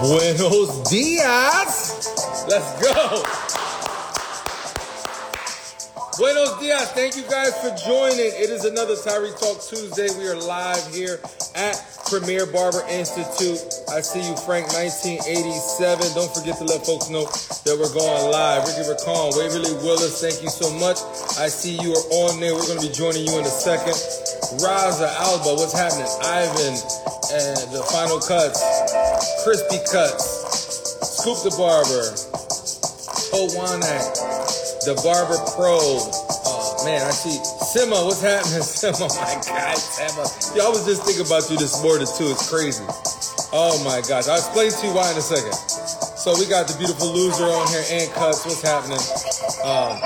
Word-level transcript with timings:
Buenos 0.00 0.88
dias. 0.88 2.46
Let's 2.48 2.80
go. 2.80 3.22
Buenos 6.16 6.58
dias. 6.60 6.92
Thank 6.92 7.16
you 7.16 7.24
guys 7.24 7.56
for 7.58 7.74
joining. 7.86 8.32
It 8.40 8.48
is 8.48 8.64
another 8.64 8.94
Tyrik 8.96 9.38
Talk 9.38 9.60
Tuesday. 9.60 10.08
We 10.18 10.28
are 10.28 10.36
live 10.36 10.86
here 10.94 11.20
at 11.54 11.76
Premier 12.08 12.48
Barber 12.48 12.80
Institute. 12.88 13.60
I 13.92 14.00
see 14.00 14.24
you, 14.24 14.32
Frank, 14.48 14.72
1987. 14.72 16.16
Don't 16.16 16.32
forget 16.32 16.56
to 16.56 16.64
let 16.64 16.80
folks 16.88 17.12
know 17.12 17.28
that 17.28 17.76
we're 17.76 17.92
going 17.92 18.32
live. 18.32 18.64
Ricky 18.64 18.88
Racon, 18.88 19.36
Waverly 19.36 19.76
Willis, 19.84 20.16
thank 20.16 20.40
you 20.40 20.48
so 20.48 20.72
much. 20.80 20.96
I 21.36 21.52
see 21.52 21.76
you 21.76 21.92
are 21.92 22.06
on 22.24 22.40
there. 22.40 22.56
We're 22.56 22.64
going 22.64 22.80
to 22.80 22.88
be 22.88 22.96
joining 22.96 23.28
you 23.28 23.36
in 23.36 23.44
a 23.44 23.52
second. 23.52 23.92
Raza 24.64 25.04
Alba, 25.20 25.52
what's 25.60 25.76
happening? 25.76 26.08
Ivan, 26.24 26.80
and 27.28 27.60
the 27.76 27.84
final 27.92 28.16
cuts, 28.24 28.56
crispy 29.44 29.76
cuts, 29.92 30.24
Scoop 31.20 31.44
the 31.44 31.52
Barber, 31.60 32.08
Owanak, 33.36 34.08
the 34.88 34.96
Barber 35.04 35.36
Pro. 35.52 36.37
Man, 36.84 37.02
I 37.06 37.10
see 37.10 37.38
Sima. 37.74 38.04
What's 38.06 38.22
happening, 38.22 38.60
Sima? 38.62 39.08
Oh 39.10 39.14
my 39.18 39.34
God, 39.46 39.76
Sima. 39.76 40.56
Yo, 40.56 40.66
I 40.66 40.68
was 40.68 40.86
just 40.86 41.02
thinking 41.04 41.26
about 41.26 41.50
you 41.50 41.56
this 41.58 41.82
morning 41.82 42.06
too. 42.06 42.30
It's 42.30 42.48
crazy. 42.48 42.84
Oh 43.52 43.82
my 43.84 44.00
gosh, 44.06 44.28
I'll 44.28 44.36
explain 44.38 44.70
to 44.70 44.86
you 44.86 44.94
why 44.94 45.10
in 45.10 45.18
a 45.18 45.20
second. 45.20 45.54
So 46.18 46.34
we 46.38 46.46
got 46.46 46.68
the 46.68 46.76
beautiful 46.78 47.08
loser 47.12 47.44
on 47.44 47.66
here 47.68 47.84
and 47.90 48.12
cuts. 48.12 48.46
What's 48.46 48.62
happening? 48.62 48.98
Um, 49.66 49.98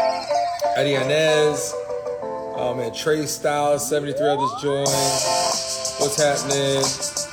Adianez. 0.79 1.73
Oh 2.57 2.75
man, 2.75 2.95
Trey 2.95 3.27
Styles, 3.27 3.89
73 3.89 4.27
others 4.27 4.51
joined. 4.63 4.89
What's 6.01 6.17
happening? 6.17 6.81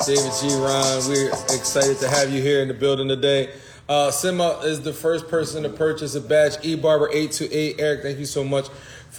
David 0.05 0.33
G. 0.41 0.55
Ron, 0.59 1.07
we're 1.07 1.31
excited 1.55 1.97
to 1.99 2.09
have 2.09 2.29
you 2.31 2.41
here 2.41 2.61
in 2.61 2.67
the 2.67 2.73
building 2.73 3.07
today. 3.07 3.51
Uh, 3.87 4.11
Sima 4.11 4.63
is 4.65 4.81
the 4.81 4.93
first 4.93 5.27
person 5.27 5.63
to 5.63 5.69
purchase 5.69 6.13
a 6.15 6.21
badge. 6.21 6.57
eBarber828. 6.57 7.75
Eric, 7.79 8.01
thank 8.03 8.19
you 8.19 8.25
so 8.25 8.43
much 8.43 8.67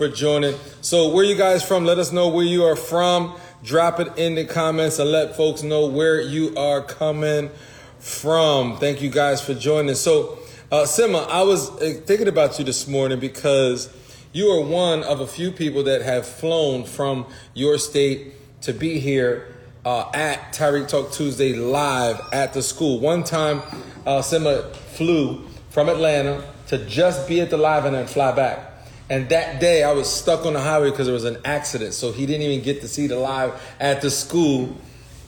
for 0.00 0.08
joining. 0.08 0.54
So, 0.80 1.10
where 1.10 1.26
you 1.26 1.34
guys 1.34 1.62
from? 1.62 1.84
Let 1.84 1.98
us 1.98 2.10
know 2.10 2.28
where 2.28 2.46
you 2.46 2.64
are 2.64 2.74
from. 2.74 3.38
Drop 3.62 4.00
it 4.00 4.16
in 4.16 4.34
the 4.34 4.46
comments 4.46 4.98
and 4.98 5.12
let 5.12 5.36
folks 5.36 5.62
know 5.62 5.88
where 5.88 6.22
you 6.22 6.56
are 6.56 6.80
coming 6.80 7.50
from. 7.98 8.78
Thank 8.78 9.02
you 9.02 9.10
guys 9.10 9.42
for 9.42 9.52
joining. 9.52 9.94
So, 9.96 10.38
uh, 10.72 10.84
Sima, 10.84 11.28
I 11.28 11.42
was 11.42 11.68
uh, 11.82 12.00
thinking 12.06 12.28
about 12.28 12.58
you 12.58 12.64
this 12.64 12.88
morning 12.88 13.20
because 13.20 13.94
you 14.32 14.48
are 14.48 14.64
one 14.64 15.02
of 15.02 15.20
a 15.20 15.26
few 15.26 15.52
people 15.52 15.82
that 15.82 16.00
have 16.00 16.26
flown 16.26 16.84
from 16.84 17.26
your 17.52 17.76
state 17.76 18.32
to 18.62 18.72
be 18.72 19.00
here 19.00 19.54
uh, 19.84 20.10
at 20.14 20.54
Tyrik 20.54 20.88
Talk 20.88 21.12
Tuesday 21.12 21.52
live 21.52 22.22
at 22.32 22.54
the 22.54 22.62
school. 22.62 23.00
One 23.00 23.22
time, 23.22 23.58
uh, 24.06 24.22
Sima 24.22 24.74
flew 24.74 25.46
from 25.68 25.90
Atlanta 25.90 26.42
to 26.68 26.78
just 26.86 27.28
be 27.28 27.42
at 27.42 27.50
the 27.50 27.58
live 27.58 27.84
and 27.84 27.94
then 27.94 28.06
fly 28.06 28.32
back. 28.32 28.69
And 29.10 29.28
that 29.30 29.60
day, 29.60 29.82
I 29.82 29.92
was 29.92 30.08
stuck 30.08 30.46
on 30.46 30.52
the 30.52 30.60
highway 30.60 30.90
because 30.90 31.06
there 31.06 31.12
was 31.12 31.24
an 31.24 31.38
accident. 31.44 31.94
So 31.94 32.12
he 32.12 32.26
didn't 32.26 32.42
even 32.42 32.64
get 32.64 32.80
to 32.82 32.88
see 32.88 33.08
the 33.08 33.16
live 33.16 33.60
at 33.80 34.02
the 34.02 34.10
school. 34.10 34.76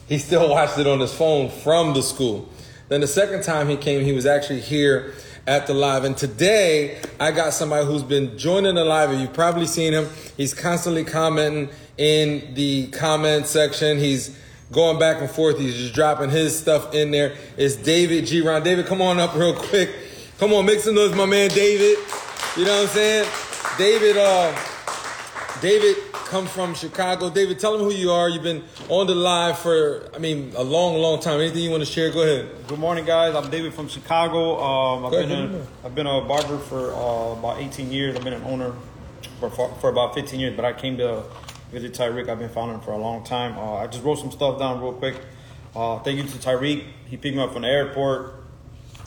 He 0.07 0.19
still 0.19 0.49
watched 0.51 0.79
it 0.79 0.87
on 0.87 1.01
his 1.01 1.13
phone 1.13 1.49
from 1.49 1.93
the 1.93 2.01
school. 2.01 2.47
Then 2.87 3.01
the 3.01 3.07
second 3.07 3.43
time 3.43 3.67
he 3.67 3.75
came, 3.75 4.05
he 4.05 4.13
was 4.13 4.25
actually 4.25 4.61
here 4.61 5.13
at 5.45 5.67
the 5.67 5.73
live. 5.73 6.05
And 6.05 6.15
today, 6.15 7.01
I 7.19 7.31
got 7.31 7.51
somebody 7.51 7.85
who's 7.85 8.03
been 8.03 8.37
joining 8.37 8.75
the 8.75 8.85
live. 8.85 9.19
You've 9.19 9.33
probably 9.33 9.67
seen 9.67 9.91
him. 9.91 10.07
He's 10.37 10.53
constantly 10.53 11.03
commenting 11.03 11.69
in 11.97 12.53
the 12.53 12.87
comment 12.87 13.47
section. 13.47 13.97
He's 13.97 14.37
going 14.71 14.97
back 14.97 15.19
and 15.19 15.29
forth. 15.29 15.59
He's 15.59 15.75
just 15.75 15.93
dropping 15.93 16.29
his 16.29 16.57
stuff 16.57 16.93
in 16.93 17.11
there. 17.11 17.35
It's 17.57 17.75
David 17.75 18.27
G. 18.27 18.39
Ron. 18.39 18.63
David, 18.63 18.85
come 18.85 19.01
on 19.01 19.19
up 19.19 19.35
real 19.35 19.53
quick. 19.53 19.93
Come 20.39 20.53
on, 20.53 20.65
make 20.65 20.79
some 20.79 20.95
noise, 20.95 21.13
my 21.13 21.25
man 21.25 21.49
David. 21.49 21.97
You 22.55 22.63
know 22.63 22.75
what 22.75 22.81
I'm 22.83 22.87
saying? 22.87 23.52
David, 23.77 24.17
uh, 24.17 24.55
David 25.61 25.97
comes 26.13 26.49
from 26.51 26.75
Chicago. 26.75 27.29
David, 27.29 27.59
tell 27.59 27.75
them 27.75 27.81
who 27.81 27.91
you 27.91 28.11
are. 28.11 28.29
You've 28.29 28.43
been 28.43 28.63
on 28.87 29.07
the 29.07 29.15
live 29.15 29.57
for, 29.57 30.09
I 30.13 30.19
mean, 30.19 30.53
a 30.55 30.63
long, 30.63 30.95
long 30.97 31.19
time. 31.19 31.39
Anything 31.39 31.63
you 31.63 31.71
want 31.71 31.81
to 31.81 31.91
share? 31.91 32.11
Go 32.11 32.21
ahead. 32.21 32.67
Good 32.67 32.77
morning, 32.79 33.03
guys. 33.05 33.33
I'm 33.35 33.49
David 33.49 33.73
from 33.73 33.87
Chicago. 33.87 34.61
Um, 34.61 35.05
I've, 35.05 35.11
Go 35.11 35.21
been 35.21 35.31
ahead. 35.31 35.67
a, 35.83 35.87
I've 35.87 35.95
been 35.95 36.05
a 36.07 36.21
barber 36.21 36.59
for 36.59 36.93
uh, 36.93 37.33
about 37.39 37.59
18 37.59 37.91
years. 37.91 38.15
I've 38.15 38.23
been 38.23 38.33
an 38.33 38.43
owner 38.43 38.73
for, 39.39 39.49
for, 39.49 39.73
for 39.75 39.89
about 39.89 40.13
15 40.13 40.39
years, 40.39 40.55
but 40.55 40.65
I 40.65 40.73
came 40.73 40.97
to 40.97 41.23
visit 41.71 41.93
Tyrik. 41.93 42.29
I've 42.29 42.39
been 42.39 42.49
following 42.49 42.75
him 42.75 42.81
for 42.81 42.91
a 42.91 42.97
long 42.97 43.23
time. 43.23 43.57
Uh, 43.57 43.77
I 43.77 43.87
just 43.87 44.03
wrote 44.03 44.19
some 44.19 44.31
stuff 44.31 44.59
down 44.59 44.81
real 44.81 44.93
quick. 44.93 45.15
Uh, 45.75 45.97
thank 45.99 46.17
you 46.17 46.23
to 46.23 46.37
Tyrik. 46.37 46.83
He 47.07 47.17
picked 47.17 47.35
me 47.35 47.41
up 47.41 47.53
from 47.53 47.63
the 47.63 47.69
airport. 47.69 48.35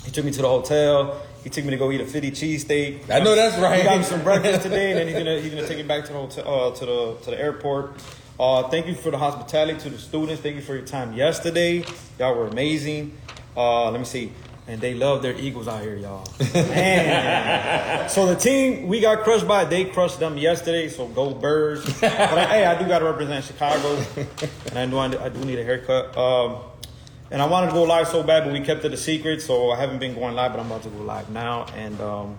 He 0.05 0.11
took 0.11 0.25
me 0.25 0.33
to 0.33 0.43
the 0.43 0.49
hotel. 0.49 1.23
He 1.47 1.51
took 1.51 1.65
me 1.65 1.71
to 1.71 1.77
go 1.77 1.93
eat 1.93 2.01
a 2.01 2.05
Philly 2.05 2.33
cheesesteak. 2.33 3.09
I 3.09 3.21
know 3.21 3.37
that's 3.37 3.57
right. 3.63 3.79
He 3.79 3.85
got 3.85 3.99
me 3.99 4.03
some 4.03 4.25
breakfast 4.25 4.63
today, 4.63 4.91
and 4.91 4.99
then 4.99 5.07
he's 5.07 5.17
gonna 5.17 5.41
he's 5.41 5.55
gonna 5.55 5.69
take 5.69 5.77
me 5.77 5.85
back 5.85 6.05
to 6.07 6.13
the 6.13 6.19
hotel, 6.19 6.45
uh, 6.45 6.75
to 6.75 6.85
the 6.85 7.17
to 7.23 7.31
the 7.31 7.41
airport. 7.41 7.93
Uh, 8.37 8.65
thank 8.65 8.89
you 8.89 8.97
for 8.97 9.13
the 9.13 9.17
hospitality 9.17 9.79
to 9.79 9.91
the 9.91 9.97
students. 9.97 10.43
Thank 10.43 10.57
you 10.57 10.61
for 10.61 10.75
your 10.75 10.85
time 10.85 11.13
yesterday. 11.13 11.85
Y'all 12.19 12.35
were 12.35 12.49
amazing. 12.49 13.17
Uh, 13.57 13.93
let 13.93 14.01
me 14.01 14.05
see. 14.05 14.33
And 14.67 14.81
they 14.81 14.95
love 14.95 15.23
their 15.23 15.35
Eagles 15.35 15.69
out 15.69 15.83
here, 15.83 15.95
y'all. 15.95 16.27
Man. 16.53 18.09
so 18.09 18.27
the 18.27 18.35
team 18.35 18.89
we 18.89 18.99
got 18.99 19.23
crushed 19.23 19.47
by, 19.47 19.67
they 19.67 19.85
crushed 19.85 20.19
them 20.19 20.37
yesterday. 20.37 20.89
So 20.89 21.07
go 21.07 21.33
Birds. 21.33 21.85
but 22.01 22.13
I, 22.13 22.47
hey, 22.47 22.67
I 22.67 22.77
do 22.77 22.89
got 22.89 22.99
to 22.99 23.05
represent 23.05 23.45
Chicago, 23.45 24.05
and 24.71 24.77
I 24.81 24.87
know 24.87 24.99
I, 24.99 25.27
I 25.27 25.29
do 25.29 25.45
need 25.45 25.61
a 25.61 25.65
haircut. 25.65 26.17
Um, 26.19 26.57
and 27.31 27.43
I 27.43 27.47
wanted 27.47 27.69
to 27.69 27.73
go 27.73 27.83
live 27.83 28.09
so 28.09 28.23
bad, 28.23 28.45
but 28.45 28.53
we 28.53 28.61
kept 28.61 28.85
it 28.85 28.93
a 28.93 28.97
secret, 28.97 29.43
so 29.43 29.71
I 29.71 29.81
haven't 29.81 29.99
been 29.99 30.15
going 30.15 30.35
live, 30.35 30.53
but 30.53 30.61
I'm 30.61 30.67
about 30.67 30.83
to 30.83 30.89
go 30.89 31.03
live 31.03 31.29
now. 31.31 31.67
And 31.77 32.01
um, 32.01 32.39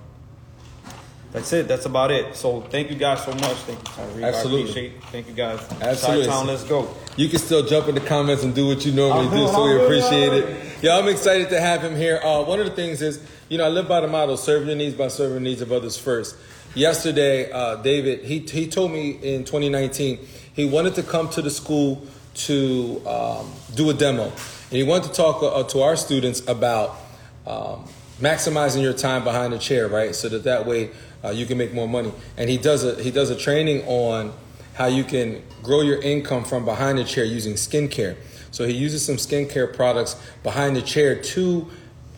that's 1.31 1.51
it. 1.51 1.67
That's 1.67 1.85
about 1.85 2.11
it. 2.11 2.35
So 2.35 2.61
thank 2.61 2.89
you 2.89 2.95
guys 2.95 3.23
so 3.23 3.33
much. 3.33 3.57
Thank 3.57 3.79
you, 3.79 3.85
Tyrik. 3.85 4.23
Absolutely. 4.23 4.59
I 4.59 4.63
appreciate 4.63 4.91
it. 4.93 5.03
Thank 5.05 5.27
you 5.27 5.33
guys. 5.33 5.59
Absolutely. 5.81 6.25
Chi-Town, 6.27 6.47
let's 6.47 6.63
go. 6.63 6.89
You 7.17 7.27
can 7.27 7.39
still 7.39 7.65
jump 7.65 7.89
in 7.89 7.95
the 7.95 8.01
comments 8.01 8.43
and 8.43 8.55
do 8.55 8.67
what 8.67 8.85
you 8.85 8.93
normally 8.93 9.29
do, 9.29 9.47
so 9.47 9.63
we 9.65 9.83
appreciate 9.83 10.33
it. 10.33 10.81
Yeah, 10.81 10.97
I'm 10.97 11.07
excited 11.07 11.49
to 11.49 11.59
have 11.59 11.83
him 11.83 11.95
here. 11.95 12.19
Uh, 12.23 12.43
one 12.43 12.59
of 12.59 12.65
the 12.65 12.71
things 12.71 13.01
is, 13.01 13.21
you 13.49 13.57
know, 13.57 13.65
I 13.65 13.69
live 13.69 13.87
by 13.87 14.01
the 14.01 14.07
motto: 14.07 14.35
serve 14.35 14.67
your 14.67 14.75
needs 14.75 14.95
by 14.95 15.09
serving 15.09 15.35
the 15.35 15.49
needs 15.49 15.61
of 15.61 15.71
others 15.71 15.97
first. 15.97 16.37
Yesterday, 16.75 17.51
uh, 17.51 17.77
David 17.77 18.23
he 18.23 18.39
he 18.39 18.67
told 18.67 18.91
me 18.91 19.11
in 19.11 19.43
2019 19.43 20.19
he 20.53 20.65
wanted 20.65 20.95
to 20.95 21.03
come 21.03 21.29
to 21.31 21.41
the 21.41 21.49
school 21.49 22.05
to 22.45 23.01
um, 23.07 23.51
do 23.75 23.89
a 23.89 23.93
demo, 23.93 24.25
and 24.25 24.71
he 24.71 24.83
wanted 24.83 25.07
to 25.07 25.13
talk 25.13 25.41
uh, 25.41 25.63
to 25.63 25.81
our 25.81 25.95
students 25.95 26.41
about 26.47 26.97
um, 27.45 27.85
maximizing 28.19 28.81
your 28.81 28.93
time 28.93 29.23
behind 29.23 29.53
the 29.53 29.57
chair, 29.57 29.87
right? 29.87 30.15
So 30.15 30.29
that 30.29 30.43
that 30.43 30.65
way 30.65 30.91
uh, 31.23 31.29
you 31.29 31.45
can 31.45 31.57
make 31.57 31.73
more 31.73 31.87
money. 31.87 32.11
And 32.37 32.49
he 32.49 32.57
does 32.57 32.83
a 32.83 33.01
he 33.01 33.11
does 33.11 33.29
a 33.29 33.35
training 33.35 33.85
on 33.87 34.33
how 34.73 34.85
you 34.85 35.03
can 35.03 35.41
grow 35.63 35.81
your 35.81 36.01
income 36.01 36.43
from 36.43 36.65
behind 36.65 36.99
the 36.99 37.03
chair 37.03 37.25
using 37.25 37.53
skincare. 37.53 38.15
So 38.51 38.65
he 38.65 38.73
uses 38.73 39.05
some 39.05 39.15
skincare 39.15 39.75
products 39.75 40.15
behind 40.43 40.75
the 40.75 40.81
chair 40.81 41.15
to 41.15 41.67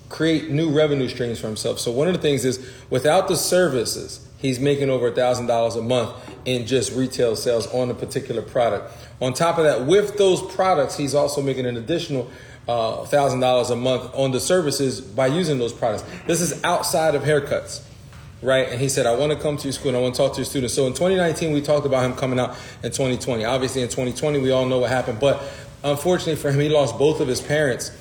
create 0.10 0.50
new 0.50 0.70
revenue 0.70 1.08
streams 1.08 1.40
for 1.40 1.48
himself. 1.48 1.80
So 1.80 1.92
one 1.92 2.08
of 2.08 2.14
the 2.14 2.20
things 2.20 2.44
is 2.44 2.68
without 2.90 3.28
the 3.28 3.36
services, 3.36 4.28
he's 4.38 4.60
making 4.60 4.90
over 4.90 5.08
a 5.08 5.12
thousand 5.12 5.48
dollars 5.48 5.76
a 5.76 5.82
month 5.82 6.16
in 6.46 6.66
just 6.66 6.92
retail 6.94 7.36
sales 7.36 7.68
on 7.68 7.90
a 7.90 7.94
particular 7.94 8.42
product. 8.42 8.92
On 9.22 9.34
top 9.34 9.58
of 9.58 9.66
that, 9.66 9.86
with 9.86 10.18
those 10.18 10.42
products, 10.42 10.96
he's 10.98 11.14
also 11.14 11.42
making 11.42 11.66
an 11.66 11.78
additional 11.78 12.30
uh, 12.68 13.04
thousand 13.06 13.40
dollars 13.40 13.70
a 13.70 13.76
month 13.76 14.14
on 14.14 14.32
the 14.32 14.40
services 14.40 15.02
by 15.02 15.28
using 15.28 15.60
those 15.60 15.74
products. 15.74 16.04
This 16.26 16.42
is 16.42 16.64
outside 16.64 17.16
of 17.16 17.24
haircuts 17.24 17.84
right? 18.42 18.70
And 18.70 18.80
he 18.80 18.90
said, 18.90 19.06
I 19.06 19.16
want 19.16 19.32
to 19.32 19.38
come 19.38 19.58
to 19.58 19.64
your 19.66 19.74
school 19.74 19.90
and 19.90 19.98
I 19.98 20.02
want 20.02 20.16
to 20.16 20.22
talk 20.22 20.34
to 20.34 20.38
your 20.38 20.46
students. 20.46 20.74
So 20.74 20.88
in 20.88 20.94
2019, 20.94 21.54
we 21.54 21.62
talked 21.62 21.86
about 21.86 22.06
him 22.06 22.16
coming 22.16 22.40
out 22.40 22.52
in 22.84 22.92
2020. 22.92 23.44
Obviously, 23.46 23.82
in 23.82 23.90
2020, 23.90 24.40
we 24.40 24.52
all 24.52 24.66
know 24.66 24.80
what 24.80 24.90
happened. 24.90 25.20
But 25.20 25.42
unfortunately 25.84 26.36
for 26.36 26.52
him, 26.52 26.60
he 26.60 26.70
lost 26.70 26.98
both 26.98 27.20
of 27.20 27.28
his 27.28 27.42
parents 27.42 27.92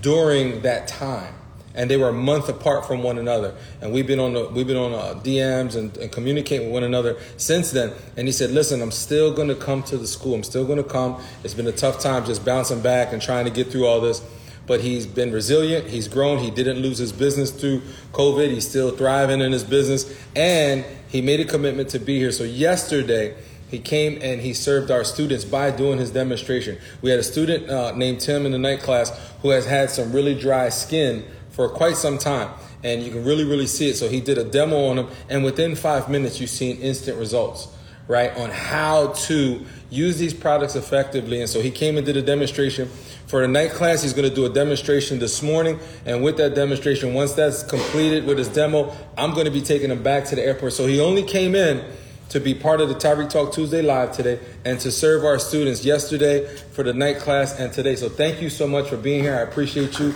during 0.00 0.62
that 0.62 0.88
time. 0.88 1.34
And 1.78 1.88
they 1.88 1.96
were 1.96 2.08
a 2.08 2.12
month 2.12 2.48
apart 2.48 2.86
from 2.86 3.04
one 3.04 3.18
another, 3.18 3.54
and 3.80 3.92
we've 3.92 4.06
been 4.06 4.18
on 4.18 4.34
the, 4.34 4.48
we've 4.48 4.66
been 4.66 4.76
on 4.76 4.92
uh, 4.92 5.18
DMs 5.22 5.76
and, 5.76 5.96
and 5.96 6.10
communicating 6.10 6.66
with 6.66 6.74
one 6.74 6.82
another 6.82 7.16
since 7.36 7.70
then. 7.70 7.92
And 8.16 8.26
he 8.26 8.32
said, 8.32 8.50
"Listen, 8.50 8.82
I'm 8.82 8.90
still 8.90 9.32
going 9.32 9.46
to 9.46 9.54
come 9.54 9.84
to 9.84 9.96
the 9.96 10.06
school. 10.06 10.34
I'm 10.34 10.42
still 10.42 10.66
going 10.66 10.82
to 10.82 10.88
come. 10.88 11.22
It's 11.44 11.54
been 11.54 11.68
a 11.68 11.72
tough 11.72 12.00
time 12.00 12.26
just 12.26 12.44
bouncing 12.44 12.80
back 12.80 13.12
and 13.12 13.22
trying 13.22 13.44
to 13.44 13.50
get 13.52 13.68
through 13.68 13.86
all 13.86 14.00
this, 14.00 14.22
but 14.66 14.80
he's 14.80 15.06
been 15.06 15.32
resilient. 15.32 15.86
He's 15.86 16.08
grown. 16.08 16.38
He 16.38 16.50
didn't 16.50 16.78
lose 16.78 16.98
his 16.98 17.12
business 17.12 17.52
through 17.52 17.82
COVID. 18.12 18.50
He's 18.50 18.68
still 18.68 18.90
thriving 18.90 19.40
in 19.40 19.52
his 19.52 19.62
business, 19.62 20.20
and 20.34 20.84
he 21.08 21.22
made 21.22 21.38
a 21.38 21.44
commitment 21.44 21.90
to 21.90 22.00
be 22.00 22.18
here. 22.18 22.32
So 22.32 22.42
yesterday, 22.42 23.36
he 23.68 23.78
came 23.78 24.18
and 24.22 24.40
he 24.40 24.54
served 24.54 24.90
our 24.90 25.04
students 25.04 25.44
by 25.44 25.70
doing 25.70 25.98
his 25.98 26.10
demonstration. 26.10 26.78
We 27.02 27.10
had 27.10 27.18
a 27.18 27.22
student 27.22 27.68
uh, 27.68 27.92
named 27.92 28.20
Tim 28.20 28.46
in 28.46 28.52
the 28.52 28.58
night 28.58 28.80
class 28.80 29.10
who 29.42 29.50
has 29.50 29.66
had 29.66 29.90
some 29.90 30.12
really 30.12 30.34
dry 30.34 30.70
skin 30.70 31.24
for 31.58 31.68
quite 31.68 31.96
some 31.96 32.18
time. 32.18 32.48
And 32.84 33.02
you 33.02 33.10
can 33.10 33.24
really, 33.24 33.42
really 33.42 33.66
see 33.66 33.88
it. 33.90 33.96
So 33.96 34.08
he 34.08 34.20
did 34.20 34.38
a 34.38 34.44
demo 34.44 34.90
on 34.90 34.94
them, 34.94 35.08
and 35.28 35.42
within 35.42 35.74
five 35.74 36.08
minutes, 36.08 36.40
you've 36.40 36.50
seen 36.50 36.76
instant 36.76 37.18
results 37.18 37.66
right, 38.06 38.34
on 38.36 38.48
how 38.48 39.08
to 39.08 39.66
use 39.90 40.18
these 40.18 40.32
products 40.32 40.76
effectively. 40.76 41.40
And 41.40 41.50
so 41.50 41.60
he 41.60 41.72
came 41.72 41.96
and 41.96 42.06
did 42.06 42.16
a 42.16 42.22
demonstration 42.22 42.88
for 43.26 43.42
the 43.42 43.48
night 43.48 43.72
class. 43.72 44.02
He's 44.02 44.14
going 44.14 44.28
to 44.28 44.34
do 44.34 44.46
a 44.46 44.48
demonstration 44.48 45.18
this 45.18 45.42
morning. 45.42 45.80
And 46.06 46.22
with 46.22 46.36
that 46.38 46.54
demonstration, 46.54 47.12
once 47.12 47.34
that's 47.34 47.64
completed 47.64 48.24
with 48.24 48.38
his 48.38 48.48
demo, 48.48 48.96
I'm 49.18 49.32
going 49.34 49.44
to 49.44 49.50
be 49.50 49.60
taking 49.60 49.90
him 49.90 50.02
back 50.02 50.24
to 50.26 50.36
the 50.36 50.42
airport. 50.42 50.74
So 50.74 50.86
he 50.86 51.00
only 51.00 51.24
came 51.24 51.56
in 51.56 51.84
to 52.30 52.40
be 52.40 52.54
part 52.54 52.80
of 52.80 52.88
the 52.88 52.94
Tyrik 52.94 53.30
Talk 53.30 53.52
Tuesday 53.52 53.82
Live 53.82 54.12
today 54.12 54.38
and 54.64 54.78
to 54.80 54.92
serve 54.92 55.24
our 55.24 55.38
students 55.38 55.84
yesterday 55.84 56.46
for 56.72 56.84
the 56.84 56.94
night 56.94 57.18
class 57.18 57.58
and 57.58 57.72
today. 57.72 57.96
So 57.96 58.08
thank 58.08 58.40
you 58.40 58.48
so 58.48 58.66
much 58.66 58.88
for 58.88 58.96
being 58.96 59.22
here. 59.22 59.34
I 59.34 59.40
appreciate 59.40 59.98
you. 59.98 60.14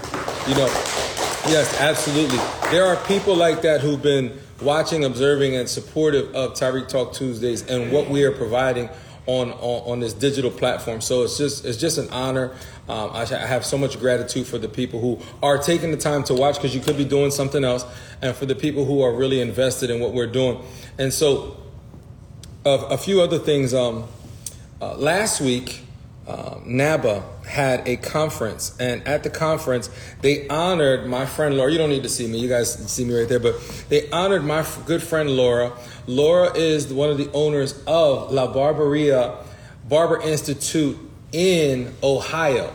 You 0.49 0.55
know, 0.55 1.02
yes, 1.49 1.81
absolutely. 1.81 2.39
There 2.71 2.85
are 2.85 2.97
people 3.07 3.35
like 3.35 3.63
that 3.63 3.81
who've 3.81 4.03
been 4.03 4.39
watching, 4.61 5.05
observing, 5.05 5.57
and 5.57 5.69
supportive 5.69 6.35
of 6.35 6.53
Tyrik 6.53 6.89
Talk 6.89 7.13
Tuesdays 7.13 7.69
and 7.69 7.93
what 7.93 8.09
we 8.09 8.25
are 8.25 8.33
providing 8.33 8.89
on, 9.27 9.53
on, 9.53 9.93
on 9.93 10.01
this 10.01 10.13
digital 10.13 10.51
platform. 10.51 11.01
So 11.01 11.23
it's 11.23 11.39
just 11.39 11.65
it's 11.65 11.79
just 11.79 11.99
an 11.99 12.09
honor. 12.11 12.53
Um, 12.89 13.11
I, 13.13 13.25
have 13.25 13.65
so 13.65 13.79
much 13.79 13.99
gratitude 14.01 14.47
for 14.47 14.59
the 14.59 14.69
people 14.69 15.01
who 15.01 15.21
are 15.43 15.59
taking 15.59 15.93
the 15.93 15.97
time 15.97 16.25
to 16.25 16.35
watch 16.35 16.57
because 16.57 16.75
you 16.75 16.81
could 16.81 16.97
be 16.97 17.05
doing 17.05 17.31
something 17.31 17.63
else, 17.63 17.85
and 18.21 18.35
for 18.35 18.47
the 18.47 18.57
people 18.57 18.85
who 18.85 19.03
are 19.03 19.13
really 19.13 19.41
invested 19.41 19.91
in 19.91 20.01
what 20.01 20.13
we're 20.13 20.27
doing. 20.27 20.61
And 20.99 21.13
so, 21.13 21.57
uh, 22.67 22.87
a 22.91 22.99
few 22.99 23.23
other 23.23 23.39
things. 23.39 23.75
Um, 23.75 24.05
uh, 24.81 24.97
last 24.97 25.41
week, 25.41 25.83
uh, 26.27 26.61
NABA 26.65 27.23
had 27.47 27.87
a 27.89 27.97
conference, 27.97 28.77
and 28.79 29.07
at 29.09 29.25
the 29.25 29.31
conference, 29.31 29.91
they 30.21 30.47
honored 30.49 31.07
my 31.07 31.27
friend 31.27 31.57
Laura. 31.57 31.73
You 31.73 31.79
don't 31.79 31.91
need 31.91 32.05
to 32.05 32.09
see 32.09 32.29
me; 32.29 32.39
you 32.39 32.49
guys 32.49 32.75
see 32.91 33.05
me 33.05 33.19
right 33.19 33.29
there. 33.29 33.41
But 33.41 33.59
they 33.89 34.09
honored 34.11 34.45
my 34.45 34.61
f- 34.61 34.87
good 34.87 35.03
friend 35.03 35.31
Laura. 35.31 35.73
Laura 36.07 36.53
is 36.55 36.93
one 36.93 37.11
of 37.11 37.19
the 37.19 37.31
owners 37.33 37.83
of 37.87 38.31
La 38.31 38.53
Barberia 38.53 39.37
Barber 39.89 40.21
Institute 40.23 40.97
in 41.33 41.93
Ohio, 42.05 42.73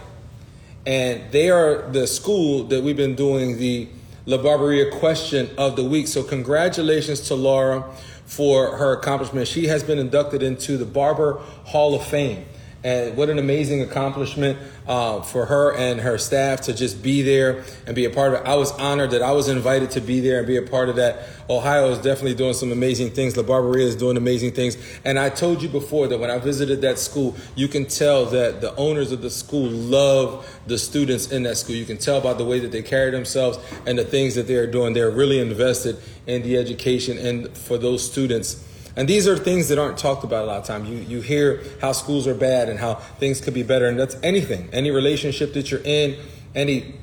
and 0.85 1.31
they 1.31 1.49
are 1.49 1.89
the 1.89 2.05
school 2.05 2.65
that 2.65 2.83
we've 2.83 2.97
been 2.97 3.15
doing 3.15 3.57
the 3.57 3.87
La 4.25 4.37
Barberia 4.37 4.91
question 4.99 5.49
of 5.57 5.77
the 5.77 5.85
week. 5.85 6.07
So, 6.07 6.21
congratulations 6.21 7.21
to 7.29 7.35
Laura 7.35 7.85
for 8.25 8.75
her 8.75 8.91
accomplishment. 8.91 9.47
She 9.47 9.67
has 9.67 9.83
been 9.83 9.99
inducted 9.99 10.43
into 10.43 10.75
the 10.75 10.85
Barber 10.85 11.39
Hall 11.63 11.95
of 11.95 12.05
Fame. 12.05 12.45
And 12.83 13.17
what 13.17 13.29
an 13.29 13.39
amazing 13.39 13.81
accomplishment 13.81 14.59
uh, 14.87 15.21
for 15.21 15.47
her 15.47 15.75
and 15.75 15.99
her 15.99 16.17
staff 16.17 16.61
to 16.61 16.73
just 16.73 17.01
be 17.01 17.21
there 17.23 17.63
and 17.85 17.95
be 17.95 18.05
a 18.05 18.09
part 18.09 18.33
of 18.33 18.41
it. 18.41 18.47
I 18.47 18.55
was 18.55 18.71
honored 18.73 19.11
that 19.11 19.21
I 19.21 19.31
was 19.31 19.47
invited 19.47 19.91
to 19.91 20.01
be 20.01 20.19
there 20.19 20.37
and 20.37 20.47
be 20.47 20.57
a 20.57 20.61
part 20.61 20.87
of 20.87 20.95
that. 20.97 21.27
Ohio 21.49 21.89
is 21.89 21.97
definitely 21.97 22.35
doing 22.35 22.53
some 22.53 22.71
amazing 22.71 23.11
things. 23.11 23.35
La 23.35 23.43
Barberia 23.43 23.85
is 23.85 23.95
doing 23.95 24.15
amazing 24.15 24.51
things. 24.51 24.77
And 25.03 25.17
I 25.17 25.29
told 25.29 25.61
you 25.61 25.69
before 25.69 26.07
that 26.07 26.19
when 26.19 26.29
I 26.29 26.37
visited 26.37 26.81
that 26.81 26.99
school, 26.99 27.35
you 27.55 27.67
can 27.67 27.85
tell 27.85 28.25
that 28.27 28.61
the 28.61 28.75
owners 28.75 29.11
of 29.11 29.21
the 29.21 29.29
school 29.29 29.69
love 29.69 30.47
the 30.67 30.77
students 30.77 31.31
in 31.31 31.43
that 31.43 31.57
school. 31.57 31.75
You 31.75 31.85
can 31.85 31.97
tell 31.97 32.21
by 32.21 32.33
the 32.33 32.45
way 32.45 32.59
that 32.59 32.71
they 32.71 32.83
carry 32.83 33.11
themselves 33.11 33.57
and 33.85 33.97
the 33.97 34.05
things 34.05 34.35
that 34.35 34.47
they 34.47 34.55
are 34.55 34.67
doing. 34.67 34.93
They're 34.93 35.09
really 35.09 35.39
invested 35.39 35.97
in 36.27 36.43
the 36.43 36.57
education 36.57 37.17
and 37.17 37.49
for 37.57 37.77
those 37.77 38.09
students. 38.09 38.63
And 38.97 39.07
these 39.07 39.27
are 39.27 39.37
things 39.37 39.69
that 39.69 39.77
aren't 39.77 39.99
talked 39.99 40.23
about 40.23 40.43
a 40.43 40.47
lot 40.47 40.57
of 40.57 40.65
time. 40.65 40.85
You 40.85 40.97
you 40.97 41.21
hear 41.21 41.63
how 41.79 41.91
schools 41.91 42.27
are 42.27 42.33
bad 42.33 42.67
and 42.67 42.79
how 42.79 42.95
things 42.95 43.39
could 43.39 43.53
be 43.53 43.63
better, 43.63 43.85
and 43.85 43.97
that's 43.97 44.17
anything, 44.23 44.69
any 44.73 44.89
relationship 44.89 45.53
that 45.53 45.69
you're 45.69 45.83
in, 45.85 46.17
any 46.55 46.95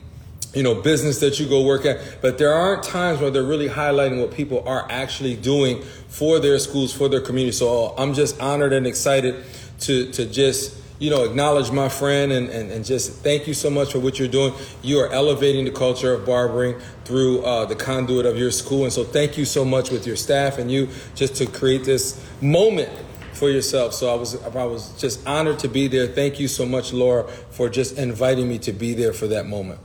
you 0.52 0.64
know 0.64 0.74
business 0.74 1.20
that 1.20 1.38
you 1.38 1.46
go 1.46 1.64
work 1.64 1.86
at. 1.86 2.18
But 2.20 2.36
there 2.36 2.52
aren't 2.52 2.82
times 2.82 3.20
where 3.20 3.30
they're 3.30 3.44
really 3.44 3.68
highlighting 3.68 4.20
what 4.20 4.32
people 4.32 4.64
are 4.66 4.86
actually 4.90 5.36
doing 5.36 5.82
for 6.08 6.40
their 6.40 6.58
schools, 6.58 6.92
for 6.92 7.08
their 7.08 7.20
community. 7.20 7.56
So 7.56 7.94
I'm 7.96 8.12
just 8.12 8.40
honored 8.40 8.72
and 8.72 8.88
excited 8.88 9.44
to 9.80 10.10
to 10.12 10.26
just 10.26 10.76
you 11.04 11.10
know, 11.10 11.22
acknowledge 11.22 11.70
my 11.70 11.90
friend 11.90 12.32
and, 12.32 12.48
and, 12.48 12.70
and 12.70 12.82
just 12.82 13.12
thank 13.18 13.46
you 13.46 13.52
so 13.52 13.68
much 13.68 13.92
for 13.92 13.98
what 13.98 14.18
you're 14.18 14.26
doing. 14.26 14.54
You 14.80 15.00
are 15.00 15.12
elevating 15.12 15.66
the 15.66 15.70
culture 15.70 16.14
of 16.14 16.24
barbering 16.24 16.80
through 17.04 17.42
uh, 17.44 17.66
the 17.66 17.74
conduit 17.74 18.24
of 18.24 18.38
your 18.38 18.50
school. 18.50 18.84
And 18.84 18.92
so 18.92 19.04
thank 19.04 19.36
you 19.36 19.44
so 19.44 19.66
much 19.66 19.90
with 19.90 20.06
your 20.06 20.16
staff 20.16 20.56
and 20.56 20.72
you 20.72 20.88
just 21.14 21.36
to 21.36 21.46
create 21.46 21.84
this 21.84 22.26
moment 22.40 22.88
for 23.34 23.50
yourself. 23.50 23.92
So 23.92 24.10
I 24.10 24.14
was 24.14 24.42
I 24.42 24.64
was 24.64 24.98
just 24.98 25.26
honored 25.26 25.58
to 25.58 25.68
be 25.68 25.88
there. 25.88 26.06
Thank 26.06 26.40
you 26.40 26.48
so 26.48 26.64
much, 26.64 26.94
Laura, 26.94 27.28
for 27.50 27.68
just 27.68 27.98
inviting 27.98 28.48
me 28.48 28.58
to 28.60 28.72
be 28.72 28.94
there 28.94 29.12
for 29.12 29.26
that 29.26 29.44
moment. 29.44 29.80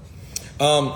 Um, 0.62 0.94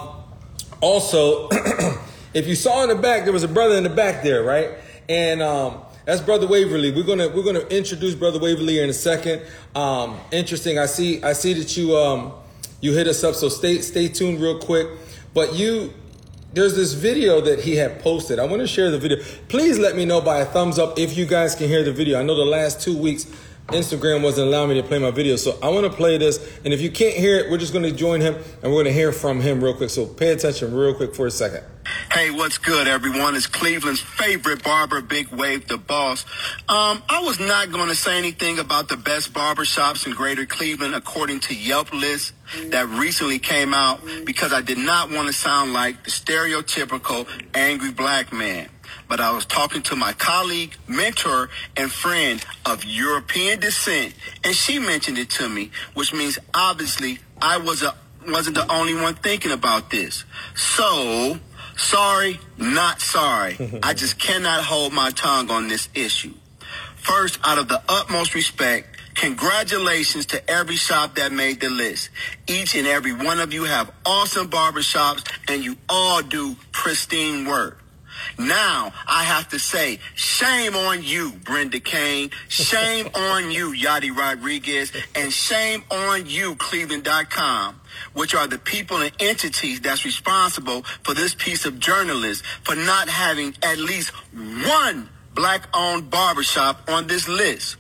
also, 0.80 1.50
if 2.34 2.48
you 2.48 2.56
saw 2.56 2.84
in 2.84 2.88
the 2.88 2.96
back, 2.96 3.26
there 3.26 3.34
was 3.34 3.44
a 3.44 3.50
brother 3.50 3.76
in 3.76 3.84
the 3.84 3.90
back 3.90 4.24
there, 4.24 4.42
right? 4.42 4.70
And 5.10 5.42
um, 5.42 5.82
that's 6.06 6.22
Brother 6.22 6.48
Waverly. 6.48 6.92
We're 6.92 7.04
gonna 7.04 7.30
we're 7.30 7.44
gonna 7.44 7.68
introduce 7.68 8.14
Brother 8.16 8.40
Waverly 8.40 8.80
in 8.80 8.90
a 8.90 8.94
second. 8.94 9.42
Um, 9.74 10.20
interesting. 10.32 10.78
I 10.78 10.86
see 10.86 11.24
I 11.24 11.34
see 11.34 11.54
that 11.54 11.78
you 11.78 11.96
um, 11.96 12.34
you 12.82 12.94
hit 12.94 13.08
us 13.08 13.24
up. 13.24 13.36
So 13.36 13.50
stay 13.50 13.80
stay 13.80 14.10
tuned 14.10 14.42
real 14.42 14.60
quick. 14.60 14.88
But 15.34 15.56
you 15.56 15.94
there's 16.54 16.76
this 16.76 16.94
video 16.94 17.42
that 17.42 17.60
he 17.60 17.76
had 17.76 18.02
posted. 18.02 18.38
I 18.38 18.46
want 18.46 18.62
to 18.62 18.68
share 18.68 18.92
the 18.92 19.00
video. 19.00 19.18
Please 19.48 19.80
let 19.80 19.96
me 19.96 20.06
know 20.06 20.22
by 20.22 20.40
a 20.40 20.46
thumbs 20.46 20.78
up 20.78 21.00
if 21.00 21.18
you 21.18 21.26
guys 21.26 21.56
can 21.56 21.68
hear 21.68 21.84
the 21.84 21.94
video. 21.94 22.20
I 22.20 22.24
know 22.24 22.36
the 22.36 22.46
last 22.46 22.82
two 22.82 22.98
weeks 22.98 23.26
Instagram 23.68 24.22
wasn't 24.22 24.48
allowing 24.48 24.70
me 24.70 24.82
to 24.82 24.88
play 24.88 25.00
my 25.00 25.10
video, 25.10 25.36
so 25.36 25.58
I 25.64 25.70
want 25.70 25.90
to 25.90 25.92
play 25.92 26.18
this. 26.18 26.60
And 26.66 26.74
if 26.74 26.82
you 26.82 26.92
can't 26.92 27.16
hear 27.16 27.38
it, 27.40 27.50
we're 27.50 27.58
just 27.58 27.74
going 27.74 27.86
to 27.86 27.92
join 27.92 28.20
him 28.22 28.36
and 28.36 28.64
we're 28.64 28.84
going 28.84 28.86
to 28.86 28.94
hear 28.94 29.12
from 29.12 29.40
him 29.40 29.64
real 29.64 29.74
quick. 29.74 29.90
So 29.90 30.06
pay 30.06 30.32
attention 30.32 30.74
real 30.74 30.94
quick 30.94 31.16
for 31.16 31.28
a 31.28 31.32
second. 31.32 31.64
Hey, 32.12 32.30
what's 32.30 32.58
good, 32.58 32.88
everyone? 32.88 33.36
It's 33.36 33.48
Cleveland's 33.48 34.02
favorite 34.02 34.64
barber, 34.64 35.02
Big 35.02 35.30
Wave 35.30 35.68
the 35.68 35.78
Boss. 35.78 36.26
Um, 36.70 37.02
I 37.10 37.22
was 37.24 37.40
not 37.40 37.72
going 37.72 37.90
to 37.90 37.96
say 37.96 38.18
anything 38.18 38.60
about 38.60 38.90
the 38.90 38.98
best 38.98 39.34
barber 39.34 39.66
shops 39.66 40.06
in 40.06 40.14
Greater 40.14 40.46
Cleveland 40.46 40.94
according 40.94 41.40
to 41.42 41.56
Yelp 41.56 41.92
list 41.94 42.34
that 42.68 42.88
recently 42.88 43.40
came 43.40 43.74
out 43.74 44.02
because 44.26 44.54
I 44.54 44.62
did 44.62 44.78
not 44.78 45.10
want 45.10 45.28
to 45.28 45.34
sound 45.34 45.74
like 45.74 46.04
the 46.04 46.12
stereotypical 46.12 47.28
angry 47.54 47.92
black 47.92 48.32
man 48.32 48.70
but 49.14 49.22
I 49.22 49.32
was 49.32 49.46
talking 49.46 49.84
to 49.84 49.96
my 49.96 50.12
colleague, 50.14 50.76
mentor, 50.88 51.52
and 51.78 51.92
friend 51.92 52.44
of 52.66 52.84
European 52.84 53.60
descent, 53.60 54.16
and 54.44 54.56
she 54.56 54.80
mentioned 54.80 55.20
it 55.20 55.30
to 55.38 55.48
me, 55.48 55.70
which 55.94 56.16
means 56.16 56.40
obviously 56.52 57.20
I 57.40 57.58
was 57.58 57.84
a, 57.84 57.94
wasn't 58.28 58.56
the 58.56 58.68
only 58.74 58.96
one 58.96 59.14
thinking 59.14 59.52
about 59.52 59.92
this. 59.92 60.24
So, 60.56 61.38
sorry, 61.78 62.40
not 62.58 63.02
sorry. 63.02 63.80
I 63.84 63.94
just 63.94 64.18
cannot 64.18 64.64
hold 64.64 64.94
my 64.94 65.12
tongue 65.12 65.52
on 65.52 65.68
this 65.68 65.90
issue. 65.94 66.34
First, 66.96 67.40
out 67.44 67.60
of 67.60 67.68
the 67.68 67.84
utmost 67.88 68.34
respect, 68.34 68.88
Congratulations 69.14 70.26
to 70.26 70.50
every 70.50 70.76
shop 70.76 71.18
that 71.18 71.32
made 71.32 71.62
the 71.62 71.70
list. 71.70 72.10
Each 72.48 72.74
and 72.74 72.88
every 72.88 73.14
one 73.14 73.40
of 73.40 73.54
you 73.54 73.66
have 73.66 73.92
awesome 74.08 74.50
barbershops 74.50 75.24
and 75.48 75.64
you 75.64 75.78
all 75.88 76.24
do 76.24 76.56
pristine 76.72 77.46
work. 77.46 77.83
Now 78.38 78.94
I 79.08 79.24
have 79.24 79.50
to 79.50 79.60
say, 79.60 80.00
shame 80.16 80.76
on 80.76 81.04
you, 81.04 81.32
Brenda 81.44 81.80
Kane. 81.80 82.32
Shame 82.48 83.08
on 83.16 83.52
you, 83.52 83.74
Yadi 83.74 84.16
Rodriguez. 84.16 84.92
And 85.16 85.32
shame 85.32 85.84
on 85.90 86.28
you, 86.28 86.56
Cleveland.com, 86.56 87.82
which 88.14 88.36
are 88.36 88.48
the 88.48 88.60
people 88.60 88.98
and 88.98 89.12
entities 89.20 89.82
that's 89.82 90.06
responsible 90.06 90.84
for 91.04 91.14
this 91.14 91.36
piece 91.36 91.66
of 91.66 91.80
journalism 91.80 92.46
for 92.64 92.76
not 92.76 93.10
having 93.10 93.56
at 93.62 93.78
least 93.78 94.12
one 94.32 95.10
black 95.34 95.68
owned 95.74 96.10
barbershop 96.10 96.90
on 96.90 97.08
this 97.08 97.28
list. 97.28 97.78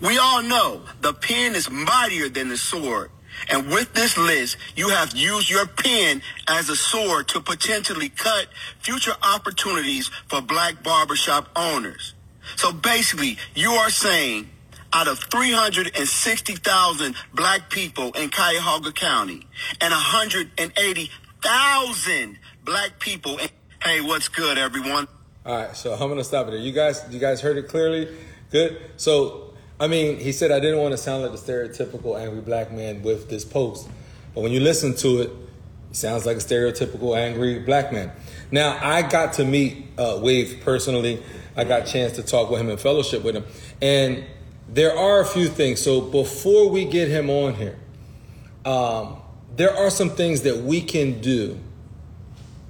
We 0.00 0.18
all 0.18 0.42
know 0.42 0.82
the 1.00 1.12
pen 1.12 1.54
is 1.54 1.70
mightier 1.70 2.28
than 2.28 2.48
the 2.48 2.56
sword. 2.56 3.10
And 3.48 3.68
with 3.68 3.92
this 3.94 4.16
list, 4.16 4.56
you 4.76 4.90
have 4.90 5.16
used 5.16 5.50
your 5.50 5.66
pen 5.66 6.22
as 6.48 6.68
a 6.68 6.76
sword 6.76 7.26
to 7.28 7.40
potentially 7.40 8.08
cut 8.08 8.46
future 8.80 9.14
opportunities 9.22 10.10
for 10.28 10.40
black 10.40 10.82
barbershop 10.82 11.48
owners. 11.56 12.14
So 12.56 12.72
basically, 12.72 13.38
you 13.54 13.70
are 13.72 13.90
saying 13.90 14.48
out 14.92 15.06
of 15.08 15.18
360,000 15.18 17.14
black 17.34 17.70
people 17.70 18.12
in 18.12 18.30
Cuyahoga 18.30 18.92
County 18.92 19.46
and 19.80 19.92
180,000 19.92 22.38
black 22.64 22.98
people 22.98 23.38
in- 23.38 23.48
Hey, 23.82 24.00
what's 24.00 24.28
good, 24.28 24.58
everyone? 24.58 25.08
All 25.44 25.56
right, 25.56 25.76
so 25.76 25.92
I'm 25.94 26.08
gonna 26.08 26.22
stop 26.22 26.46
it 26.46 26.52
there. 26.52 26.60
You 26.60 26.70
guys, 26.70 27.02
you 27.10 27.18
guys 27.18 27.40
heard 27.40 27.56
it 27.56 27.66
clearly. 27.66 28.06
Good. 28.52 28.80
So 28.96 29.51
I 29.82 29.88
mean, 29.88 30.20
he 30.20 30.30
said 30.30 30.52
I 30.52 30.60
didn't 30.60 30.78
want 30.78 30.92
to 30.92 30.96
sound 30.96 31.24
like 31.24 31.32
the 31.32 31.38
stereotypical 31.38 32.16
angry 32.16 32.40
black 32.40 32.70
man 32.70 33.02
with 33.02 33.28
this 33.28 33.44
post. 33.44 33.88
But 34.32 34.42
when 34.42 34.52
you 34.52 34.60
listen 34.60 34.94
to 34.98 35.22
it, 35.22 35.30
he 35.88 35.96
sounds 35.96 36.24
like 36.24 36.36
a 36.36 36.40
stereotypical 36.40 37.18
angry 37.18 37.58
black 37.58 37.92
man. 37.92 38.12
Now, 38.52 38.78
I 38.80 39.02
got 39.02 39.32
to 39.34 39.44
meet 39.44 39.86
uh, 39.98 40.20
Wave 40.22 40.60
personally. 40.64 41.20
I 41.56 41.64
got 41.64 41.88
a 41.88 41.92
chance 41.92 42.12
to 42.12 42.22
talk 42.22 42.48
with 42.48 42.60
him 42.60 42.68
and 42.68 42.78
fellowship 42.78 43.24
with 43.24 43.34
him. 43.34 43.44
And 43.80 44.24
there 44.68 44.96
are 44.96 45.20
a 45.20 45.26
few 45.26 45.48
things. 45.48 45.80
So 45.80 46.00
before 46.00 46.70
we 46.70 46.84
get 46.84 47.08
him 47.08 47.28
on 47.28 47.54
here, 47.54 47.76
um, 48.64 49.16
there 49.56 49.76
are 49.76 49.90
some 49.90 50.10
things 50.10 50.42
that 50.42 50.58
we 50.58 50.80
can 50.80 51.20
do 51.20 51.58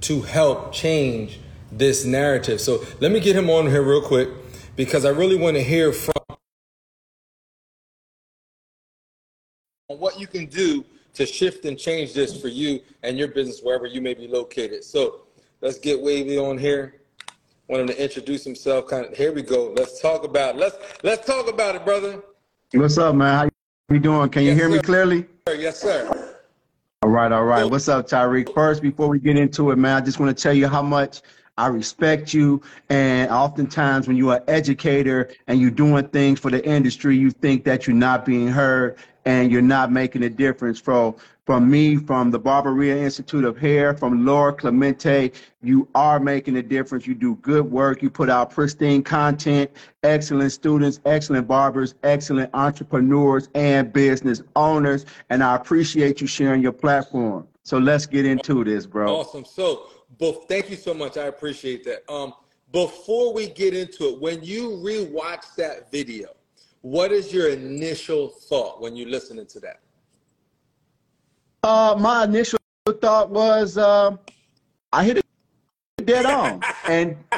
to 0.01 0.23
help 0.23 0.73
change 0.73 1.39
this 1.71 2.05
narrative. 2.05 2.59
So 2.59 2.83
let 2.99 3.11
me 3.11 3.19
get 3.19 3.35
him 3.35 3.51
on 3.51 3.67
here 3.67 3.83
real 3.83 4.01
quick 4.01 4.29
because 4.75 5.05
I 5.05 5.09
really 5.09 5.35
want 5.35 5.57
to 5.57 5.63
hear 5.63 5.93
from 5.93 6.22
what 9.99 10.19
you 10.19 10.27
can 10.27 10.45
do 10.47 10.85
to 11.13 11.25
shift 11.25 11.65
and 11.65 11.77
change 11.77 12.13
this 12.13 12.39
for 12.39 12.47
you 12.47 12.81
and 13.03 13.17
your 13.17 13.27
business 13.27 13.61
wherever 13.61 13.85
you 13.85 14.01
may 14.01 14.13
be 14.13 14.27
located. 14.27 14.83
So 14.83 15.21
let's 15.61 15.77
get 15.77 16.01
Wavy 16.01 16.37
on 16.37 16.57
here. 16.57 16.95
Want 17.67 17.81
him 17.81 17.87
to 17.87 18.03
introduce 18.03 18.43
himself. 18.43 18.87
Kind 18.87 19.05
of. 19.05 19.15
Here 19.15 19.31
we 19.31 19.41
go. 19.41 19.73
Let's 19.77 20.01
talk 20.01 20.25
about. 20.25 20.55
It. 20.55 20.59
Let's 20.59 20.77
let's 21.03 21.25
talk 21.25 21.47
about 21.47 21.75
it, 21.75 21.85
brother. 21.85 22.21
What's 22.73 22.97
up, 22.97 23.15
man? 23.15 23.49
How 23.89 23.93
you 23.93 23.99
doing? 23.99 24.29
Can 24.29 24.43
you 24.43 24.49
Yes, 24.49 24.59
hear 24.59 24.69
me 24.69 24.79
clearly? 24.79 25.25
Yes, 25.47 25.79
sir. 25.79 26.33
All 27.03 27.09
right, 27.09 27.31
all 27.31 27.43
right. 27.45 27.69
What's 27.69 27.87
up, 27.87 28.07
Tyrik? 28.07 28.53
First, 28.53 28.81
before 28.81 29.07
we 29.07 29.19
get 29.19 29.37
into 29.37 29.71
it, 29.71 29.77
man, 29.77 29.97
I 29.97 30.01
just 30.01 30.19
want 30.19 30.35
to 30.35 30.41
tell 30.41 30.53
you 30.53 30.67
how 30.67 30.81
much 30.81 31.21
I 31.57 31.67
respect 31.67 32.33
you. 32.33 32.61
And 32.89 33.29
oftentimes, 33.29 34.07
when 34.07 34.17
you're 34.17 34.35
an 34.35 34.43
educator 34.47 35.29
and 35.47 35.59
you're 35.59 35.69
doing 35.69 36.07
things 36.07 36.39
for 36.39 36.49
the 36.49 36.65
industry, 36.65 37.17
you 37.17 37.29
think 37.29 37.63
that 37.65 37.87
you're 37.87 37.95
not 37.95 38.25
being 38.25 38.47
heard 38.47 38.97
and 39.25 39.51
you're 39.51 39.61
not 39.61 39.91
making 39.91 40.23
a 40.23 40.29
difference. 40.29 40.79
From 40.79 41.15
from 41.45 41.69
me, 41.69 41.97
from 41.97 42.31
the 42.31 42.39
Barberia 42.39 42.95
Institute 42.95 43.43
of 43.43 43.57
Hair, 43.57 43.95
from 43.95 44.25
Laura 44.25 44.53
Clemente, 44.53 45.29
you 45.61 45.89
are 45.93 46.17
making 46.17 46.55
a 46.55 46.63
difference. 46.63 47.05
You 47.05 47.15
do 47.15 47.35
good 47.41 47.69
work. 47.69 48.01
You 48.01 48.09
put 48.09 48.29
out 48.29 48.49
pristine 48.49 49.03
content, 49.03 49.69
excellent 50.03 50.53
students, 50.53 51.01
excellent 51.05 51.45
barbers, 51.45 51.95
excellent 52.03 52.49
entrepreneurs 52.53 53.49
and 53.55 53.91
business 53.91 54.41
owners. 54.55 55.05
And 55.29 55.43
I 55.43 55.55
appreciate 55.55 56.21
you 56.21 56.27
sharing 56.27 56.61
your 56.61 56.71
platform. 56.71 57.45
So 57.63 57.77
let's 57.77 58.05
get 58.05 58.25
into 58.25 58.63
this, 58.63 58.85
bro. 58.85 59.13
Awesome. 59.13 59.43
So. 59.43 59.89
Thank 60.47 60.69
you 60.69 60.75
so 60.75 60.93
much. 60.93 61.17
I 61.17 61.25
appreciate 61.25 61.83
that. 61.85 62.09
Um, 62.09 62.33
before 62.71 63.33
we 63.33 63.49
get 63.49 63.73
into 63.73 64.09
it, 64.09 64.21
when 64.21 64.43
you 64.43 64.69
rewatch 64.69 65.55
that 65.57 65.91
video, 65.91 66.29
what 66.83 67.13
is 67.13 67.33
your 67.33 67.49
initial 67.49 68.27
thought 68.27 68.81
when 68.81 68.95
you're 68.95 69.09
listening 69.09 69.45
to 69.47 69.59
that? 69.61 69.79
Uh, 71.63 71.95
my 71.97 72.25
initial 72.25 72.59
thought 73.01 73.29
was 73.29 73.77
uh, 73.77 74.15
I 74.91 75.05
hit 75.05 75.17
it 75.17 75.25
dead 76.05 76.25
on, 76.25 76.61
and 76.85 77.15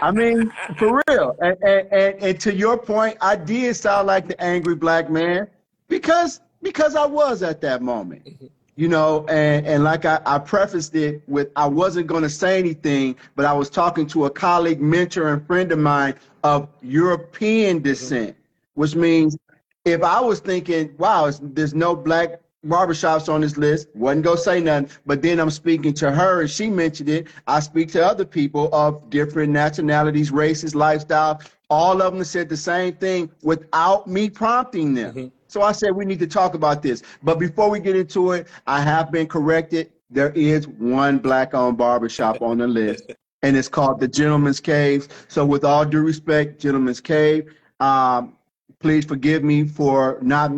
I 0.00 0.10
mean 0.10 0.50
for 0.78 1.02
real. 1.06 1.36
And, 1.42 1.58
and, 1.62 1.92
and, 1.92 2.22
and 2.22 2.40
to 2.40 2.54
your 2.54 2.78
point, 2.78 3.18
I 3.20 3.36
did 3.36 3.76
sound 3.76 4.06
like 4.06 4.26
the 4.28 4.42
angry 4.42 4.76
black 4.76 5.10
man 5.10 5.46
because 5.88 6.40
because 6.62 6.96
I 6.96 7.04
was 7.04 7.42
at 7.42 7.60
that 7.60 7.82
moment, 7.82 8.26
you 8.76 8.88
know. 8.88 9.26
And 9.28 9.66
and 9.66 9.84
like 9.84 10.04
I, 10.04 10.20
I 10.26 10.38
prefaced 10.38 10.94
it 10.94 11.22
with, 11.26 11.48
I 11.56 11.66
wasn't 11.66 12.06
going 12.06 12.22
to 12.22 12.30
say 12.30 12.58
anything, 12.58 13.16
but 13.36 13.44
I 13.44 13.52
was 13.52 13.70
talking 13.70 14.06
to 14.08 14.26
a 14.26 14.30
colleague, 14.30 14.80
mentor, 14.80 15.32
and 15.32 15.46
friend 15.46 15.72
of 15.72 15.78
mine 15.78 16.14
of 16.44 16.68
European 16.82 17.76
mm-hmm. 17.76 17.84
descent, 17.84 18.36
which 18.74 18.94
means 18.94 19.36
if 19.84 20.02
I 20.02 20.20
was 20.20 20.40
thinking, 20.40 20.94
wow, 20.98 21.30
there's 21.40 21.74
no 21.74 21.94
black 21.96 22.40
barbershops 22.66 23.32
on 23.32 23.40
this 23.40 23.56
list, 23.56 23.88
wasn't 23.94 24.24
gonna 24.24 24.36
say 24.36 24.60
nothing. 24.60 24.88
But 25.04 25.22
then 25.22 25.40
I'm 25.40 25.50
speaking 25.50 25.92
to 25.94 26.12
her 26.12 26.42
and 26.42 26.50
she 26.50 26.70
mentioned 26.70 27.08
it. 27.08 27.28
I 27.46 27.60
speak 27.60 27.90
to 27.92 28.06
other 28.06 28.24
people 28.24 28.72
of 28.72 29.10
different 29.10 29.52
nationalities, 29.52 30.30
races, 30.30 30.74
lifestyle. 30.74 31.40
All 31.70 32.02
of 32.02 32.14
them 32.14 32.22
said 32.24 32.48
the 32.48 32.56
same 32.56 32.94
thing 32.94 33.30
without 33.42 34.06
me 34.06 34.30
prompting 34.30 34.94
them. 34.94 35.14
Mm-hmm. 35.14 35.28
So 35.52 35.60
I 35.60 35.72
said 35.72 35.94
we 35.94 36.06
need 36.06 36.18
to 36.20 36.26
talk 36.26 36.54
about 36.54 36.80
this. 36.80 37.02
But 37.22 37.38
before 37.38 37.68
we 37.68 37.78
get 37.78 37.94
into 37.94 38.32
it, 38.32 38.48
I 38.66 38.80
have 38.80 39.12
been 39.12 39.26
corrected. 39.26 39.92
There 40.08 40.30
is 40.30 40.66
one 40.66 41.18
black 41.18 41.52
owned 41.52 41.76
barbershop 41.76 42.40
on 42.40 42.56
the 42.56 42.66
list. 42.66 43.12
And 43.42 43.54
it's 43.54 43.68
called 43.68 44.00
the 44.00 44.08
Gentleman's 44.08 44.60
Cave. 44.60 45.08
So, 45.28 45.44
with 45.44 45.62
all 45.62 45.84
due 45.84 46.00
respect, 46.00 46.58
Gentleman's 46.58 47.02
Cave, 47.02 47.52
um, 47.80 48.34
please 48.78 49.04
forgive 49.04 49.44
me 49.44 49.64
for 49.64 50.18
not 50.22 50.52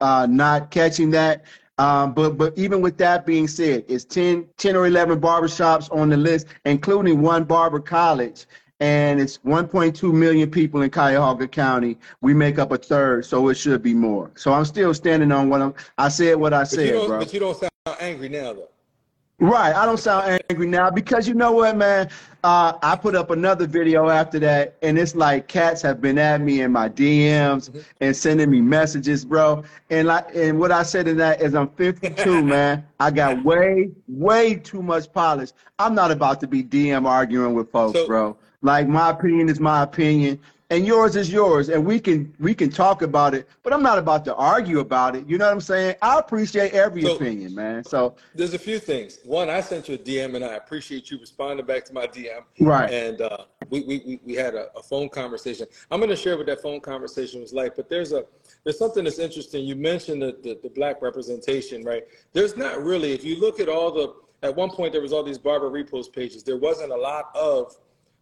uh, 0.00 0.26
not 0.30 0.70
catching 0.70 1.10
that. 1.10 1.44
Um, 1.78 2.12
but 2.12 2.38
but 2.38 2.56
even 2.56 2.80
with 2.80 2.96
that 2.98 3.26
being 3.26 3.48
said, 3.48 3.86
it's 3.88 4.04
10, 4.04 4.46
10 4.56 4.76
or 4.76 4.86
11 4.86 5.20
barbershops 5.20 5.90
on 5.92 6.10
the 6.10 6.16
list, 6.16 6.46
including 6.64 7.22
one 7.22 7.42
barber 7.42 7.80
college. 7.80 8.46
And 8.80 9.20
it's 9.20 9.38
1.2 9.38 10.12
million 10.12 10.50
people 10.50 10.82
in 10.82 10.90
Cuyahoga 10.90 11.48
County. 11.48 11.98
We 12.20 12.32
make 12.32 12.58
up 12.58 12.70
a 12.70 12.78
third, 12.78 13.24
so 13.26 13.48
it 13.48 13.54
should 13.56 13.82
be 13.82 13.92
more. 13.94 14.30
So 14.36 14.52
I'm 14.52 14.64
still 14.64 14.94
standing 14.94 15.32
on 15.32 15.48
what 15.48 15.60
I'm, 15.60 15.74
I 15.98 16.08
said 16.08 16.36
what 16.36 16.54
I 16.54 16.60
But 16.62 16.70
you 16.72 16.76
said, 16.76 16.92
don't. 16.92 17.06
bro. 17.08 17.18
But 17.18 17.32
you 17.34 17.40
don't 17.40 17.58
sound 17.58 17.72
angry 18.00 18.28
now, 18.28 18.52
though. 18.52 18.68
Right. 19.40 19.72
I 19.74 19.84
don't 19.86 19.98
sound 19.98 20.40
angry 20.50 20.66
now 20.66 20.90
because 20.90 21.28
you 21.28 21.34
know 21.34 21.52
what, 21.52 21.76
man? 21.76 22.08
Uh, 22.42 22.72
I 22.82 22.96
put 22.96 23.14
up 23.14 23.30
another 23.30 23.66
video 23.68 24.08
after 24.08 24.38
that, 24.40 24.76
and 24.82 24.98
it's 24.98 25.14
like 25.14 25.46
cats 25.48 25.80
have 25.82 26.00
been 26.00 26.18
at 26.18 26.40
me 26.40 26.60
in 26.60 26.72
my 26.72 26.88
DMs 26.88 27.84
and 28.00 28.16
sending 28.16 28.50
me 28.50 28.60
messages, 28.60 29.24
bro. 29.24 29.62
And 29.90 30.08
like, 30.08 30.26
and 30.34 30.58
what 30.58 30.70
I 30.72 30.82
said 30.84 31.06
in 31.08 31.16
that 31.18 31.40
is, 31.40 31.54
I'm 31.54 31.68
52, 31.70 32.42
man. 32.44 32.84
I 33.00 33.10
got 33.12 33.44
way, 33.44 33.90
way 34.08 34.54
too 34.56 34.82
much 34.82 35.12
polish. 35.12 35.50
I'm 35.80 35.94
not 35.94 36.10
about 36.10 36.40
to 36.40 36.46
be 36.48 36.62
DM 36.64 37.06
arguing 37.06 37.54
with 37.54 37.70
folks, 37.72 37.98
So- 37.98 38.06
bro. 38.06 38.36
Like 38.62 38.88
my 38.88 39.10
opinion 39.10 39.48
is 39.48 39.60
my 39.60 39.82
opinion, 39.82 40.40
and 40.70 40.84
yours 40.84 41.14
is 41.14 41.30
yours, 41.32 41.68
and 41.68 41.86
we 41.86 42.00
can 42.00 42.34
we 42.40 42.54
can 42.54 42.70
talk 42.70 43.02
about 43.02 43.32
it. 43.32 43.46
But 43.62 43.72
I'm 43.72 43.84
not 43.84 43.98
about 43.98 44.24
to 44.24 44.34
argue 44.34 44.80
about 44.80 45.14
it. 45.14 45.28
You 45.28 45.38
know 45.38 45.46
what 45.46 45.52
I'm 45.54 45.60
saying? 45.60 45.94
I 46.02 46.18
appreciate 46.18 46.72
every 46.72 47.02
So- 47.02 47.14
opinion, 47.14 47.54
man. 47.54 47.84
So 47.84 48.16
There's 48.34 48.54
a 48.54 48.58
few 48.58 48.80
things. 48.80 49.20
One, 49.24 49.48
I 49.48 49.60
sent 49.60 49.88
you 49.88 49.94
a 49.94 49.98
DM, 49.98 50.34
and 50.34 50.44
I 50.44 50.56
appreciate 50.56 51.08
you 51.08 51.20
responding 51.20 51.66
back 51.66 51.84
to 51.84 51.94
my 51.94 52.08
DM. 52.08 52.40
Right. 52.58 52.90
And 52.92 53.20
uh, 53.20 53.44
we, 53.70 53.82
we 53.82 54.20
we 54.24 54.34
had 54.34 54.56
a, 54.56 54.66
a 54.76 54.82
phone 54.82 55.08
conversation. 55.08 55.66
I'm 55.92 56.00
going 56.00 56.10
to 56.10 56.16
share 56.16 56.36
what 56.36 56.46
that 56.46 56.60
phone 56.60 56.80
conversation 56.80 57.40
was 57.40 57.52
like. 57.52 57.76
But 57.76 57.88
there's 57.88 58.10
a 58.12 58.24
there's 58.64 58.78
something 58.78 59.04
that's 59.04 59.20
interesting. 59.20 59.64
You 59.64 59.76
mentioned 59.76 60.20
the, 60.20 60.36
the 60.42 60.58
the 60.64 60.70
black 60.70 61.00
representation, 61.00 61.84
right? 61.84 62.02
There's 62.32 62.56
not 62.56 62.82
really. 62.82 63.12
If 63.12 63.22
you 63.22 63.38
look 63.40 63.60
at 63.60 63.68
all 63.68 63.92
the 63.92 64.14
at 64.42 64.54
one 64.54 64.70
point 64.70 64.92
there 64.92 65.02
was 65.02 65.12
all 65.12 65.22
these 65.22 65.38
barber 65.38 65.70
repost 65.70 66.12
pages. 66.12 66.42
There 66.42 66.56
wasn't 66.58 66.92
a 66.92 66.96
lot 66.96 67.30
of 67.34 67.76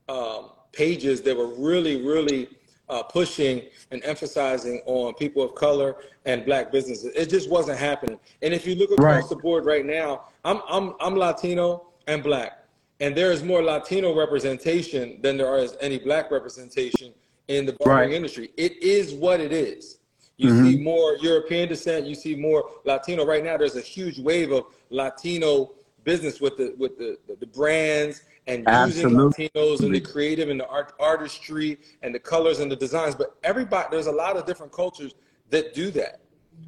um, 0.08 0.50
pages 0.72 1.22
that 1.22 1.36
were 1.36 1.48
really 1.54 2.02
really 2.02 2.48
uh, 2.88 3.02
pushing 3.02 3.62
and 3.90 4.02
emphasizing 4.04 4.80
on 4.86 5.12
people 5.14 5.42
of 5.42 5.54
color 5.56 5.96
and 6.24 6.44
black 6.44 6.70
businesses. 6.70 7.12
It 7.16 7.28
just 7.28 7.50
wasn't 7.50 7.78
happening. 7.78 8.18
And 8.42 8.54
if 8.54 8.64
you 8.66 8.76
look 8.76 8.92
across 8.92 9.22
Right. 9.22 9.28
the 9.28 9.36
board 9.36 9.64
right 9.64 9.84
now, 9.84 10.26
I'm 10.44 10.60
I'm 10.68 10.94
I'm 11.00 11.16
Latino 11.16 11.88
and 12.06 12.22
black, 12.22 12.64
and 13.00 13.16
there 13.16 13.32
is 13.32 13.42
more 13.42 13.62
Latino 13.62 14.14
representation 14.14 15.20
than 15.22 15.36
there 15.36 15.58
is 15.58 15.76
any 15.80 15.98
black 15.98 16.30
representation 16.30 17.12
in 17.48 17.66
the 17.66 17.72
barbering 17.74 18.10
Right. 18.10 18.16
industry. 18.16 18.50
It 18.56 18.80
is 18.82 19.14
what 19.14 19.40
it 19.40 19.52
is. 19.52 19.98
You 20.38 20.50
see 20.50 20.76
more 20.76 21.16
European 21.22 21.68
descent. 21.68 22.06
You 22.06 22.14
see 22.14 22.36
more 22.36 22.70
Latino. 22.84 23.24
Right 23.24 23.42
now, 23.42 23.56
there's 23.56 23.76
a 23.76 23.80
huge 23.80 24.18
wave 24.18 24.52
of 24.52 24.66
Latino 24.90 25.72
business 26.04 26.40
with 26.40 26.56
the 26.56 26.74
with 26.78 26.98
the, 26.98 27.18
the 27.40 27.46
brands 27.46 28.22
and 28.46 28.64
using 28.86 29.10
Latinos 29.10 29.80
and 29.80 29.94
the 29.94 30.00
creative 30.00 30.48
and 30.48 30.60
the 30.60 30.68
art 30.68 30.94
artistry 31.00 31.78
and 32.02 32.14
the 32.14 32.18
colors 32.18 32.60
and 32.60 32.70
the 32.70 32.76
designs. 32.76 33.14
But 33.14 33.36
everybody, 33.42 33.88
there's 33.90 34.06
a 34.06 34.12
lot 34.12 34.36
of 34.36 34.46
different 34.46 34.72
cultures 34.72 35.14
that 35.50 35.74
do 35.74 35.90
that. 35.92 36.20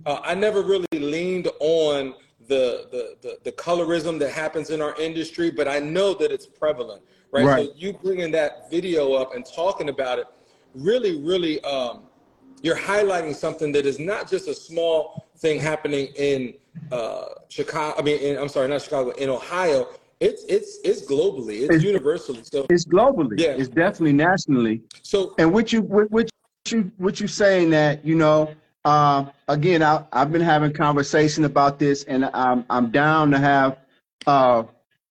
Uh, 0.05 0.21
I 0.23 0.35
never 0.35 0.63
really 0.63 0.87
leaned 0.93 1.49
on 1.61 2.15
the, 2.47 2.87
the 2.91 3.17
the 3.23 3.39
the 3.45 3.53
colorism 3.53 4.19
that 4.19 4.33
happens 4.33 4.71
in 4.71 4.81
our 4.83 4.99
industry, 5.01 5.51
but 5.51 5.69
I 5.69 5.79
know 5.79 6.15
that 6.15 6.33
it's 6.33 6.47
prevalent, 6.47 7.03
right? 7.31 7.45
Right. 7.45 7.69
So 7.69 7.75
you 7.77 7.93
bringing 7.93 8.31
that 8.33 8.71
video 8.71 9.13
up 9.15 9.35
and 9.35 9.45
talking 9.45 9.89
about 9.89 10.19
it, 10.19 10.27
really, 10.75 11.23
really, 11.23 11.63
um, 11.65 12.05
you're 12.63 12.77
highlighting 12.77 13.35
something 13.35 13.71
that 13.73 13.87
is 13.87 13.99
not 13.99 14.29
just 14.29 14.49
a 14.49 14.55
small 14.55 15.29
thing 15.37 15.61
happening 15.61 16.09
in 16.17 16.55
uh, 16.91 17.27
Chicago. 17.49 17.95
I 17.99 18.03
mean, 18.03 18.19
in, 18.21 18.39
I'm 18.39 18.49
sorry, 18.49 18.69
not 18.69 18.83
Chicago, 18.83 19.11
in 19.11 19.29
Ohio. 19.29 19.89
It's 20.21 20.45
it's 20.45 20.79
it's 20.85 21.03
globally, 21.07 21.61
it's 21.61 21.65
It's- 21.65 21.83
universally. 21.83 22.41
So 22.43 22.67
It's 22.71 22.85
globally. 22.87 23.39
Yeah. 23.39 23.51
It's 23.51 23.69
definitely 23.69 24.15
nationally. 24.15 24.83
so 25.03 25.35
And 25.39 25.53
what 25.53 25.73
you 25.73 25.83
what, 25.83 26.11
what 26.11 26.29
you 26.71 26.91
what 26.99 27.21
you 27.21 27.29
saying 27.29 27.71
that 27.71 28.05
you 28.05 28.15
know 28.15 28.51
uh, 28.85 29.27
again 29.49 29.83
I 29.83 30.05
I've 30.13 30.33
been 30.33 30.43
having 30.43 30.73
conversation 30.73 31.45
about 31.45 31.79
this 31.79 32.05
and 32.05 32.25
I'm 32.35 32.65
I'm 32.69 32.91
down 32.91 33.31
to 33.31 33.39
have 33.39 33.79
uh, 34.27 34.65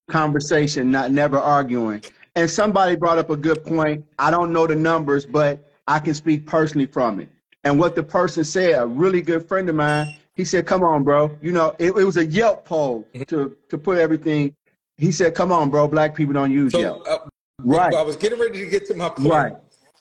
conversation, 0.09 0.91
not 0.91 1.11
never 1.11 1.37
arguing. 1.39 2.03
And 2.35 2.49
somebody 2.49 2.95
brought 2.95 3.17
up 3.17 3.29
a 3.29 3.35
good 3.37 3.63
point. 3.65 4.05
I 4.19 4.29
don't 4.29 4.53
know 4.53 4.67
the 4.67 4.75
numbers, 4.75 5.25
but 5.25 5.71
I 5.87 5.99
can 5.99 6.13
speak 6.13 6.45
personally 6.45 6.85
from 6.85 7.19
it. 7.19 7.29
And 7.63 7.79
what 7.79 7.95
the 7.95 8.03
person 8.03 8.43
said, 8.43 8.79
a 8.79 8.85
really 8.85 9.21
good 9.21 9.47
friend 9.47 9.67
of 9.69 9.75
mine, 9.75 10.15
he 10.35 10.45
said, 10.45 10.65
"Come 10.67 10.83
on, 10.83 11.03
bro. 11.03 11.35
You 11.41 11.51
know, 11.51 11.75
it, 11.79 11.87
it 11.97 12.03
was 12.03 12.17
a 12.17 12.25
Yelp 12.25 12.65
poll 12.65 13.07
to 13.27 13.55
to 13.69 13.77
put 13.77 13.97
everything." 13.97 14.53
He 14.97 15.11
said, 15.11 15.35
"Come 15.35 15.51
on, 15.51 15.69
bro. 15.69 15.87
Black 15.87 16.15
people 16.15 16.33
don't 16.33 16.51
use 16.51 16.71
so 16.71 16.79
Yelp." 16.79 17.07
uh, 17.07 17.19
Right. 17.63 17.93
I 17.93 18.01
was 18.03 18.15
getting 18.15 18.39
ready 18.39 18.59
to 18.59 18.69
get 18.69 18.85
to 18.87 18.93
my 18.93 19.09
point. 19.09 19.29
Right. 19.29 19.55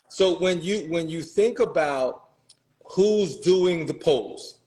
So 0.08 0.38
when 0.38 0.60
you 0.62 0.86
when 0.90 1.08
you 1.08 1.22
think 1.22 1.58
about 1.60 2.28
who's 2.84 3.36
doing 3.38 3.86
the 3.86 3.94
polls, 3.94 4.58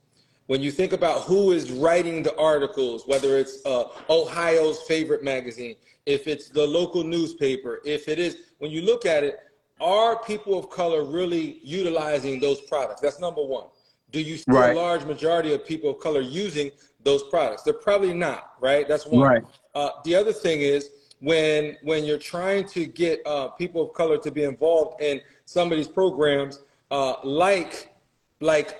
when 0.47 0.61
you 0.61 0.71
think 0.71 0.93
about 0.93 1.21
who 1.21 1.51
is 1.51 1.71
writing 1.71 2.23
the 2.23 2.35
articles, 2.37 3.03
whether 3.05 3.37
it's 3.37 3.63
uh, 3.65 3.85
Ohio's 4.09 4.81
favorite 4.83 5.23
magazine, 5.23 5.75
if 6.05 6.27
it's 6.27 6.49
the 6.49 6.65
local 6.65 7.03
newspaper, 7.03 7.81
if 7.85 8.07
it 8.07 8.19
is, 8.19 8.37
when 8.57 8.71
you 8.71 8.81
look 8.81 9.05
at 9.05 9.23
it, 9.23 9.39
are 9.79 10.21
people 10.23 10.57
of 10.57 10.69
color 10.69 11.03
really 11.03 11.59
utilizing 11.63 12.39
those 12.39 12.61
products? 12.61 13.01
That's 13.01 13.19
number 13.19 13.43
one. 13.43 13.67
Do 14.11 14.19
you 14.19 14.37
see 14.37 14.45
Right. 14.47 14.75
a 14.75 14.79
large 14.79 15.05
majority 15.05 15.53
of 15.53 15.65
people 15.65 15.91
of 15.91 15.99
color 15.99 16.21
using 16.21 16.71
those 17.03 17.23
products? 17.23 17.61
They're 17.63 17.73
probably 17.73 18.13
not, 18.13 18.53
right? 18.59 18.87
That's 18.87 19.05
one. 19.05 19.21
Right. 19.21 19.43
Uh, 19.79 19.91
the 20.03 20.13
other 20.13 20.33
thing 20.33 20.59
is 20.59 20.89
when 21.21 21.77
when 21.83 22.03
you're 22.03 22.17
trying 22.17 22.65
to 22.67 22.85
get 22.85 23.25
uh, 23.25 23.47
people 23.47 23.81
of 23.81 23.93
color 23.93 24.17
to 24.17 24.29
be 24.29 24.43
involved 24.43 25.01
in 25.01 25.21
some 25.45 25.71
of 25.71 25.77
these 25.77 25.87
programs, 25.87 26.59
uh, 26.91 27.13
like 27.23 27.93
like 28.41 28.77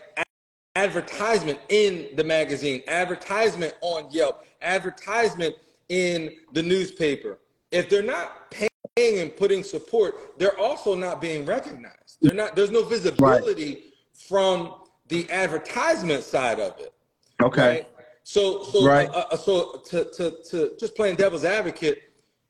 advertisement 0.76 1.58
in 1.70 2.10
the 2.18 2.24
magazine, 2.24 2.82
advertisement 2.90 3.74
on 3.80 4.12
Yelp, 4.12 4.46
advertisement 4.62 5.56
in 5.88 6.36
the 6.52 6.62
newspaper. 6.62 7.40
If 7.72 7.90
they're 7.90 8.04
not 8.04 8.52
paying 8.52 9.20
and 9.20 9.34
putting 9.38 9.64
support, 9.64 10.38
they're 10.38 10.60
also 10.60 10.96
not 10.96 11.22
being 11.22 11.46
recognized. 11.46 12.18
They're 12.22 12.36
not. 12.36 12.58
There's 12.58 12.72
no 12.72 12.84
visibility 12.84 13.94
from 14.28 14.76
the 15.08 15.32
advertisement 15.32 16.24
side 16.24 16.60
of 16.60 16.78
it. 16.78 16.94
Okay. 17.42 17.70
Right? 17.70 17.88
So, 18.24 18.64
so, 18.64 18.86
Right. 18.86 19.10
uh, 19.10 19.26
uh, 19.32 19.38
so 19.38 19.82
to, 19.90 20.06
to, 20.06 20.32
to 20.50 20.72
just 20.80 20.96
playing 20.96 21.16
devil's 21.16 21.46
advocate, 21.46 22.04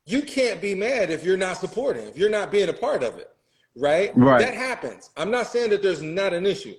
you 0.04 0.22
can't 0.22 0.60
be 0.60 0.74
mad 0.74 1.10
if 1.10 1.24
you're 1.24 1.36
not 1.36 1.56
supporting, 1.58 2.06
if 2.08 2.16
you're 2.18 2.30
not 2.30 2.50
being 2.50 2.68
a 2.68 2.72
part 2.72 3.02
of 3.02 3.18
it, 3.18 3.30
right? 3.76 4.12
Right. 4.16 4.40
That 4.40 4.54
happens. 4.54 5.10
I'm 5.16 5.30
not 5.30 5.46
saying 5.46 5.70
that 5.70 5.82
there's 5.82 6.02
not 6.02 6.32
an 6.32 6.46
issue. 6.46 6.74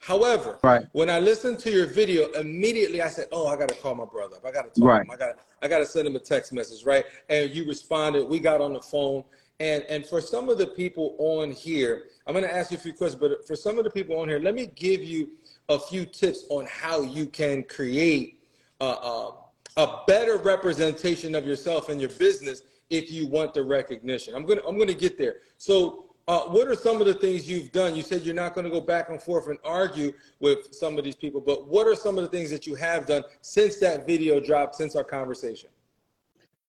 However, 0.00 0.58
Right. 0.64 0.84
when 0.92 1.08
I 1.08 1.20
listened 1.20 1.60
to 1.60 1.70
your 1.70 1.86
video, 1.86 2.28
immediately 2.32 3.00
I 3.00 3.08
said, 3.08 3.28
"Oh, 3.30 3.46
I 3.46 3.56
got 3.56 3.68
to 3.68 3.74
call 3.76 3.94
my 3.94 4.04
brother. 4.04 4.36
up. 4.36 4.44
I 4.44 4.50
got 4.50 4.62
to 4.74 4.80
talk 4.80 4.88
Right. 4.88 4.96
to 4.98 5.04
him. 5.04 5.10
I 5.12 5.16
got, 5.16 5.38
I 5.62 5.68
got 5.68 5.78
to 5.78 5.86
send 5.86 6.08
him 6.08 6.16
a 6.16 6.18
text 6.18 6.52
message, 6.52 6.84
right?" 6.84 7.04
And 7.28 7.50
you 7.54 7.64
responded. 7.68 8.28
We 8.28 8.40
got 8.40 8.60
on 8.60 8.72
the 8.72 8.80
phone, 8.80 9.22
and 9.60 9.84
and 9.88 10.04
for 10.04 10.20
some 10.20 10.48
of 10.48 10.58
the 10.58 10.66
people 10.66 11.14
on 11.20 11.52
here, 11.52 12.08
I'm 12.26 12.34
going 12.34 12.44
to 12.44 12.52
ask 12.52 12.72
you 12.72 12.78
a 12.78 12.80
few 12.80 12.92
questions. 12.94 13.20
But 13.20 13.46
for 13.46 13.54
some 13.54 13.78
of 13.78 13.84
the 13.84 13.90
people 13.90 14.18
on 14.18 14.28
here, 14.28 14.40
let 14.40 14.56
me 14.56 14.66
give 14.66 15.04
you 15.04 15.30
a 15.72 15.78
few 15.78 16.04
tips 16.04 16.44
on 16.50 16.66
how 16.66 17.02
you 17.02 17.26
can 17.26 17.62
create 17.64 18.40
a, 18.80 18.84
a, 18.84 19.36
a 19.78 20.02
better 20.06 20.36
representation 20.36 21.34
of 21.34 21.46
yourself 21.46 21.88
and 21.88 22.00
your 22.00 22.10
business 22.10 22.62
if 22.90 23.10
you 23.10 23.26
want 23.26 23.54
the 23.54 23.62
recognition. 23.62 24.34
I'm 24.34 24.44
gonna 24.44 24.60
I'm 24.66 24.78
gonna 24.78 24.94
get 24.94 25.18
there. 25.18 25.36
So. 25.58 26.06
Uh, 26.28 26.42
what 26.42 26.68
are 26.68 26.76
some 26.76 27.00
of 27.00 27.06
the 27.06 27.14
things 27.14 27.50
you've 27.50 27.72
done? 27.72 27.96
You 27.96 28.02
said 28.02 28.22
you're 28.22 28.32
not 28.32 28.54
going 28.54 28.64
to 28.64 28.70
go 28.70 28.80
back 28.80 29.08
and 29.08 29.20
forth 29.20 29.48
and 29.48 29.58
argue 29.64 30.12
with 30.38 30.72
some 30.72 30.96
of 30.96 31.02
these 31.02 31.16
people, 31.16 31.40
but 31.40 31.66
what 31.66 31.88
are 31.88 31.96
some 31.96 32.16
of 32.16 32.22
the 32.22 32.30
things 32.30 32.48
that 32.50 32.64
you 32.64 32.76
have 32.76 33.06
done 33.06 33.24
since 33.40 33.78
that 33.80 34.06
video 34.06 34.38
dropped, 34.38 34.76
since 34.76 34.94
our 34.94 35.02
conversation? 35.02 35.68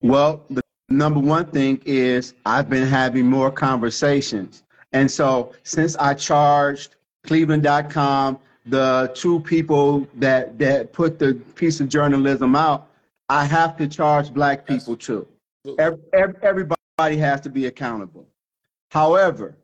Well, 0.02 0.44
the 0.50 0.64
number 0.90 1.20
one 1.20 1.46
thing 1.46 1.80
is 1.86 2.34
I've 2.48 2.68
been 2.68 2.88
having 2.88 3.28
more 3.28 3.52
conversations. 3.52 4.64
And 4.92 5.10
so 5.10 5.54
since 5.62 5.96
I 5.98 6.16
charged 6.16 6.96
Cleveland.com, 7.24 8.40
the 8.66 9.12
two 9.14 9.40
people 9.42 10.08
that, 10.16 10.58
that 10.60 10.94
put 10.94 11.20
the 11.20 11.36
piece 11.56 11.80
of 11.80 11.90
journalism 11.90 12.56
out, 12.56 12.88
I 13.30 13.46
have 13.46 13.78
to 13.78 13.88
charge 13.88 14.34
black 14.34 14.66
people 14.66 14.96
too. 14.96 15.28
Ev- 15.80 16.00
ev- 16.14 16.36
Everybody 16.42 17.18
has 17.18 17.42
to 17.42 17.50
be 17.50 17.66
accountable. 17.66 18.28
However, 18.92 19.56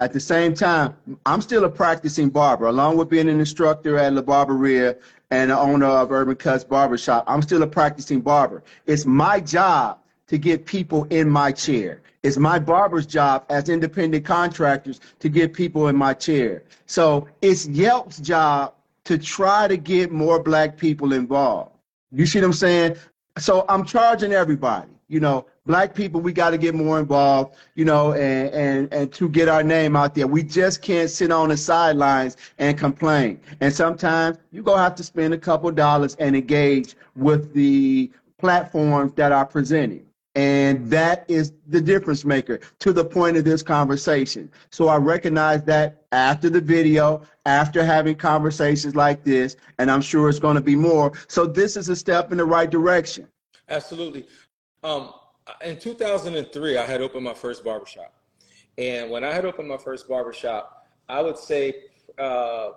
at 0.00 0.12
the 0.12 0.20
same 0.20 0.54
time, 0.54 0.94
I'm 1.26 1.40
still 1.42 1.64
a 1.64 1.68
practicing 1.68 2.28
barber, 2.28 2.66
along 2.66 2.96
with 2.96 3.08
being 3.08 3.28
an 3.28 3.40
instructor 3.40 3.98
at 3.98 4.12
La 4.12 4.22
Barberia 4.22 4.96
and 5.30 5.50
the 5.50 5.58
owner 5.58 5.86
of 5.86 6.12
Urban 6.12 6.36
Cuts 6.36 6.62
Barbershop. 6.62 7.24
I'm 7.26 7.42
still 7.42 7.62
a 7.62 7.66
practicing 7.66 8.20
barber. 8.20 8.62
It's 8.86 9.04
my 9.04 9.40
job 9.40 9.98
to 10.28 10.38
get 10.38 10.66
people 10.66 11.04
in 11.10 11.28
my 11.28 11.50
chair. 11.52 12.02
It's 12.22 12.36
my 12.36 12.58
barber's 12.58 13.06
job 13.06 13.44
as 13.48 13.68
independent 13.68 14.24
contractors 14.24 15.00
to 15.20 15.28
get 15.28 15.52
people 15.52 15.88
in 15.88 15.96
my 15.96 16.14
chair. 16.14 16.62
So 16.86 17.28
it's 17.42 17.66
Yelp's 17.66 18.18
job 18.18 18.74
to 19.04 19.18
try 19.18 19.68
to 19.68 19.76
get 19.76 20.12
more 20.12 20.42
black 20.42 20.76
people 20.76 21.12
involved. 21.12 21.72
You 22.12 22.26
see 22.26 22.40
what 22.40 22.46
I'm 22.46 22.52
saying? 22.52 22.96
So 23.38 23.64
I'm 23.68 23.84
charging 23.84 24.32
everybody. 24.32 24.90
You 25.08 25.20
know, 25.20 25.46
black 25.64 25.94
people, 25.94 26.20
we 26.20 26.34
got 26.34 26.50
to 26.50 26.58
get 26.58 26.74
more 26.74 26.98
involved. 26.98 27.54
You 27.74 27.86
know, 27.86 28.12
and 28.12 28.52
and 28.52 28.92
and 28.92 29.12
to 29.14 29.28
get 29.28 29.48
our 29.48 29.62
name 29.62 29.96
out 29.96 30.14
there, 30.14 30.26
we 30.26 30.42
just 30.42 30.82
can't 30.82 31.08
sit 31.08 31.30
on 31.32 31.48
the 31.48 31.56
sidelines 31.56 32.36
and 32.58 32.76
complain. 32.76 33.40
And 33.60 33.72
sometimes 33.72 34.38
you're 34.50 34.64
gonna 34.64 34.82
have 34.82 34.94
to 34.96 35.04
spend 35.04 35.32
a 35.32 35.38
couple 35.38 35.70
dollars 35.70 36.14
and 36.16 36.36
engage 36.36 36.94
with 37.16 37.54
the 37.54 38.10
platforms 38.38 39.12
that 39.14 39.32
are 39.32 39.46
presenting. 39.46 40.04
And 40.38 40.88
that 40.88 41.24
is 41.26 41.52
the 41.66 41.80
difference 41.80 42.24
maker 42.24 42.60
to 42.78 42.92
the 42.92 43.04
point 43.04 43.36
of 43.36 43.42
this 43.42 43.60
conversation. 43.60 44.48
So 44.70 44.86
I 44.86 44.96
recognize 44.96 45.64
that 45.64 46.04
after 46.12 46.48
the 46.48 46.60
video, 46.60 47.22
after 47.44 47.84
having 47.84 48.14
conversations 48.14 48.94
like 48.94 49.24
this, 49.24 49.56
and 49.80 49.90
I'm 49.90 50.00
sure 50.00 50.28
it's 50.28 50.38
going 50.38 50.54
to 50.54 50.62
be 50.62 50.76
more. 50.76 51.10
So 51.26 51.44
this 51.44 51.76
is 51.76 51.88
a 51.88 51.96
step 51.96 52.30
in 52.30 52.38
the 52.38 52.44
right 52.44 52.70
direction. 52.70 53.26
Absolutely. 53.68 54.28
Um, 54.84 55.12
in 55.64 55.76
2003, 55.76 56.78
I 56.78 56.86
had 56.86 57.00
opened 57.00 57.24
my 57.24 57.34
first 57.34 57.64
barbershop. 57.64 58.14
And 58.78 59.10
when 59.10 59.24
I 59.24 59.32
had 59.32 59.44
opened 59.44 59.68
my 59.68 59.76
first 59.76 60.08
barbershop, 60.08 60.86
I 61.08 61.20
would 61.20 61.36
say 61.36 61.74
uh, 62.16 62.68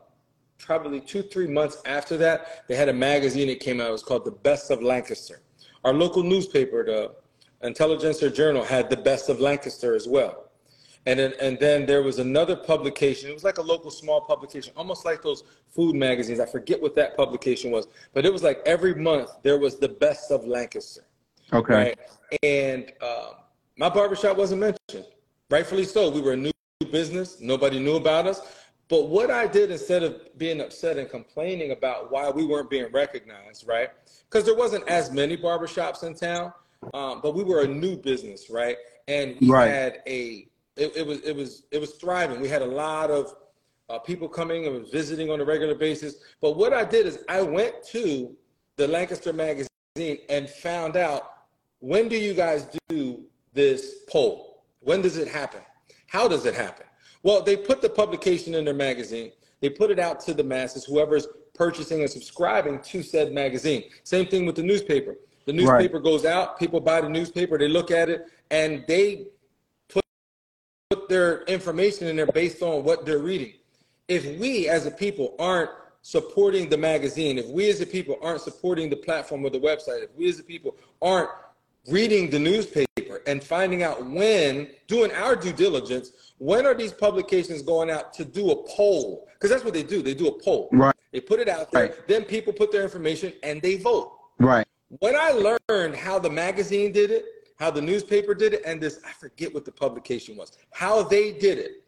probably 0.58 1.00
two, 1.00 1.21
three 1.21 1.45
months 1.45 1.80
after 1.86 2.17
that, 2.17 2.67
they 2.67 2.76
had 2.76 2.89
a 2.89 2.93
magazine 2.93 3.50
that 3.50 3.60
came 3.60 3.80
out. 3.80 3.89
It 3.89 3.91
was 3.91 4.02
called 4.02 4.26
The 4.26 4.32
Best 4.32 4.71
of 4.71 4.82
Lancaster. 4.82 5.43
Our 5.84 5.93
local 5.93 6.24
newspaper, 6.24 6.84
the 6.84 7.20
Intelligencer 7.63 8.30
Journal, 8.30 8.63
had 8.63 8.89
The 8.89 8.97
Best 8.97 9.30
of 9.30 9.39
Lancaster 9.39 9.95
as 9.95 10.08
well. 10.08 10.52
And 11.06 11.19
then, 11.19 11.34
and 11.41 11.58
then 11.60 11.86
there 11.88 12.04
was 12.04 12.19
another 12.19 12.56
publication. 12.56 13.30
It 13.30 13.34
was 13.34 13.43
like 13.43 13.58
a 13.58 13.62
local 13.62 13.89
small 13.89 14.21
publication, 14.21 14.71
almost 14.76 15.04
like 15.04 15.24
those 15.24 15.43
food 15.67 15.95
magazines. 15.95 16.39
I 16.39 16.45
forget 16.45 16.80
what 16.80 16.95
that 16.95 17.17
publication 17.17 17.71
was, 17.71 17.88
but 18.13 18.26
it 18.26 18.32
was 18.32 18.43
like 18.43 18.62
every 18.65 18.93
month 18.93 19.32
there 19.41 19.58
was 19.58 19.80
the 19.80 19.89
best 19.89 20.30
of 20.30 20.45
Lancaster. 20.45 21.06
Okay. 21.54 21.74
Right. 21.74 22.00
And 22.43 22.91
um, 23.02 23.36
my 23.78 23.89
barbershop 23.89 24.38
wasn't 24.38 24.62
mentioned. 24.62 25.08
Rightfully 25.50 25.86
so. 25.86 26.10
We 26.10 26.21
were 26.21 26.34
a 26.34 26.38
new 26.38 26.52
business. 26.91 27.41
Nobody 27.41 27.80
knew 27.80 27.95
about 27.95 28.28
us. 28.28 28.41
But 28.88 29.08
what 29.08 29.32
I 29.32 29.47
did 29.47 29.71
instead 29.71 30.04
of 30.04 30.38
being 30.38 30.62
upset 30.62 30.97
and 30.97 31.10
complaining 31.10 31.71
about 31.71 32.12
why 32.12 32.30
we 32.30 32.45
weren't 32.45 32.69
being 32.69 32.91
recognized, 32.91 33.65
right? 33.67 33.89
Because 34.30 34.45
there 34.45 34.56
wasn't 34.56 34.88
as 34.88 35.12
many 35.12 35.38
barbershops 35.38 36.04
in 36.04 36.13
town, 36.13 36.54
um, 36.93 37.21
but 37.21 37.33
we 37.35 37.43
were 37.43 37.61
a 37.61 37.67
new 37.67 37.95
business, 37.95 38.49
right? 38.49 38.77
And 39.07 39.37
we 39.39 39.49
Right. 39.49 39.69
had 39.69 39.99
a 40.07 40.47
it, 40.77 40.95
it 40.95 41.05
was 41.05 41.19
it 41.21 41.35
was 41.35 41.63
it 41.71 41.79
was 41.79 41.91
thriving. 41.93 42.39
We 42.39 42.47
had 42.47 42.61
a 42.61 42.65
lot 42.65 43.11
of 43.11 43.35
uh, 43.89 43.99
people 43.99 44.29
coming 44.29 44.67
and 44.67 44.89
visiting 44.89 45.29
on 45.29 45.41
a 45.41 45.45
regular 45.45 45.75
basis. 45.75 46.15
But 46.39 46.55
what 46.55 46.73
I 46.73 46.85
did 46.85 47.05
is 47.05 47.19
I 47.27 47.41
went 47.41 47.83
to 47.87 48.35
the 48.77 48.87
Lancaster 48.87 49.33
magazine 49.33 49.67
and 50.29 50.49
found 50.49 50.95
out 50.95 51.23
when 51.79 52.07
do 52.07 52.17
you 52.17 52.33
guys 52.33 52.67
do 52.87 53.23
this 53.53 54.03
poll? 54.09 54.63
When 54.79 55.01
does 55.01 55.17
it 55.17 55.27
happen? 55.27 55.61
How 56.07 56.27
does 56.27 56.45
it 56.45 56.55
happen? 56.55 56.85
Well, 57.23 57.41
they 57.43 57.57
put 57.57 57.81
the 57.81 57.89
publication 57.89 58.55
in 58.55 58.65
their 58.65 58.73
magazine. 58.73 59.31
They 59.59 59.69
put 59.69 59.91
it 59.91 59.99
out 59.99 60.19
to 60.21 60.33
the 60.33 60.43
masses, 60.43 60.85
whoever's 60.85 61.27
purchasing 61.53 62.01
and 62.01 62.09
subscribing 62.09 62.79
to 62.79 63.03
said 63.03 63.31
magazine. 63.31 63.83
Same 64.03 64.25
thing 64.25 64.45
with 64.45 64.55
the 64.55 64.63
newspaper. 64.63 65.15
The 65.45 65.54
newspaper 65.54 65.99
goes 65.99 66.25
out, 66.25 66.60
people 66.60 66.80
buy 66.80 67.01
the 67.01 67.10
newspaper, 67.10 67.58
they 67.58 67.67
look 67.67 67.91
at 67.91 68.10
it, 68.10 68.27
and 68.49 68.84
they 68.88 69.27
put 69.89 71.10
their 71.10 71.43
information 71.43 72.08
in 72.08 72.15
there 72.15 72.27
based 72.27 72.62
on 72.62 72.84
what 72.84 73.06
they're 73.06 73.19
reading. 73.19 73.54
If 74.08 74.39
we 74.39 74.67
as 74.67 74.86
a 74.86 74.91
people 74.91 75.36
aren't 75.39 75.71
supporting 76.01 76.69
the 76.69 76.77
magazine, 76.77 77.38
if 77.38 77.47
we 77.47 77.69
as 77.69 77.82
a 77.82 77.86
people 77.86 78.17
aren't 78.21 78.41
supporting 78.41 78.89
the 78.89 78.97
platform 78.97 79.45
or 79.45 79.49
the 79.49 79.60
website, 79.60 80.04
if 80.04 80.13
we 80.15 80.27
as 80.30 80.39
a 80.39 80.43
people 80.43 80.75
aren't 81.01 81.30
reading 81.89 82.30
the 82.30 82.39
newspaper 82.39 83.21
and 83.25 83.43
finding 83.43 83.84
out 83.84 84.06
when, 84.06 84.69
doing 84.88 85.12
our 85.13 85.36
due 85.36 85.54
diligence, 85.54 86.34
when 86.38 86.65
are 86.65 86.73
these 86.73 86.91
publications 86.91 87.62
going 87.62 87.89
out 87.89 88.13
to 88.13 88.25
do 88.25 88.51
a 88.51 88.56
poll? 88.67 89.27
Because 89.34 89.49
that's 89.49 89.63
what 89.63 89.73
they 89.73 89.84
do. 89.84 90.01
They 90.01 90.13
do 90.13 90.27
a 90.27 90.39
poll. 90.39 90.69
Right. 90.71 90.95
They 91.12 91.19
put 91.19 91.39
it 91.39 91.49
out 91.49 91.71
there. 91.71 91.84
Right. 91.84 92.08
Then 92.08 92.23
people 92.25 92.54
put 92.54 92.71
their 92.71 92.84
information 92.84 93.34
and 93.43 93.62
they 93.62 93.77
vote 93.77 94.17
Right. 94.41 94.67
When 94.99 95.15
I 95.15 95.58
learned 95.69 95.95
how 95.95 96.19
the 96.19 96.30
magazine 96.30 96.91
did 96.91 97.12
it, 97.12 97.25
how 97.58 97.71
the 97.71 97.82
newspaper 97.82 98.34
did 98.34 98.54
it, 98.54 98.62
and 98.65 98.82
this, 98.82 98.99
I 99.06 99.12
forget 99.13 99.54
what 99.54 99.65
the 99.65 99.71
publication 99.71 100.36
was, 100.36 100.58
how 100.71 101.04
they 101.04 101.32
did 101.32 101.58
it. 101.58 101.84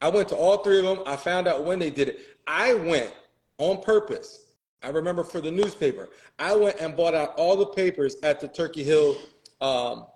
I 0.00 0.08
went 0.08 0.28
to 0.28 0.36
all 0.36 0.58
three 0.58 0.78
of 0.78 0.84
them. 0.84 1.02
I 1.06 1.16
found 1.16 1.48
out 1.48 1.64
when 1.64 1.78
they 1.78 1.90
did 1.90 2.08
it. 2.08 2.38
I 2.46 2.74
went 2.74 3.12
on 3.58 3.82
purpose. 3.82 4.44
I 4.82 4.88
remember 4.88 5.24
for 5.24 5.40
the 5.40 5.50
newspaper, 5.50 6.08
I 6.38 6.54
went 6.54 6.78
and 6.80 6.96
bought 6.96 7.14
out 7.14 7.34
all 7.36 7.56
the 7.56 7.66
papers 7.66 8.16
at 8.22 8.40
the 8.40 8.48
Turkey 8.48 8.84
Hill. 8.84 9.16
Um, 9.60 10.06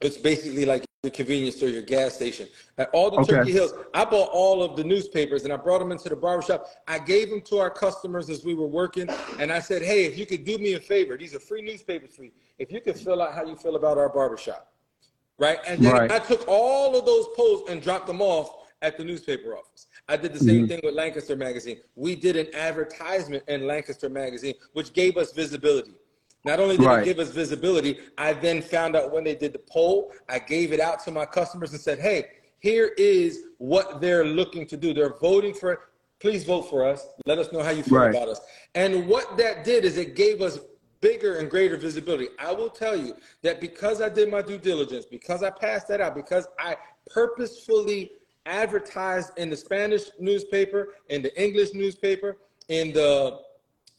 it's 0.00 0.16
basically 0.16 0.64
like 0.64 0.84
your 1.02 1.10
convenience 1.12 1.56
store, 1.56 1.70
your 1.70 1.80
gas 1.80 2.12
station. 2.14 2.46
At 2.76 2.90
all 2.92 3.10
the 3.10 3.20
Okay. 3.20 3.32
Turkey 3.32 3.52
Hills, 3.52 3.72
I 3.94 4.04
bought 4.04 4.28
all 4.32 4.62
of 4.62 4.76
the 4.76 4.84
newspapers 4.84 5.44
and 5.44 5.52
I 5.52 5.56
brought 5.56 5.78
them 5.78 5.92
into 5.92 6.10
the 6.10 6.16
barbershop. 6.16 6.66
I 6.86 6.98
gave 6.98 7.30
them 7.30 7.40
to 7.42 7.58
our 7.58 7.70
customers 7.70 8.28
as 8.28 8.44
we 8.44 8.52
were 8.52 8.66
working. 8.66 9.08
And 9.38 9.50
I 9.50 9.60
said, 9.60 9.80
hey, 9.80 10.04
if 10.04 10.18
you 10.18 10.26
could 10.26 10.44
do 10.44 10.58
me 10.58 10.74
a 10.74 10.80
favor, 10.80 11.16
these 11.16 11.34
are 11.34 11.40
free 11.40 11.62
newspapers 11.62 12.14
for 12.14 12.24
you. 12.24 12.32
If 12.58 12.70
you 12.70 12.82
could 12.82 12.98
fill 12.98 13.22
out 13.22 13.32
how 13.32 13.46
you 13.46 13.56
feel 13.56 13.76
about 13.76 13.96
our 13.96 14.10
barbershop. 14.10 14.74
Right. 15.38 15.58
And 15.66 15.82
then 15.82 15.92
Right. 15.94 16.12
I 16.12 16.18
took 16.18 16.46
all 16.46 16.94
of 16.98 17.06
those 17.06 17.28
posts 17.34 17.70
and 17.70 17.80
dropped 17.80 18.06
them 18.06 18.20
off 18.20 18.68
at 18.82 18.98
the 18.98 19.04
newspaper 19.04 19.56
office. 19.56 19.86
I 20.06 20.18
did 20.18 20.34
the 20.34 20.38
same 20.38 20.48
mm-hmm. 20.48 20.66
thing 20.66 20.80
with 20.82 20.94
Lancaster 20.94 21.34
Magazine. 21.34 21.78
We 21.94 22.14
did 22.14 22.36
an 22.36 22.54
advertisement 22.54 23.44
in 23.48 23.66
Lancaster 23.66 24.10
Magazine, 24.10 24.54
which 24.74 24.92
gave 24.92 25.16
us 25.16 25.32
visibility. 25.32 25.92
Not 26.44 26.58
only 26.58 26.76
did 26.76 26.86
right. 26.86 27.02
it 27.02 27.04
give 27.04 27.18
us 27.18 27.30
visibility, 27.30 27.98
I 28.16 28.32
then 28.32 28.62
found 28.62 28.96
out 28.96 29.12
when 29.12 29.24
they 29.24 29.34
did 29.34 29.52
the 29.52 29.60
poll, 29.70 30.12
I 30.28 30.38
gave 30.38 30.72
it 30.72 30.80
out 30.80 31.02
to 31.04 31.10
my 31.10 31.26
customers 31.26 31.72
and 31.72 31.80
said, 31.80 31.98
hey, 31.98 32.26
here 32.60 32.92
is 32.96 33.44
what 33.58 34.00
they're 34.00 34.24
looking 34.24 34.66
to 34.68 34.76
do. 34.76 34.94
They're 34.94 35.18
voting 35.18 35.54
for 35.54 35.72
it. 35.72 35.78
Please 36.18 36.44
vote 36.44 36.62
for 36.62 36.86
us. 36.86 37.06
Let 37.26 37.38
us 37.38 37.50
know 37.52 37.62
how 37.62 37.70
you 37.70 37.82
feel 37.82 37.98
right. 37.98 38.10
about 38.10 38.28
us. 38.28 38.40
And 38.74 39.06
what 39.06 39.36
that 39.38 39.64
did 39.64 39.84
is 39.84 39.96
it 39.96 40.14
gave 40.14 40.42
us 40.42 40.58
bigger 41.00 41.36
and 41.36 41.50
greater 41.50 41.76
visibility. 41.76 42.28
I 42.38 42.52
will 42.52 42.68
tell 42.68 42.94
you 42.94 43.16
that 43.42 43.60
because 43.60 44.02
I 44.02 44.10
did 44.10 44.30
my 44.30 44.42
due 44.42 44.58
diligence, 44.58 45.06
because 45.06 45.42
I 45.42 45.50
passed 45.50 45.88
that 45.88 46.00
out, 46.00 46.14
because 46.14 46.46
I 46.58 46.76
purposefully 47.10 48.12
advertised 48.44 49.32
in 49.38 49.48
the 49.48 49.56
Spanish 49.56 50.04
newspaper, 50.18 50.94
in 51.08 51.22
the 51.22 51.42
English 51.42 51.72
newspaper, 51.72 52.36
in 52.68 52.92
the 52.92 53.40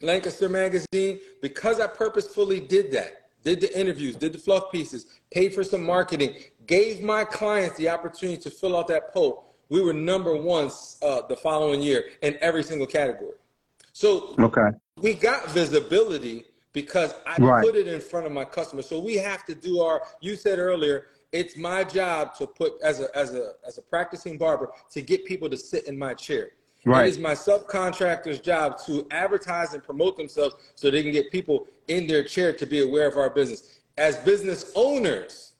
Lancaster 0.01 0.49
magazine, 0.49 1.19
because 1.41 1.79
I 1.79 1.87
purposefully 1.87 2.59
did 2.59 2.91
that, 2.91 3.29
did 3.43 3.61
the 3.61 3.79
interviews, 3.79 4.15
did 4.15 4.33
the 4.33 4.39
fluff 4.39 4.71
pieces, 4.71 5.05
paid 5.31 5.53
for 5.53 5.63
some 5.63 5.83
marketing, 5.83 6.35
gave 6.67 7.01
my 7.01 7.23
clients 7.23 7.77
the 7.77 7.89
opportunity 7.89 8.41
to 8.41 8.49
fill 8.49 8.77
out 8.77 8.87
that 8.87 9.13
poll. 9.13 9.55
We 9.69 9.81
were 9.81 9.93
number 9.93 10.35
one 10.35 10.69
uh, 11.01 11.21
the 11.27 11.35
following 11.35 11.81
year 11.81 12.05
in 12.21 12.37
every 12.41 12.63
single 12.63 12.87
category. 12.87 13.35
So 13.93 14.35
okay. 14.39 14.69
we 14.97 15.13
got 15.13 15.49
visibility 15.51 16.45
because 16.73 17.13
I 17.25 17.37
right. 17.37 17.63
put 17.63 17.75
it 17.75 17.87
in 17.87 17.99
front 17.99 18.25
of 18.25 18.31
my 18.31 18.45
customers. 18.45 18.87
So 18.87 18.99
we 18.99 19.15
have 19.15 19.45
to 19.45 19.55
do 19.55 19.81
our. 19.81 20.01
You 20.21 20.35
said 20.35 20.59
earlier, 20.59 21.07
it's 21.31 21.57
my 21.57 21.83
job 21.83 22.35
to 22.35 22.47
put 22.47 22.73
as 22.81 22.99
a 22.99 23.15
as 23.17 23.33
a 23.33 23.53
as 23.65 23.77
a 23.77 23.81
practicing 23.81 24.37
barber 24.37 24.71
to 24.91 25.01
get 25.01 25.25
people 25.25 25.49
to 25.49 25.57
sit 25.57 25.87
in 25.87 25.97
my 25.97 26.13
chair. 26.13 26.51
Right. 26.83 27.05
It 27.05 27.09
is 27.09 27.19
my 27.19 27.33
subcontractor's 27.33 28.39
job 28.39 28.79
to 28.87 29.05
advertise 29.11 29.73
and 29.73 29.83
promote 29.83 30.17
themselves 30.17 30.55
so 30.75 30.89
they 30.89 31.03
can 31.03 31.11
get 31.11 31.31
people 31.31 31.67
in 31.87 32.07
their 32.07 32.23
chair 32.23 32.53
to 32.53 32.65
be 32.65 32.81
aware 32.81 33.07
of 33.07 33.17
our 33.17 33.29
business. 33.29 33.79
As 33.97 34.17
business 34.17 34.71
owners, 34.75 35.53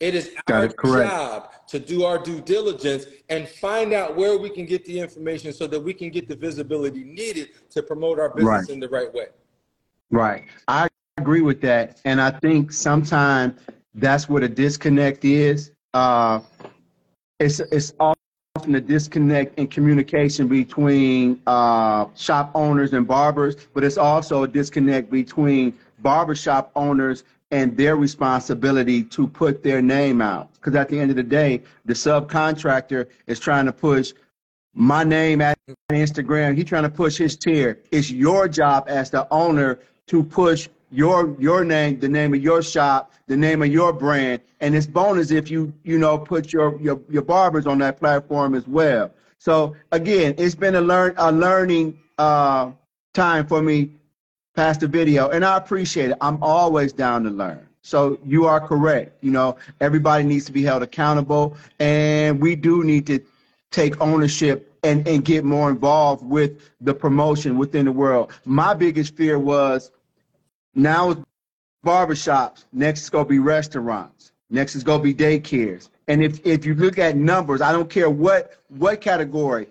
it 0.00 0.14
is 0.14 0.32
our 0.50 0.68
job 0.68 1.52
to 1.68 1.78
do 1.78 2.04
our 2.04 2.18
due 2.18 2.40
diligence 2.40 3.06
and 3.28 3.48
find 3.48 3.92
out 3.92 4.16
where 4.16 4.36
we 4.36 4.50
can 4.50 4.66
get 4.66 4.84
the 4.84 4.98
information 4.98 5.52
so 5.52 5.66
that 5.68 5.80
we 5.80 5.94
can 5.94 6.10
get 6.10 6.28
the 6.28 6.36
visibility 6.36 7.04
needed 7.04 7.50
to 7.70 7.82
promote 7.82 8.18
our 8.18 8.28
business 8.30 8.48
right. 8.48 8.68
in 8.68 8.80
the 8.80 8.88
right 8.88 9.12
way. 9.14 9.26
Right. 10.10 10.44
I 10.68 10.88
agree 11.16 11.40
with 11.40 11.60
that. 11.62 12.00
And 12.04 12.20
I 12.20 12.30
think 12.30 12.72
sometimes 12.72 13.60
that's 13.94 14.28
what 14.28 14.42
a 14.42 14.48
disconnect 14.48 15.24
is. 15.24 15.72
Uh, 15.94 16.40
it's, 17.40 17.60
it's 17.60 17.94
often 18.56 18.74
a 18.74 18.80
disconnect 18.80 19.58
in 19.58 19.66
communication 19.66 20.48
between 20.48 21.38
uh, 21.46 22.06
shop 22.16 22.50
owners 22.54 22.94
and 22.94 23.06
barbers, 23.06 23.54
but 23.74 23.84
it's 23.84 23.98
also 23.98 24.44
a 24.44 24.48
disconnect 24.48 25.10
between 25.10 25.74
barbershop 25.98 26.70
owners 26.74 27.24
and 27.50 27.76
their 27.76 27.96
responsibility 27.96 29.02
to 29.02 29.28
put 29.28 29.62
their 29.62 29.82
name 29.82 30.22
out. 30.22 30.50
Because 30.54 30.74
at 30.74 30.88
the 30.88 30.98
end 30.98 31.10
of 31.10 31.16
the 31.16 31.22
day, 31.22 31.62
the 31.84 31.92
subcontractor 31.92 33.06
is 33.26 33.38
trying 33.38 33.66
to 33.66 33.72
push 33.72 34.14
my 34.72 35.04
name 35.04 35.42
at 35.42 35.58
Instagram. 35.92 36.56
He's 36.56 36.64
trying 36.64 36.84
to 36.84 36.88
push 36.88 37.18
his 37.18 37.36
tier. 37.36 37.80
It's 37.90 38.10
your 38.10 38.48
job 38.48 38.86
as 38.88 39.10
the 39.10 39.28
owner 39.30 39.80
to 40.06 40.24
push 40.24 40.70
your 40.90 41.36
your 41.38 41.64
name, 41.64 41.98
the 42.00 42.08
name 42.08 42.34
of 42.34 42.42
your 42.42 42.62
shop, 42.62 43.12
the 43.26 43.36
name 43.36 43.62
of 43.62 43.68
your 43.68 43.92
brand, 43.92 44.40
and 44.60 44.74
it's 44.74 44.86
bonus 44.86 45.30
if 45.30 45.50
you 45.50 45.72
you 45.84 45.98
know 45.98 46.18
put 46.18 46.52
your 46.52 46.80
your, 46.80 47.00
your 47.08 47.22
barbers 47.22 47.66
on 47.66 47.78
that 47.78 47.98
platform 47.98 48.54
as 48.54 48.66
well. 48.66 49.10
So 49.38 49.76
again, 49.92 50.34
it's 50.38 50.54
been 50.54 50.76
a 50.76 50.80
learn 50.80 51.14
a 51.16 51.30
learning 51.32 51.98
uh, 52.18 52.70
time 53.14 53.46
for 53.46 53.62
me 53.62 53.90
past 54.54 54.80
the 54.80 54.88
video, 54.88 55.28
and 55.30 55.44
I 55.44 55.56
appreciate 55.56 56.10
it. 56.10 56.16
I'm 56.20 56.42
always 56.42 56.92
down 56.92 57.24
to 57.24 57.30
learn. 57.30 57.66
So 57.82 58.18
you 58.24 58.46
are 58.46 58.60
correct. 58.60 59.22
You 59.22 59.30
know, 59.30 59.56
everybody 59.80 60.24
needs 60.24 60.44
to 60.46 60.52
be 60.52 60.62
held 60.62 60.82
accountable, 60.82 61.56
and 61.78 62.40
we 62.40 62.56
do 62.56 62.82
need 62.82 63.06
to 63.06 63.20
take 63.70 64.00
ownership 64.00 64.72
and, 64.82 65.06
and 65.06 65.24
get 65.24 65.44
more 65.44 65.68
involved 65.70 66.24
with 66.24 66.70
the 66.80 66.94
promotion 66.94 67.58
within 67.58 67.84
the 67.84 67.92
world. 67.92 68.32
My 68.44 68.74
biggest 68.74 69.16
fear 69.16 69.38
was 69.38 69.90
now 70.76 71.10
it's 71.10 71.20
barbershops. 71.84 72.64
Next 72.72 73.02
is 73.02 73.10
going 73.10 73.24
to 73.24 73.28
be 73.28 73.38
restaurants. 73.38 74.32
Next 74.50 74.76
is 74.76 74.84
going 74.84 75.00
to 75.00 75.02
be 75.02 75.14
daycares. 75.14 75.88
And 76.08 76.22
if, 76.22 76.44
if 76.46 76.64
you 76.64 76.74
look 76.74 76.98
at 76.98 77.16
numbers, 77.16 77.60
I 77.60 77.72
don't 77.72 77.90
care 77.90 78.10
what, 78.10 78.52
what 78.68 79.00
category, 79.00 79.66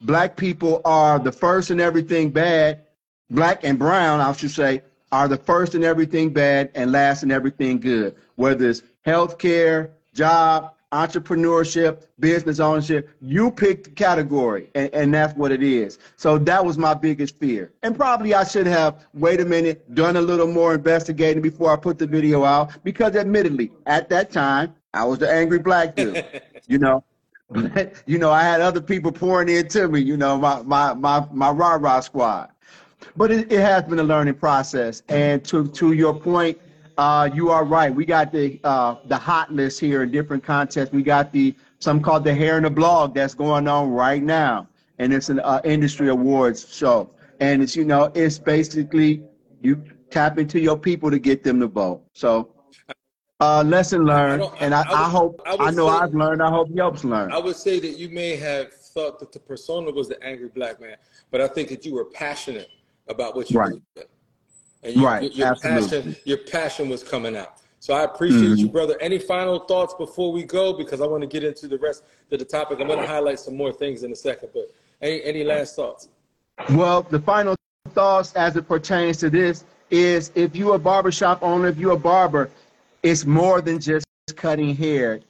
black 0.00 0.36
people 0.36 0.80
are 0.84 1.18
the 1.18 1.30
first 1.30 1.70
in 1.70 1.80
everything 1.80 2.30
bad. 2.30 2.82
Black 3.30 3.64
and 3.64 3.78
brown, 3.78 4.20
I 4.20 4.32
should 4.32 4.50
say, 4.50 4.82
are 5.12 5.28
the 5.28 5.36
first 5.36 5.74
in 5.74 5.84
everything 5.84 6.30
bad 6.30 6.70
and 6.74 6.90
last 6.90 7.22
in 7.22 7.30
everything 7.30 7.78
good. 7.78 8.16
Whether 8.36 8.70
it's 8.70 8.82
healthcare, 9.04 9.90
job, 10.14 10.72
entrepreneurship, 10.96 12.06
business 12.18 12.58
ownership. 12.60 13.10
You 13.20 13.50
pick 13.50 13.84
the 13.84 13.90
category, 13.90 14.70
and, 14.74 14.92
and 14.94 15.14
that's 15.14 15.36
what 15.36 15.52
it 15.52 15.62
is. 15.62 15.98
So 16.16 16.38
that 16.38 16.64
was 16.64 16.78
my 16.78 16.94
biggest 16.94 17.38
fear. 17.38 17.72
And 17.82 17.96
probably 17.96 18.34
I 18.34 18.44
should 18.44 18.66
have, 18.66 19.06
wait 19.12 19.40
a 19.40 19.44
minute, 19.44 19.94
done 19.94 20.16
a 20.16 20.20
little 20.20 20.46
more 20.46 20.74
investigating 20.74 21.42
before 21.42 21.70
I 21.70 21.76
put 21.76 21.98
the 21.98 22.06
video 22.06 22.44
out, 22.44 22.82
because 22.84 23.14
admittedly, 23.16 23.70
at 23.86 24.08
that 24.08 24.30
time, 24.30 24.74
I 24.94 25.04
was 25.04 25.18
the 25.18 25.30
angry 25.30 25.58
black 25.58 25.94
dude, 25.94 26.24
you 26.66 26.78
know. 26.78 27.04
you 28.06 28.18
know, 28.18 28.32
I 28.32 28.42
had 28.42 28.60
other 28.60 28.80
people 28.80 29.12
pouring 29.12 29.48
into 29.48 29.86
me, 29.86 30.00
you 30.00 30.16
know, 30.16 30.36
my 30.36 30.62
my 30.62 30.94
my 30.94 31.24
my 31.30 31.50
rah 31.50 31.78
rah 31.80 32.00
squad. 32.00 32.50
But 33.16 33.30
it, 33.30 33.52
it 33.52 33.60
has 33.60 33.84
been 33.84 34.00
a 34.00 34.04
learning 34.04 34.34
process. 34.34 35.02
And 35.08 35.44
to 35.44 35.68
to 35.68 35.92
your 35.92 36.12
point, 36.18 36.58
uh, 36.98 37.28
you 37.32 37.50
are 37.50 37.64
right. 37.64 37.94
We 37.94 38.04
got 38.06 38.32
the 38.32 38.58
uh, 38.64 38.96
the 39.06 39.16
hot 39.16 39.52
list 39.52 39.80
here 39.80 40.02
in 40.02 40.10
different 40.10 40.42
contests. 40.42 40.92
We 40.92 41.02
got 41.02 41.32
the 41.32 41.54
some 41.78 42.00
called 42.00 42.24
the 42.24 42.34
hair 42.34 42.56
in 42.56 42.62
the 42.62 42.70
blog 42.70 43.14
that's 43.14 43.34
going 43.34 43.68
on 43.68 43.90
right 43.90 44.22
now, 44.22 44.68
and 44.98 45.12
it's 45.12 45.28
an 45.28 45.40
uh, 45.40 45.60
industry 45.64 46.08
awards 46.08 46.72
show. 46.74 47.10
And 47.40 47.62
it's 47.62 47.76
you 47.76 47.84
know 47.84 48.10
it's 48.14 48.38
basically 48.38 49.22
you 49.60 49.82
tap 50.10 50.38
into 50.38 50.58
your 50.58 50.78
people 50.78 51.10
to 51.10 51.18
get 51.18 51.42
them 51.44 51.60
to 51.60 51.66
vote. 51.66 52.02
So 52.14 52.52
uh, 53.40 53.62
lesson 53.62 54.06
learned, 54.06 54.42
I 54.42 54.56
and 54.60 54.74
I, 54.74 54.82
I, 54.82 55.04
I 55.04 55.08
hope 55.10 55.40
I, 55.44 55.70
know 55.70 55.88
I've 55.88 56.14
learned. 56.14 56.42
I 56.42 56.48
hope 56.48 56.68
Yelp's 56.72 57.04
learned. 57.04 57.32
I 57.34 57.38
would 57.38 57.56
say 57.56 57.78
that 57.80 57.98
you 57.98 58.08
may 58.08 58.36
have 58.36 58.72
thought 58.72 59.18
that 59.20 59.32
the 59.32 59.38
persona 59.38 59.90
was 59.90 60.08
the 60.08 60.22
angry 60.24 60.48
black 60.48 60.80
man, 60.80 60.96
but 61.30 61.42
I 61.42 61.48
think 61.48 61.68
that 61.68 61.84
you 61.84 61.92
were 61.92 62.06
passionate 62.06 62.70
about 63.08 63.36
what 63.36 63.50
you 63.50 63.60
right. 63.60 63.72
did. 63.94 64.06
And 64.82 64.96
you, 64.96 65.04
right, 65.04 65.32
your, 65.34 65.48
absolutely. 65.48 65.88
passion, 65.88 66.16
your 66.24 66.38
passion 66.38 66.88
was 66.88 67.02
coming 67.02 67.36
out. 67.36 67.60
So 67.80 67.94
I 67.94 68.04
appreciate 68.04 68.42
mm-hmm. 68.42 68.56
you, 68.56 68.68
brother. 68.68 68.96
Any 69.00 69.18
final 69.18 69.60
thoughts 69.60 69.94
before 69.94 70.32
we 70.32 70.42
go? 70.42 70.72
Because 70.72 71.00
I 71.00 71.06
want 71.06 71.22
to 71.22 71.26
get 71.26 71.44
into 71.44 71.68
the 71.68 71.78
rest 71.78 72.04
of 72.32 72.38
the 72.38 72.44
topic. 72.44 72.80
I'm 72.80 72.86
going 72.86 73.00
to 73.00 73.06
highlight 73.06 73.38
some 73.38 73.56
more 73.56 73.72
things 73.72 74.02
in 74.02 74.10
a 74.12 74.16
second. 74.16 74.48
But 74.52 74.72
any 75.02 75.22
any 75.22 75.44
last 75.44 75.76
thoughts? 75.76 76.08
Well, 76.70 77.02
the 77.02 77.20
final 77.20 77.54
thoughts 77.90 78.32
as 78.34 78.56
it 78.56 78.66
pertains 78.66 79.18
to 79.18 79.30
this 79.30 79.64
is 79.90 80.32
if 80.34 80.56
you're 80.56 80.74
a 80.74 80.78
barbershop 80.78 81.42
owner, 81.42 81.68
if 81.68 81.78
you're 81.78 81.92
a 81.92 81.98
barber, 81.98 82.50
it's 83.02 83.24
more 83.24 83.60
than 83.60 83.78
just 83.78 84.06
cutting 84.34 84.74
hair. 84.74 85.20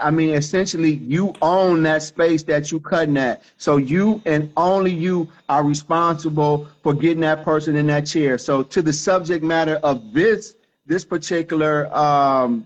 I 0.00 0.10
mean, 0.10 0.30
essentially, 0.30 0.94
you 0.94 1.34
own 1.42 1.82
that 1.82 2.02
space 2.02 2.42
that 2.44 2.70
you're 2.70 2.80
cutting 2.80 3.18
at. 3.18 3.42
So 3.58 3.76
you 3.76 4.22
and 4.24 4.50
only 4.56 4.92
you 4.94 5.28
are 5.50 5.62
responsible 5.62 6.66
for 6.82 6.94
getting 6.94 7.20
that 7.20 7.44
person 7.44 7.76
in 7.76 7.86
that 7.88 8.06
chair. 8.06 8.38
So 8.38 8.62
to 8.62 8.80
the 8.80 8.94
subject 8.94 9.44
matter 9.44 9.74
of 9.82 10.14
this 10.14 10.54
this 10.86 11.04
particular 11.04 11.94
um, 11.94 12.64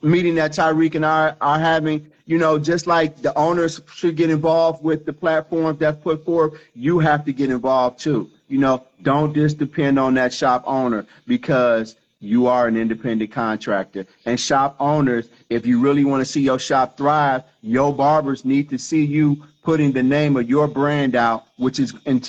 meeting 0.00 0.36
that 0.36 0.52
Tyrik 0.52 0.94
and 0.94 1.04
I 1.04 1.34
are 1.40 1.58
having, 1.58 2.08
you 2.26 2.38
know, 2.38 2.56
just 2.56 2.86
like 2.86 3.20
the 3.20 3.36
owners 3.36 3.80
should 3.92 4.14
get 4.14 4.30
involved 4.30 4.84
with 4.84 5.04
the 5.06 5.12
platforms 5.12 5.80
that's 5.80 6.00
put 6.00 6.24
forth, 6.24 6.54
you 6.76 7.00
have 7.00 7.24
to 7.24 7.32
get 7.32 7.50
involved 7.50 7.98
too. 7.98 8.30
You 8.46 8.58
know, 8.58 8.86
don't 9.02 9.34
just 9.34 9.58
depend 9.58 9.98
on 9.98 10.14
that 10.14 10.32
shop 10.32 10.62
owner 10.66 11.04
because 11.26 11.96
you 12.22 12.46
are 12.46 12.68
an 12.68 12.76
independent 12.76 13.32
contractor. 13.32 14.06
And 14.24 14.38
shop 14.38 14.76
owners, 14.78 15.28
if 15.50 15.66
you 15.66 15.80
really 15.80 16.04
want 16.04 16.20
to 16.20 16.24
see 16.24 16.40
your 16.40 16.58
shop 16.58 16.96
thrive, 16.96 17.42
your 17.62 17.92
barbers 17.92 18.44
need 18.44 18.70
to 18.70 18.78
see 18.78 19.04
you 19.04 19.44
putting 19.62 19.92
the 19.92 20.02
name 20.02 20.36
of 20.36 20.48
your 20.48 20.68
brand 20.68 21.16
out, 21.16 21.46
which 21.56 21.78
is 21.78 21.92
going 21.92 22.20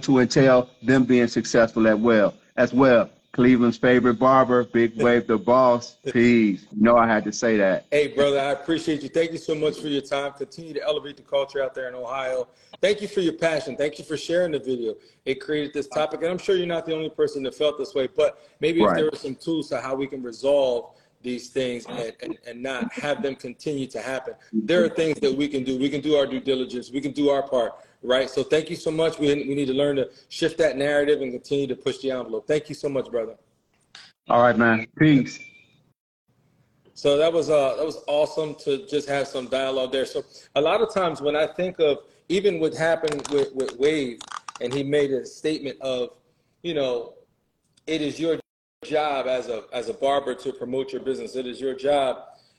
to 0.00 0.18
entail 0.18 0.68
them 0.82 1.04
being 1.04 1.28
successful 1.28 1.86
as 1.86 1.96
well. 1.96 2.34
As 2.56 2.72
well. 2.74 3.08
Cleveland's 3.32 3.78
favorite 3.78 4.14
barber, 4.18 4.64
Big 4.64 5.00
Wave 5.00 5.28
the 5.28 5.38
boss. 5.38 5.96
Peace. 6.12 6.66
You 6.72 6.82
know 6.82 6.96
I 6.96 7.06
had 7.06 7.22
to 7.24 7.32
say 7.32 7.56
that. 7.58 7.86
Hey, 7.90 8.08
brother, 8.08 8.40
I 8.40 8.50
appreciate 8.50 9.02
you. 9.02 9.08
Thank 9.08 9.30
you 9.30 9.38
so 9.38 9.54
much 9.54 9.78
for 9.78 9.86
your 9.86 10.02
time. 10.02 10.32
Continue 10.32 10.74
to 10.74 10.82
elevate 10.82 11.16
the 11.16 11.22
culture 11.22 11.62
out 11.62 11.72
there 11.72 11.88
in 11.88 11.94
Ohio. 11.94 12.48
Thank 12.80 13.00
you 13.00 13.06
for 13.06 13.20
your 13.20 13.34
passion. 13.34 13.76
Thank 13.76 14.00
you 14.00 14.04
for 14.04 14.16
sharing 14.16 14.50
the 14.50 14.58
video. 14.58 14.94
It 15.24 15.40
created 15.40 15.72
this 15.72 15.86
topic, 15.86 16.22
and 16.22 16.30
I'm 16.30 16.38
sure 16.38 16.56
you're 16.56 16.66
not 16.66 16.86
the 16.86 16.94
only 16.94 17.10
person 17.10 17.44
that 17.44 17.54
felt 17.54 17.78
this 17.78 17.94
way. 17.94 18.08
But 18.08 18.44
maybe 18.58 18.82
right. 18.82 18.90
if 18.90 18.96
there 18.96 19.08
are 19.12 19.16
some 19.16 19.36
tools 19.36 19.68
to 19.68 19.80
how 19.80 19.94
we 19.94 20.08
can 20.08 20.24
resolve 20.24 20.96
these 21.22 21.50
things 21.50 21.84
and, 21.86 22.12
and, 22.22 22.38
and 22.46 22.62
not 22.62 22.92
have 22.92 23.22
them 23.22 23.36
continue 23.36 23.86
to 23.86 24.00
happen. 24.00 24.34
There 24.52 24.82
are 24.84 24.88
things 24.88 25.20
that 25.20 25.32
we 25.32 25.48
can 25.48 25.64
do. 25.64 25.78
We 25.78 25.90
can 25.90 26.00
do 26.00 26.16
our 26.16 26.26
due 26.26 26.40
diligence. 26.40 26.90
We 26.90 27.00
can 27.00 27.12
do 27.12 27.28
our 27.28 27.46
part. 27.46 27.74
Right? 28.02 28.28
So 28.30 28.42
thank 28.42 28.70
you 28.70 28.76
so 28.76 28.90
much. 28.90 29.18
We, 29.18 29.34
we 29.34 29.54
need 29.54 29.66
to 29.66 29.74
learn 29.74 29.96
to 29.96 30.10
shift 30.28 30.58
that 30.58 30.76
narrative 30.76 31.20
and 31.22 31.32
continue 31.32 31.66
to 31.66 31.76
push 31.76 31.98
the 31.98 32.10
envelope. 32.10 32.46
Thank 32.46 32.68
you 32.68 32.74
so 32.74 32.88
much, 32.88 33.10
brother. 33.10 33.36
All 34.28 34.42
right, 34.42 34.56
man. 34.56 34.86
Peace. 34.98 35.38
So 36.94 37.16
that 37.16 37.32
was 37.32 37.48
uh 37.48 37.76
that 37.76 37.84
was 37.84 38.04
awesome 38.06 38.54
to 38.56 38.86
just 38.86 39.08
have 39.08 39.26
some 39.26 39.46
dialogue 39.46 39.90
there. 39.90 40.04
So 40.04 40.22
a 40.54 40.60
lot 40.60 40.82
of 40.82 40.92
times 40.92 41.22
when 41.22 41.34
I 41.34 41.46
think 41.46 41.78
of 41.78 42.00
even 42.28 42.60
what 42.60 42.74
happened 42.74 43.26
with, 43.28 43.54
with 43.54 43.78
Wave 43.78 44.20
and 44.60 44.72
he 44.72 44.82
made 44.82 45.10
a 45.10 45.24
statement 45.24 45.80
of, 45.80 46.10
you 46.62 46.74
know, 46.74 47.14
it 47.86 48.02
is 48.02 48.20
your 48.20 48.38
job 48.84 49.26
as 49.26 49.48
a 49.48 49.64
as 49.72 49.88
a 49.88 49.94
barber 49.94 50.34
to 50.34 50.52
promote 50.52 50.92
your 50.92 51.00
business. 51.00 51.36
It 51.36 51.46
is 51.46 51.60
your 51.60 51.74
job 51.74 52.18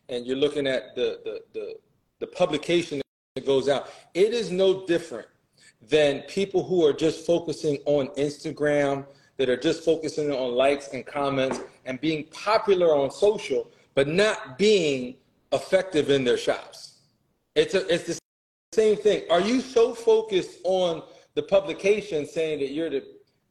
and 0.10 0.26
you're 0.26 0.38
looking 0.38 0.68
at 0.68 0.96
the 0.96 1.20
the 1.24 1.42
the, 1.54 1.76
the 2.20 2.28
publication 2.28 3.01
that 3.36 3.46
goes 3.46 3.70
out. 3.70 3.90
It 4.14 4.34
is 4.34 4.52
no 4.52 4.86
different 4.86 5.28
than 5.90 6.22
people 6.24 6.64
who 6.64 6.86
are 6.86 6.92
just 6.92 7.26
focusing 7.26 7.78
on 7.86 8.08
Instagram, 8.10 9.06
that 9.38 9.50
are 9.50 9.58
just 9.58 9.84
focusing 9.86 10.32
on 10.32 10.52
likes 10.52 10.90
and 10.90 11.06
comments 11.06 11.62
and 11.86 12.00
being 12.02 12.26
popular 12.26 12.94
on 12.94 13.10
social, 13.10 13.72
but 13.96 14.08
not 14.08 14.58
being 14.58 15.16
effective 15.54 16.10
in 16.10 16.26
their 16.26 16.38
shops. 16.38 17.00
It's 17.56 17.74
a, 17.74 17.88
it's 17.92 18.04
the 18.06 18.20
same 18.74 18.98
thing. 18.98 19.24
Are 19.32 19.40
you 19.40 19.62
so 19.62 19.96
focused 19.96 20.60
on 20.66 21.02
the 21.34 21.44
publication 21.44 22.28
saying 22.28 22.60
that 22.60 22.72
you're 22.72 22.90
the 22.90 23.04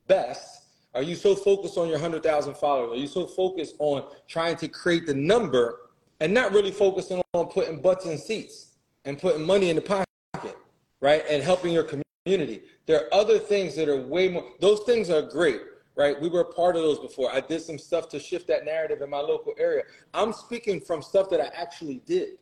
best? 0.07 0.65
Are 0.95 1.03
you 1.03 1.15
so 1.15 1.35
focused 1.35 1.79
on 1.79 1.89
your 1.89 1.97
100,000 1.97 2.55
followers? 2.55 2.93
Are 2.93 3.01
you 3.01 3.07
so 3.07 3.27
focused 3.27 3.77
on 3.79 4.05
trying 4.29 4.57
to 4.57 4.69
create 4.69 5.07
the 5.07 5.15
number 5.15 5.81
and 6.21 6.35
not 6.35 6.53
really 6.53 6.71
focusing 6.71 7.23
on 7.33 7.47
putting 7.47 7.81
butts 7.81 8.05
in 8.05 8.19
seats 8.19 8.70
and 9.05 9.19
putting 9.19 9.45
money 9.45 9.71
in 9.71 9.77
the 9.77 9.83
pocket, 9.83 10.57
right? 11.01 11.25
And 11.29 11.43
helping 11.43 11.73
your 11.73 11.85
community. 11.85 12.63
There 12.87 13.05
are 13.05 13.15
other 13.15 13.39
things 13.39 13.75
that 13.77 13.89
are 13.89 14.01
way 14.01 14.29
more, 14.29 14.45
those 14.61 14.81
things 14.81 15.11
are 15.11 15.23
great, 15.23 15.61
right? 15.97 16.21
We 16.21 16.29
were 16.29 16.45
part 16.45 16.77
of 16.77 16.83
those 16.83 16.99
before. 16.99 17.33
I 17.33 17.41
did 17.41 17.63
some 17.63 17.79
stuff 17.79 18.09
to 18.11 18.19
shift 18.19 18.47
that 18.49 18.65
narrative 18.65 19.03
in 19.03 19.11
my 19.11 19.21
local 19.21 19.55
area. 19.59 19.83
I'm 20.15 20.33
speaking 20.33 20.81
from 20.81 21.03
stuff 21.03 21.31
that 21.31 21.41
I 21.41 21.51
actually 21.55 22.03
did. 22.07 22.39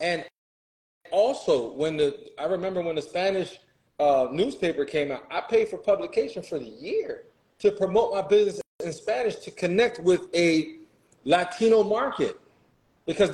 And 0.00 0.24
also, 1.10 1.72
when 1.72 1.96
the, 1.96 2.30
I 2.38 2.44
remember 2.44 2.82
when 2.82 2.96
the 2.96 3.02
Spanish 3.02 3.58
uh, 3.98 4.28
newspaper 4.30 4.84
came 4.84 5.12
out, 5.12 5.24
I 5.30 5.40
paid 5.40 5.68
for 5.68 5.78
publication 5.78 6.42
for 6.42 6.58
the 6.58 6.68
year 6.68 7.24
to 7.60 7.70
promote 7.70 8.12
my 8.12 8.22
business 8.22 8.60
in 8.82 8.92
Spanish 8.92 9.36
to 9.36 9.50
connect 9.50 10.00
with 10.00 10.22
a 10.34 10.76
Latino 11.24 11.82
market 11.82 12.38
because 13.06 13.30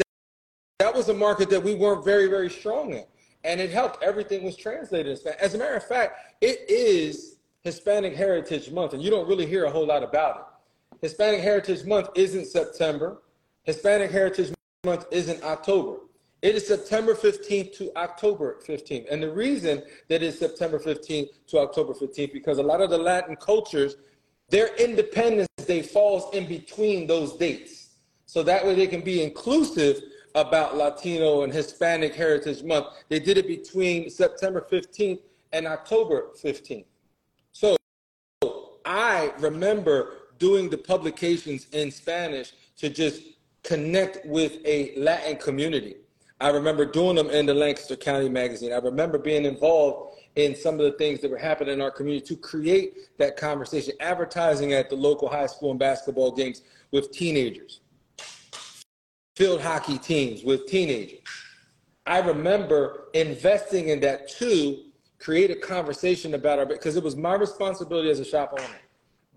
that 0.90 0.96
was 0.96 1.08
a 1.08 1.14
market 1.14 1.48
that 1.48 1.62
we 1.62 1.76
weren't 1.76 2.04
very, 2.04 2.26
very 2.26 2.50
strong 2.50 2.92
in. 2.92 3.04
And 3.44 3.60
it 3.60 3.70
helped. 3.70 4.02
Everything 4.02 4.42
was 4.42 4.56
translated. 4.56 5.20
As 5.40 5.54
a 5.54 5.58
matter 5.58 5.76
of 5.76 5.86
fact, 5.86 6.18
it 6.40 6.68
is 6.68 7.36
Hispanic 7.62 8.16
Heritage 8.16 8.72
Month, 8.72 8.94
and 8.94 9.02
you 9.02 9.08
don't 9.08 9.28
really 9.28 9.46
hear 9.46 9.66
a 9.66 9.70
whole 9.70 9.86
lot 9.86 10.02
about 10.02 10.36
it. 10.36 10.96
Hispanic 11.00 11.42
Heritage 11.42 11.84
Month 11.84 12.08
isn't 12.16 12.46
September. 12.46 13.22
Hispanic 13.62 14.10
Heritage 14.10 14.52
Month 14.82 15.06
isn't 15.12 15.40
October. 15.44 15.98
It 16.42 16.56
is 16.56 16.66
September 16.66 17.14
15th 17.14 17.76
to 17.76 17.96
October 17.96 18.58
15th. 18.66 19.06
And 19.12 19.22
the 19.22 19.30
reason 19.30 19.84
that 20.08 20.24
it's 20.24 20.40
September 20.40 20.80
15th 20.80 21.28
to 21.48 21.58
October 21.58 21.92
15th, 21.92 22.32
because 22.32 22.58
a 22.58 22.64
lot 22.64 22.80
of 22.80 22.90
the 22.90 22.98
Latin 22.98 23.36
cultures, 23.36 23.94
their 24.48 24.74
Independence 24.74 25.48
Day 25.68 25.82
falls 25.82 26.34
in 26.34 26.46
between 26.46 27.06
those 27.06 27.36
dates. 27.36 27.90
So 28.26 28.42
that 28.42 28.66
way 28.66 28.74
they 28.74 28.88
can 28.88 29.02
be 29.02 29.22
inclusive 29.22 30.02
about 30.34 30.76
Latino 30.76 31.42
and 31.42 31.52
Hispanic 31.52 32.14
Heritage 32.14 32.62
Month. 32.62 32.86
They 33.08 33.18
did 33.18 33.38
it 33.38 33.46
between 33.46 34.10
September 34.10 34.66
15th 34.70 35.20
and 35.52 35.66
October 35.66 36.28
15th. 36.42 36.84
So 37.52 37.76
I 38.84 39.32
remember 39.38 40.14
doing 40.38 40.70
the 40.70 40.78
publications 40.78 41.66
in 41.72 41.90
Spanish 41.90 42.52
to 42.78 42.88
just 42.88 43.22
connect 43.62 44.24
with 44.26 44.58
a 44.64 44.94
Latin 44.96 45.36
community. 45.36 45.96
I 46.40 46.48
remember 46.48 46.86
doing 46.86 47.16
them 47.16 47.28
in 47.28 47.44
the 47.44 47.52
Lancaster 47.52 47.96
County 47.96 48.28
Magazine. 48.28 48.72
I 48.72 48.78
remember 48.78 49.18
being 49.18 49.44
involved 49.44 50.16
in 50.36 50.54
some 50.54 50.74
of 50.74 50.80
the 50.80 50.92
things 50.92 51.20
that 51.20 51.30
were 51.30 51.36
happening 51.36 51.74
in 51.74 51.80
our 51.82 51.90
community 51.90 52.24
to 52.26 52.36
create 52.36 52.94
that 53.18 53.36
conversation, 53.36 53.92
advertising 54.00 54.72
at 54.72 54.88
the 54.88 54.96
local 54.96 55.28
high 55.28 55.46
school 55.46 55.70
and 55.70 55.78
basketball 55.78 56.32
games 56.32 56.62
with 56.92 57.12
teenagers, 57.12 57.80
field 59.40 59.62
hockey 59.62 59.96
teams 59.96 60.44
with 60.44 60.66
teenagers. 60.66 61.20
I 62.04 62.18
remember 62.18 63.06
investing 63.14 63.88
in 63.88 63.98
that 64.00 64.28
to 64.32 64.82
create 65.18 65.50
a 65.50 65.54
conversation 65.54 66.34
about 66.34 66.58
our 66.58 66.66
because 66.66 66.94
it 66.94 67.02
was 67.02 67.16
my 67.16 67.36
responsibility 67.36 68.10
as 68.10 68.20
a 68.20 68.24
shop 68.24 68.52
owner 68.52 68.68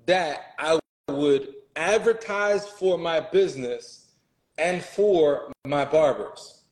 that 0.06 0.56
I 0.60 0.78
would 1.08 1.54
advertise 1.78 2.68
for 2.68 2.98
my 2.98 3.22
business 3.22 4.10
and 4.58 4.84
for 4.84 5.54
my 5.66 5.86
barbers. 5.86 6.64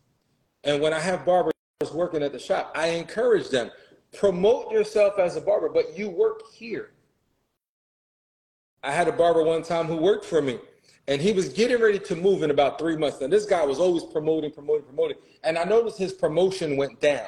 And 0.65 0.81
when 0.81 0.93
I 0.93 0.99
have 0.99 1.25
barbers 1.25 1.53
working 1.93 2.23
at 2.23 2.33
the 2.33 2.39
shop, 2.39 2.73
I 2.75 2.87
encourage 2.87 3.47
them 3.47 3.71
promote 4.11 4.73
yourself 4.73 5.19
as 5.19 5.37
a 5.37 5.41
barber, 5.41 5.69
but 5.69 5.97
you 5.97 6.09
work 6.09 6.41
here. 6.51 6.91
I 8.83 8.91
had 8.91 9.07
a 9.07 9.13
barber 9.13 9.41
one 9.41 9.63
time 9.63 9.85
who 9.85 9.95
worked 9.95 10.25
for 10.25 10.41
me 10.41 10.59
and 11.11 11.21
he 11.21 11.33
was 11.33 11.49
getting 11.49 11.81
ready 11.81 11.99
to 11.99 12.15
move 12.15 12.41
in 12.41 12.51
about 12.51 12.79
three 12.79 12.95
months. 12.95 13.19
And 13.19 13.31
this 13.31 13.45
guy 13.45 13.65
was 13.65 13.79
always 13.79 14.05
promoting, 14.05 14.49
promoting, 14.49 14.85
promoting. 14.85 15.17
And 15.43 15.57
I 15.57 15.65
noticed 15.65 15.97
his 15.97 16.13
promotion 16.13 16.77
went 16.77 17.01
down 17.01 17.27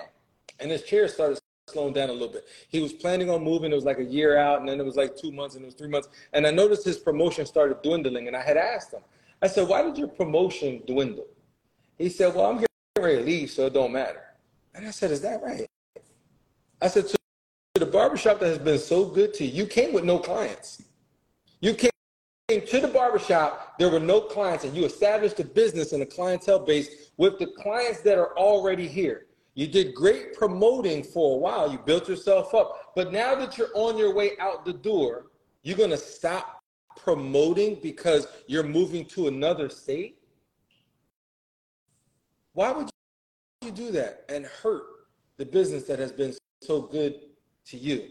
and 0.62 0.72
his 0.72 0.84
chair 0.84 1.10
started 1.10 1.38
slowing 1.68 1.94
down 1.94 2.08
a 2.08 2.14
little 2.14 2.30
bit. 2.30 2.46
He 2.70 2.80
was 2.80 2.94
planning 2.94 3.30
on 3.30 3.44
moving. 3.44 3.74
It 3.74 3.76
was 3.76 3.84
like 3.84 4.00
a 4.00 4.04
year 4.04 4.38
out, 4.38 4.62
and 4.62 4.70
then 4.70 4.80
it 4.80 4.86
was 4.86 4.96
like 4.96 5.18
two 5.18 5.34
months, 5.34 5.56
and 5.56 5.64
it 5.64 5.68
was 5.68 5.76
three 5.76 5.90
months. 5.90 6.08
And 6.32 6.48
I 6.48 6.52
noticed 6.52 6.86
his 6.86 6.98
promotion 6.98 7.46
started 7.46 7.82
dwindling. 7.82 8.28
And 8.28 8.38
I 8.38 8.42
had 8.42 8.56
asked 8.56 8.94
him, 8.94 9.02
I 9.42 9.48
said, 9.48 9.68
Why 9.68 9.82
did 9.82 9.98
your 9.98 10.08
promotion 10.08 10.82
dwindle? 10.88 11.28
He 11.98 12.08
said, 12.08 12.34
Well, 12.34 12.46
I'm 12.46 12.56
getting 12.56 12.68
ready 12.98 13.18
to 13.18 13.24
leave, 13.24 13.52
so 13.52 13.66
it 13.66 13.74
don't 13.74 13.92
matter. 13.92 14.24
And 14.74 14.88
I 14.88 14.92
said, 14.92 15.12
Is 15.12 15.20
that 15.22 15.44
right? 15.44 15.68
I 16.82 16.88
said, 16.88 17.08
To 17.10 17.18
the 17.76 17.86
barbershop 17.86 18.40
that 18.40 18.48
has 18.48 18.60
been 18.60 18.80
so 18.80 19.04
good 19.04 19.34
to 19.34 19.46
you, 19.46 19.52
you 19.52 19.66
came 19.66 19.92
with 19.92 20.06
no 20.06 20.20
clients. 20.20 20.82
You 21.60 21.74
came 21.74 21.90
to 22.62 22.80
the 22.80 22.88
barbershop, 22.88 23.78
there 23.78 23.90
were 23.90 24.00
no 24.00 24.22
clients, 24.22 24.64
and 24.64 24.76
you 24.76 24.86
established 24.86 25.40
a 25.40 25.44
business 25.44 25.94
and 25.94 26.02
a 26.04 26.06
clientele 26.06 26.60
base 26.60 27.12
with 27.18 27.40
the 27.40 27.48
clients 27.48 28.02
that 28.02 28.18
are 28.18 28.38
already 28.38 28.88
here. 28.88 29.28
You 29.56 29.68
did 29.68 29.94
great 29.94 30.34
promoting 30.34 31.04
for 31.04 31.36
a 31.36 31.38
while. 31.38 31.72
You 31.72 31.78
built 31.78 32.10
yourself 32.10 32.56
up. 32.56 32.94
But 32.96 33.12
now 33.12 33.36
that 33.36 33.58
you're 33.58 33.70
on 33.76 33.98
your 33.98 34.14
way 34.14 34.32
out 34.40 34.66
the 34.66 34.74
door, 34.74 35.28
you're 35.62 35.78
going 35.78 35.92
to 35.92 35.98
stop 35.98 36.64
promoting 36.96 37.80
because 37.82 38.28
you're 38.48 38.64
moving 38.64 39.06
to 39.06 39.28
another 39.28 39.70
state? 39.70 40.18
Why 42.54 42.72
would 42.72 42.90
you 43.62 43.72
do 43.72 43.92
that 43.92 44.26
and 44.30 44.46
hurt 44.46 44.84
the 45.38 45.46
business 45.46 45.84
that 45.86 46.00
has 46.00 46.12
been 46.12 46.36
so 46.62 46.82
good 46.82 47.16
to 47.68 47.78
you? 47.78 48.10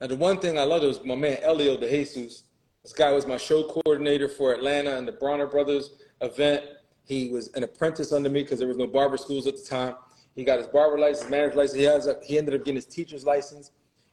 Now, 0.00 0.08
the 0.08 0.16
one 0.16 0.38
thing 0.38 0.58
I 0.58 0.64
love 0.64 0.82
is 0.84 1.02
my 1.04 1.14
man 1.14 1.38
Elio 1.42 1.76
De 1.76 1.88
Jesus 1.88 2.44
this 2.82 2.92
guy 2.92 3.12
was 3.12 3.26
my 3.26 3.36
show 3.36 3.64
coordinator 3.64 4.28
for 4.28 4.54
Atlanta 4.54 4.96
and 4.96 5.06
the 5.06 5.12
Bronner 5.12 5.46
Brothers 5.46 5.90
event. 6.20 6.64
He 7.04 7.28
was 7.28 7.48
an 7.48 7.62
apprentice 7.62 8.12
under 8.12 8.30
me 8.30 8.42
because 8.42 8.58
there 8.58 8.68
was 8.68 8.76
no 8.76 8.86
barber 8.86 9.16
schools 9.16 9.46
at 9.46 9.56
the 9.56 9.62
time. 9.62 9.94
He 10.34 10.44
got 10.44 10.58
his 10.58 10.68
barber 10.68 10.98
license, 10.98 11.28
manager 11.28 11.56
license. 11.56 11.78
He, 11.78 11.84
has 11.84 12.06
a, 12.06 12.16
he 12.22 12.38
ended 12.38 12.54
up 12.54 12.60
getting 12.60 12.76
his 12.76 12.86
teacher's 12.86 13.24
license. 13.24 13.72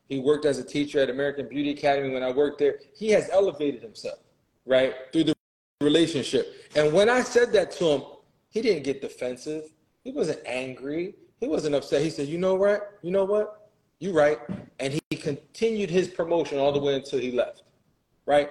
He 0.10 0.19
worked 0.19 0.45
as 0.45 0.60
a 0.60 0.63
teacher 0.63 0.99
at 0.99 1.10
American 1.10 1.47
Beauty 1.47 1.71
Academy 1.71 2.13
when 2.13 2.23
I 2.23 2.32
worked 2.32 2.60
there. 2.60 2.80
He 2.95 3.10
has 3.12 3.30
elevated 3.32 3.82
himself, 3.82 4.19
right, 4.65 4.93
through 5.12 5.25
the 5.25 5.36
relationship. 5.82 6.69
And 6.75 6.93
when 6.93 7.10
I 7.10 7.21
said 7.21 7.51
that 7.54 7.71
to 7.73 7.86
him, 7.86 8.01
he 8.49 8.62
didn't 8.62 8.84
get 8.84 9.01
defensive. 9.01 9.69
He 10.04 10.12
wasn't 10.12 10.39
angry. 10.45 11.15
He 11.39 11.47
wasn't 11.47 11.75
upset. 11.75 12.01
He 12.01 12.10
said, 12.10 12.28
"You 12.28 12.38
know 12.38 12.56
what? 12.56 12.97
You 13.01 13.12
know 13.12 13.25
what? 13.25 13.69
You're 13.99 14.13
right." 14.13 14.39
And 14.80 14.99
he 15.10 15.17
continued 15.17 15.89
his 15.89 16.08
promotion 16.08 16.60
all 16.60 16.71
the 16.71 16.80
way 16.80 16.95
until 16.95 17.19
he 17.19 17.32
left 17.32 17.63
right? 18.25 18.49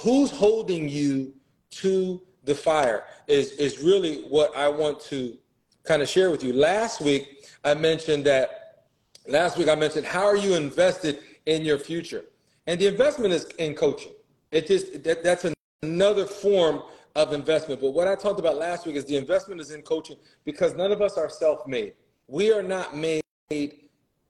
Who's 0.00 0.30
holding 0.30 0.88
you 0.88 1.34
to 1.70 2.20
the 2.44 2.54
fire 2.54 3.04
is, 3.26 3.52
is 3.52 3.78
really 3.78 4.22
what 4.22 4.56
I 4.56 4.68
want 4.68 5.00
to 5.02 5.36
kind 5.84 6.02
of 6.02 6.08
share 6.08 6.30
with 6.30 6.42
you. 6.42 6.52
Last 6.52 7.00
week, 7.00 7.46
I 7.64 7.74
mentioned 7.74 8.24
that, 8.24 8.84
last 9.26 9.56
week 9.58 9.68
I 9.68 9.74
mentioned 9.74 10.06
how 10.06 10.24
are 10.24 10.36
you 10.36 10.54
invested 10.54 11.20
in 11.46 11.62
your 11.62 11.78
future? 11.78 12.24
And 12.66 12.80
the 12.80 12.86
investment 12.86 13.32
is 13.32 13.44
in 13.58 13.74
coaching. 13.74 14.12
It 14.50 14.66
just, 14.66 15.02
that, 15.04 15.22
that's 15.22 15.46
another 15.82 16.26
form 16.26 16.82
of 17.14 17.32
investment. 17.32 17.80
But 17.80 17.90
what 17.90 18.08
I 18.08 18.14
talked 18.14 18.38
about 18.38 18.56
last 18.56 18.86
week 18.86 18.96
is 18.96 19.04
the 19.04 19.16
investment 19.16 19.60
is 19.60 19.70
in 19.70 19.82
coaching 19.82 20.16
because 20.44 20.74
none 20.74 20.92
of 20.92 21.02
us 21.02 21.16
are 21.16 21.28
self-made. 21.28 21.94
We 22.26 22.52
are 22.52 22.62
not 22.62 22.96
made 22.96 23.22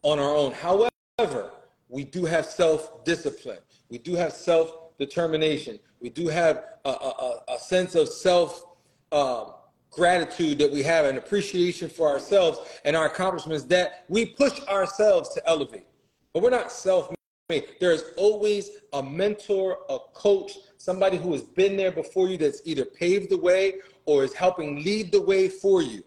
on 0.02 0.18
our 0.18 0.34
own. 0.34 0.52
However, 0.52 1.50
we 1.88 2.04
do 2.04 2.24
have 2.24 2.46
self-discipline. 2.46 3.58
We 3.88 3.98
do 3.98 4.14
have 4.14 4.32
self 4.32 4.96
determination. 4.98 5.78
We 6.00 6.10
do 6.10 6.28
have 6.28 6.64
a, 6.84 6.90
a, 6.90 7.40
a 7.48 7.58
sense 7.58 7.94
of 7.94 8.08
self 8.08 8.64
um, 9.12 9.52
gratitude 9.90 10.58
that 10.58 10.70
we 10.70 10.82
have 10.82 11.06
and 11.06 11.18
appreciation 11.18 11.88
for 11.88 12.08
ourselves 12.08 12.58
and 12.84 12.94
our 12.94 13.06
accomplishments 13.06 13.64
that 13.64 14.04
we 14.08 14.26
push 14.26 14.60
ourselves 14.66 15.30
to 15.34 15.48
elevate. 15.48 15.86
But 16.32 16.42
we're 16.42 16.50
not 16.50 16.70
self 16.70 17.12
made. 17.48 17.64
There's 17.80 18.04
always 18.16 18.70
a 18.92 19.02
mentor, 19.02 19.78
a 19.88 19.98
coach, 20.12 20.52
somebody 20.76 21.16
who 21.16 21.32
has 21.32 21.42
been 21.42 21.76
there 21.76 21.90
before 21.90 22.28
you 22.28 22.36
that's 22.36 22.60
either 22.64 22.84
paved 22.84 23.30
the 23.30 23.38
way 23.38 23.76
or 24.04 24.24
is 24.24 24.34
helping 24.34 24.82
lead 24.84 25.10
the 25.12 25.20
way 25.20 25.48
for 25.48 25.82
you. 25.82 26.02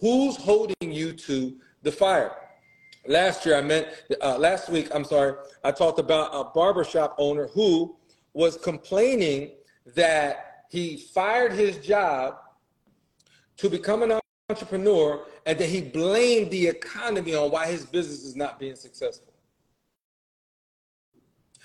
Who's 0.00 0.36
holding 0.36 0.74
you 0.92 1.12
to 1.12 1.56
the 1.82 1.92
fire? 1.92 2.32
Last 3.06 3.44
year, 3.44 3.56
I 3.56 3.62
meant, 3.62 3.88
uh, 4.20 4.38
last 4.38 4.68
week, 4.68 4.88
I'm 4.94 5.04
sorry, 5.04 5.34
I 5.64 5.72
talked 5.72 5.98
about 5.98 6.30
a 6.32 6.44
barbershop 6.44 7.16
owner 7.18 7.48
who 7.48 7.96
was 8.32 8.56
complaining 8.56 9.52
that 9.94 10.64
he 10.70 10.96
fired 10.96 11.52
his 11.52 11.78
job 11.78 12.36
to 13.56 13.68
become 13.68 14.02
an 14.02 14.20
entrepreneur 14.48 15.24
and 15.46 15.58
that 15.58 15.68
he 15.68 15.80
blamed 15.80 16.50
the 16.50 16.66
economy 16.68 17.34
on 17.34 17.50
why 17.50 17.66
his 17.66 17.84
business 17.84 18.24
is 18.24 18.36
not 18.36 18.60
being 18.60 18.76
successful. 18.76 19.32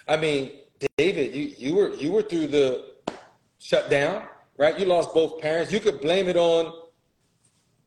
I 0.08 0.18
mean, 0.18 0.52
David, 0.98 1.36
you, 1.36 1.54
you 1.58 1.76
were 1.76 1.94
you 1.96 2.12
were 2.12 2.22
through 2.22 2.48
the 2.48 2.86
shutdown, 3.60 4.24
right? 4.58 4.80
You 4.80 4.86
lost 4.86 5.14
both 5.14 5.42
parents. 5.42 5.72
You 5.72 5.80
could 5.80 6.02
blame 6.02 6.28
it 6.30 6.38
on 6.38 6.74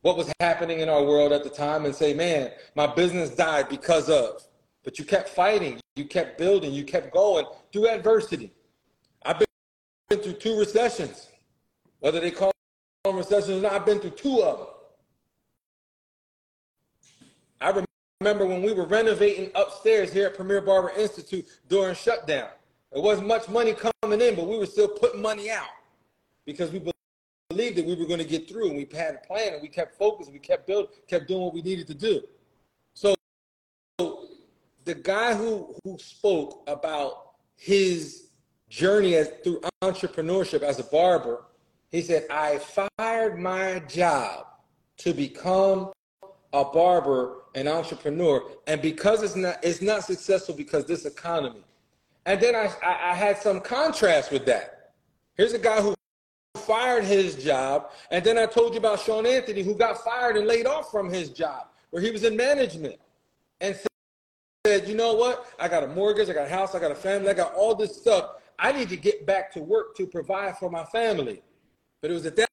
what 0.01 0.17
was 0.17 0.31
happening 0.39 0.79
in 0.79 0.89
our 0.89 1.03
world 1.03 1.31
at 1.31 1.43
the 1.43 1.49
time 1.49 1.85
and 1.85 1.95
say, 1.95 2.13
man, 2.13 2.51
my 2.75 2.87
business 2.87 3.29
died 3.29 3.69
because 3.69 4.09
of. 4.09 4.43
But 4.83 4.97
you 4.97 5.05
kept 5.05 5.29
fighting, 5.29 5.79
you 5.95 6.05
kept 6.05 6.37
building, 6.37 6.73
you 6.73 6.83
kept 6.83 7.13
going 7.13 7.45
through 7.71 7.87
adversity. 7.87 8.51
I've 9.23 9.37
been 9.37 10.19
through 10.19 10.33
two 10.33 10.57
recessions, 10.57 11.29
whether 11.99 12.19
they 12.19 12.31
call 12.31 12.51
them 13.05 13.15
recessions 13.15 13.59
or 13.59 13.61
not, 13.61 13.73
I've 13.73 13.85
been 13.85 13.99
through 13.99 14.11
two 14.11 14.41
of 14.41 14.57
them. 14.57 14.67
I 17.61 17.83
remember 18.21 18.47
when 18.47 18.63
we 18.63 18.73
were 18.73 18.85
renovating 18.85 19.51
upstairs 19.53 20.11
here 20.11 20.27
at 20.27 20.35
Premier 20.35 20.61
Barber 20.61 20.91
Institute 20.97 21.45
during 21.69 21.93
shutdown. 21.93 22.49
There 22.91 23.01
wasn't 23.01 23.27
much 23.27 23.47
money 23.47 23.73
coming 23.73 24.19
in, 24.19 24.35
but 24.35 24.47
we 24.47 24.57
were 24.57 24.65
still 24.65 24.87
putting 24.87 25.21
money 25.21 25.51
out 25.51 25.69
because 26.45 26.71
we 26.71 26.79
believed 27.51 27.77
that 27.77 27.85
we 27.85 27.95
were 27.95 28.05
going 28.05 28.19
to 28.19 28.25
get 28.25 28.47
through 28.47 28.69
and 28.69 28.77
we 28.77 28.87
had 28.93 29.15
a 29.15 29.27
plan 29.27 29.53
and 29.53 29.61
we 29.61 29.67
kept 29.67 29.97
focused, 29.97 30.31
we 30.31 30.39
kept 30.39 30.67
building, 30.67 30.91
kept 31.07 31.27
doing 31.27 31.41
what 31.41 31.53
we 31.53 31.61
needed 31.61 31.87
to 31.87 31.93
do. 31.93 32.21
So 32.93 33.15
the 33.97 34.95
guy 34.95 35.35
who 35.35 35.75
who 35.83 35.97
spoke 35.99 36.63
about 36.67 37.33
his 37.55 38.29
journey 38.69 39.15
as 39.15 39.31
through 39.43 39.61
entrepreneurship 39.83 40.61
as 40.61 40.79
a 40.79 40.83
barber 40.83 41.45
he 41.91 42.01
said, 42.01 42.25
I 42.29 42.57
fired 42.57 43.37
my 43.37 43.79
job 43.79 44.45
to 44.97 45.13
become 45.13 45.91
a 46.53 46.63
barber, 46.63 47.43
an 47.53 47.67
entrepreneur, 47.67 48.43
and 48.65 48.81
because 48.81 49.23
it's 49.23 49.35
not 49.35 49.57
it's 49.61 49.81
not 49.81 50.03
successful 50.03 50.55
because 50.55 50.85
this 50.85 51.05
economy. 51.05 51.63
And 52.25 52.39
then 52.39 52.55
I, 52.55 52.71
I, 52.83 53.11
I 53.11 53.15
had 53.15 53.37
some 53.37 53.59
contrast 53.59 54.31
with 54.31 54.45
that. 54.45 54.93
Here's 55.35 55.53
a 55.53 55.59
guy 55.59 55.81
who 55.81 55.95
fired 56.71 57.03
his 57.03 57.35
job, 57.35 57.91
and 58.11 58.23
then 58.23 58.37
I 58.37 58.45
told 58.45 58.73
you 58.73 58.79
about 58.79 58.99
Sean 58.99 59.25
Anthony 59.25 59.61
who 59.61 59.75
got 59.75 60.03
fired 60.03 60.37
and 60.37 60.47
laid 60.47 60.65
off 60.65 60.89
from 60.89 61.09
his 61.09 61.29
job 61.29 61.67
where 61.89 62.01
he 62.01 62.11
was 62.11 62.23
in 62.23 62.35
management, 62.37 62.97
and 63.59 63.77
said, 64.65 64.87
you 64.87 64.95
know 64.95 65.13
what? 65.13 65.47
I 65.59 65.67
got 65.67 65.83
a 65.83 65.87
mortgage, 65.87 66.29
I 66.29 66.33
got 66.33 66.47
a 66.47 66.49
house, 66.49 66.73
I 66.73 66.79
got 66.79 66.91
a 66.91 66.95
family, 66.95 67.29
I 67.29 67.33
got 67.33 67.53
all 67.53 67.75
this 67.75 67.97
stuff. 67.97 68.35
I 68.57 68.71
need 68.71 68.89
to 68.89 68.95
get 68.95 69.25
back 69.25 69.51
to 69.53 69.59
work 69.59 69.95
to 69.97 70.07
provide 70.07 70.57
for 70.57 70.69
my 70.69 70.85
family. 70.85 71.41
But 72.01 72.11
it 72.11 72.13
was 72.13 72.25
at 72.25 72.35
that, 72.37 72.49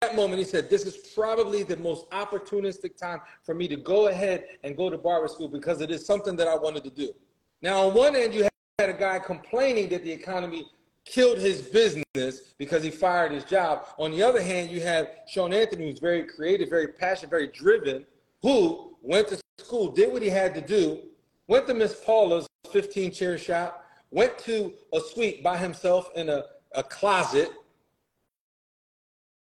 that 0.00 0.16
moment 0.16 0.38
he 0.38 0.44
said, 0.44 0.70
This 0.70 0.86
is 0.86 0.96
probably 1.14 1.64
the 1.64 1.76
most 1.76 2.08
opportunistic 2.10 2.96
time 2.96 3.20
for 3.42 3.54
me 3.54 3.68
to 3.68 3.76
go 3.76 4.06
ahead 4.06 4.44
and 4.62 4.76
go 4.76 4.88
to 4.88 4.96
barber 4.96 5.28
school 5.28 5.48
because 5.48 5.80
it 5.80 5.90
is 5.90 6.06
something 6.06 6.36
that 6.36 6.48
I 6.48 6.56
wanted 6.56 6.84
to 6.84 6.90
do. 6.90 7.12
Now, 7.60 7.88
on 7.88 7.94
one 7.94 8.16
end, 8.16 8.32
you 8.32 8.48
had 8.78 8.88
a 8.88 8.92
guy 8.92 9.18
complaining 9.18 9.88
that 9.90 10.04
the 10.04 10.12
economy 10.12 10.70
killed 11.08 11.38
his 11.38 11.62
business 11.62 12.40
because 12.58 12.82
he 12.82 12.90
fired 12.90 13.32
his 13.32 13.44
job. 13.44 13.86
On 13.98 14.10
the 14.10 14.22
other 14.22 14.42
hand, 14.42 14.70
you 14.70 14.80
have 14.80 15.08
Sean 15.26 15.52
Anthony, 15.52 15.90
who's 15.90 16.00
very 16.00 16.24
creative, 16.24 16.68
very 16.68 16.88
passionate, 16.88 17.30
very 17.30 17.48
driven, 17.48 18.04
who 18.42 18.96
went 19.02 19.28
to 19.28 19.38
school, 19.58 19.90
did 19.90 20.12
what 20.12 20.22
he 20.22 20.28
had 20.28 20.54
to 20.54 20.60
do, 20.60 21.00
went 21.46 21.66
to 21.66 21.74
Miss 21.74 21.94
Paula's 22.04 22.46
15 22.72 23.10
chair 23.12 23.38
shop, 23.38 23.86
went 24.10 24.38
to 24.38 24.72
a 24.92 25.00
suite 25.00 25.42
by 25.42 25.56
himself 25.56 26.10
in 26.14 26.28
a, 26.28 26.44
a 26.72 26.82
closet, 26.82 27.50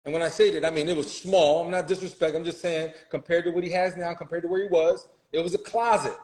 and 0.04 0.12
when 0.12 0.22
I 0.22 0.28
say 0.28 0.50
that, 0.50 0.64
I 0.64 0.70
mean 0.70 0.88
it 0.88 0.96
was 0.96 1.10
small. 1.10 1.64
I'm 1.64 1.70
not 1.70 1.88
disrespecting. 1.88 2.36
I'm 2.36 2.44
just 2.44 2.60
saying 2.60 2.92
compared 3.10 3.44
to 3.44 3.50
what 3.50 3.64
he 3.64 3.70
has 3.70 3.96
now, 3.96 4.12
compared 4.12 4.42
to 4.42 4.48
where 4.48 4.62
he 4.62 4.68
was, 4.68 5.08
it 5.32 5.38
was 5.38 5.54
a 5.54 5.58
closet. 5.58 6.16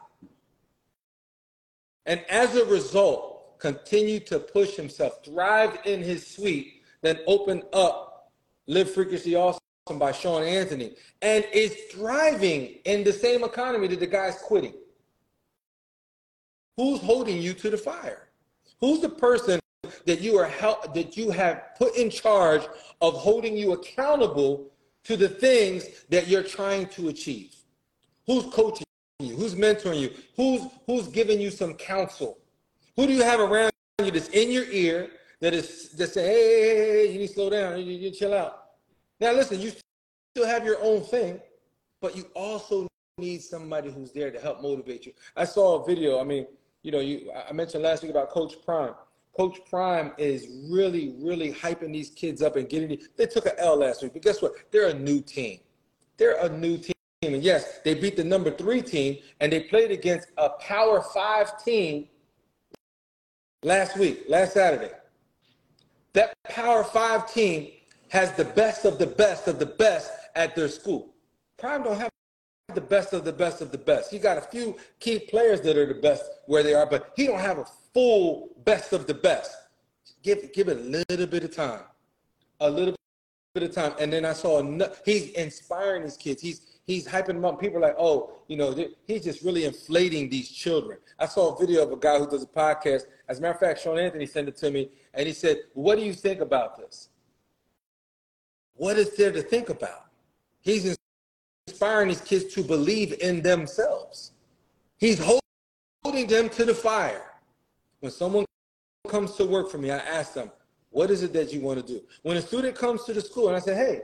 And 2.07 2.23
as 2.29 2.57
a 2.57 2.65
result, 2.67 3.40
continued 3.61 4.27
to 4.27 4.39
push 4.39 4.75
himself, 4.75 5.25
thrived 5.25 5.87
in 5.87 6.03
his 6.03 6.27
suite, 6.27 6.83
then 7.03 7.19
opened 7.27 7.63
up 7.73 8.33
Live 8.67 8.93
Frequency 8.93 9.37
Awesome 9.37 9.61
by 9.99 10.13
Sean 10.13 10.43
Anthony, 10.43 10.95
and 11.23 11.45
is 11.53 11.75
thriving 11.91 12.79
in 12.85 13.05
the 13.05 13.13
same 13.13 13.45
economy 13.45 13.89
that 13.89 14.01
the 14.01 14.07
guy's 14.07 14.37
quitting. 14.39 14.75
Who's 16.77 17.01
holding 17.01 17.41
you 17.43 17.53
to 17.55 17.71
the 17.71 17.77
fire? 17.77 18.29
Who's 18.81 19.01
the 19.01 19.09
person 19.09 19.61
that 20.07 20.21
you 20.21 20.39
are 20.39 20.47
help, 20.47 20.95
that 20.95 21.17
you 21.17 21.31
have 21.31 21.63
put 21.77 21.97
in 21.97 22.11
charge 22.11 22.63
of 23.01 23.15
holding 23.15 23.57
you 23.57 23.73
accountable 23.73 24.71
to 25.05 25.17
the 25.17 25.29
things 25.29 25.87
that 26.09 26.29
you're 26.29 26.43
trying 26.43 26.87
to 26.89 27.09
achieve. 27.09 27.55
Who's 28.27 28.45
coaching 28.53 28.85
you? 29.19 29.35
Who's 29.35 29.55
mentoring 29.55 30.01
you? 30.01 30.11
Who's 30.37 30.63
who's 30.87 31.09
giving 31.09 31.41
you 31.41 31.51
some 31.51 31.75
counsel? 31.75 32.39
Who 32.97 33.07
do 33.07 33.13
you 33.13 33.23
have 33.23 33.41
around 33.41 33.71
you 34.05 34.11
that's 34.11 34.29
in 34.29 34.51
your 34.51 34.65
ear 34.65 35.11
that 35.41 35.55
is 35.55 35.91
that 35.93 36.13
say, 36.13 36.27
hey, 36.27 36.35
hey, 36.35 36.77
hey, 36.77 37.07
hey 37.07 37.13
you 37.13 37.19
need 37.19 37.29
to 37.29 37.35
slow 37.35 37.51
down, 37.51 37.79
you, 37.79 37.93
you 37.93 38.11
chill 38.11 38.35
out. 38.35 38.65
Now 39.21 39.33
listen, 39.33 39.61
you 39.61 39.73
still 40.35 40.47
have 40.47 40.65
your 40.65 40.83
own 40.83 41.03
thing, 41.03 41.41
but 42.01 42.17
you 42.17 42.25
also 42.35 42.87
need 43.19 43.43
somebody 43.43 43.91
who's 43.91 44.13
there 44.13 44.31
to 44.31 44.41
help 44.41 44.63
motivate 44.63 45.07
you. 45.07 45.13
I 45.37 45.45
saw 45.45 45.83
a 45.83 45.87
video. 45.87 46.21
I 46.21 46.25
mean, 46.25 46.47
you 46.83 46.93
know, 46.93 47.01
you 47.01 47.31
I 47.49 47.53
mentioned 47.53 47.83
last 47.83 48.03
week 48.03 48.11
about 48.11 48.31
Coach 48.31 48.55
Prime. 48.65 48.95
Coach 49.37 49.59
Prime 49.69 50.13
is 50.19 50.49
really, 50.71 51.15
really 51.19 51.53
hyping 51.53 51.93
these 51.93 52.11
kids 52.11 52.43
up 52.43 52.57
and 52.57 52.69
getting. 52.69 52.99
They 53.17 53.27
took 53.27 53.47
an 53.47 53.53
L 53.59 53.77
last 53.77 54.03
week, 54.03 54.13
but 54.13 54.23
guess 54.23 54.43
what? 54.43 54.53
They're 54.71 54.89
a 54.89 54.95
new 54.95 55.21
team. 55.21 55.61
They're 56.17 56.39
a 56.45 56.49
new 56.49 56.77
team. 56.79 56.95
And 57.23 57.43
yes, 57.43 57.81
they 57.85 57.95
beat 57.95 58.17
the 58.17 58.25
number 58.25 58.51
three 58.51 58.83
team, 58.83 59.19
and 59.41 59.53
they 59.53 59.61
played 59.61 59.91
against 59.91 60.29
a 60.39 60.51
Power 60.51 61.03
Five 61.03 61.63
team 61.63 62.09
last 63.63 63.97
week, 63.97 64.25
last 64.29 64.55
Saturday. 64.55 64.93
That 66.13 66.35
Power 66.49 66.85
Five 66.85 67.33
team 67.33 67.71
has 68.09 68.33
the 68.33 68.45
best 68.45 68.85
of 68.85 68.99
the 68.99 69.07
best 69.07 69.47
of 69.49 69.59
the 69.59 69.67
best 69.67 70.11
at 70.35 70.57
their 70.57 70.69
school. 70.69 71.15
Prime 71.59 71.83
don't 71.83 71.99
have 71.99 72.11
the 72.75 72.81
best 72.81 73.13
of 73.13 73.25
the 73.25 73.33
best 73.33 73.61
of 73.61 73.71
the 73.73 73.79
best. 73.79 74.11
He 74.11 74.19
got 74.19 74.39
a 74.39 74.41
few 74.41 74.77
key 74.99 75.19
players 75.19 75.61
that 75.63 75.77
are 75.77 75.87
the 75.87 76.01
best 76.01 76.25
where 76.47 76.63
they 76.63 76.75
are, 76.75 76.87
but 76.87 77.13
he 77.17 77.27
don't 77.27 77.41
have 77.41 77.59
a 77.59 77.67
full 77.93 78.51
best 78.65 78.93
of 78.93 79.07
the 79.07 79.15
best. 79.15 79.53
Give 80.23 80.53
give 80.53 80.69
it 80.69 80.79
a 80.79 81.05
little 81.11 81.27
bit 81.27 81.45
of 81.45 81.55
time, 81.55 81.83
a 82.61 82.71
little 82.71 82.95
bit 83.55 83.63
of 83.63 83.73
time, 83.75 83.93
and 83.99 84.13
then 84.13 84.25
I 84.25 84.33
saw 84.33 84.63
he's 85.05 85.31
inspiring 85.31 86.03
these 86.03 86.17
kids. 86.17 86.43
He's 86.43 86.67
he's 86.91 87.07
hyping 87.07 87.27
them 87.29 87.45
up. 87.45 87.61
People 87.61 87.79
are 87.79 87.83
like, 87.83 87.97
oh, 87.99 88.33
you 88.49 88.57
know, 88.57 88.77
he's 89.07 89.23
just 89.23 89.43
really 89.43 89.65
inflating 89.65 90.29
these 90.29 90.51
children. 90.51 90.99
I 91.21 91.27
saw 91.27 91.55
a 91.55 91.59
video 91.59 91.85
of 91.85 91.93
a 91.93 91.97
guy 91.97 92.19
who 92.19 92.29
does 92.29 92.43
a 92.43 92.47
podcast. 92.47 93.03
As 93.29 93.39
a 93.39 93.43
matter 93.43 93.55
of 93.55 93.61
fact, 93.61 93.81
Sean 93.83 93.99
Anthony 93.99 94.27
sent 94.27 94.49
it 94.49 94.57
to 94.57 94.71
me, 94.73 94.91
and 95.15 95.27
he 95.27 95.33
said, 95.33 95.59
"What 95.75 95.97
do 95.99 96.05
you 96.05 96.13
think 96.13 96.41
about 96.41 96.77
this? 96.77 97.11
What 98.75 98.99
is 98.99 99.17
there 99.17 99.31
to 99.31 99.43
think 99.43 99.69
about?" 99.69 100.07
He's 100.63 100.97
inspiring 101.69 102.09
these 102.09 102.21
kids 102.21 102.53
to 102.55 102.65
believe 102.65 103.21
in 103.21 103.41
themselves. 103.41 104.33
He's 104.99 105.21
holding 106.05 106.27
them 106.27 106.49
to 106.51 106.65
the 106.65 106.75
fire. 106.75 107.27
When 108.01 108.11
someone 108.11 108.45
comes 109.09 109.37
to 109.37 109.45
work 109.45 109.71
for 109.71 109.79
me, 109.79 109.91
I 109.91 109.99
ask 109.99 110.35
them, 110.35 110.51
what 110.91 111.11
is 111.11 111.23
it 111.23 111.33
that 111.35 111.53
you 111.53 111.61
want 111.61 111.81
to 111.81 111.87
do? 111.95 112.03
When 112.23 112.37
a 112.37 112.43
student 112.43 112.75
comes 112.75 113.05
to 113.05 113.13
the 113.13 113.21
school 113.21 113.49
and 113.49 113.57
I 113.57 113.61
say, 113.61 113.75
hey, 113.75 114.03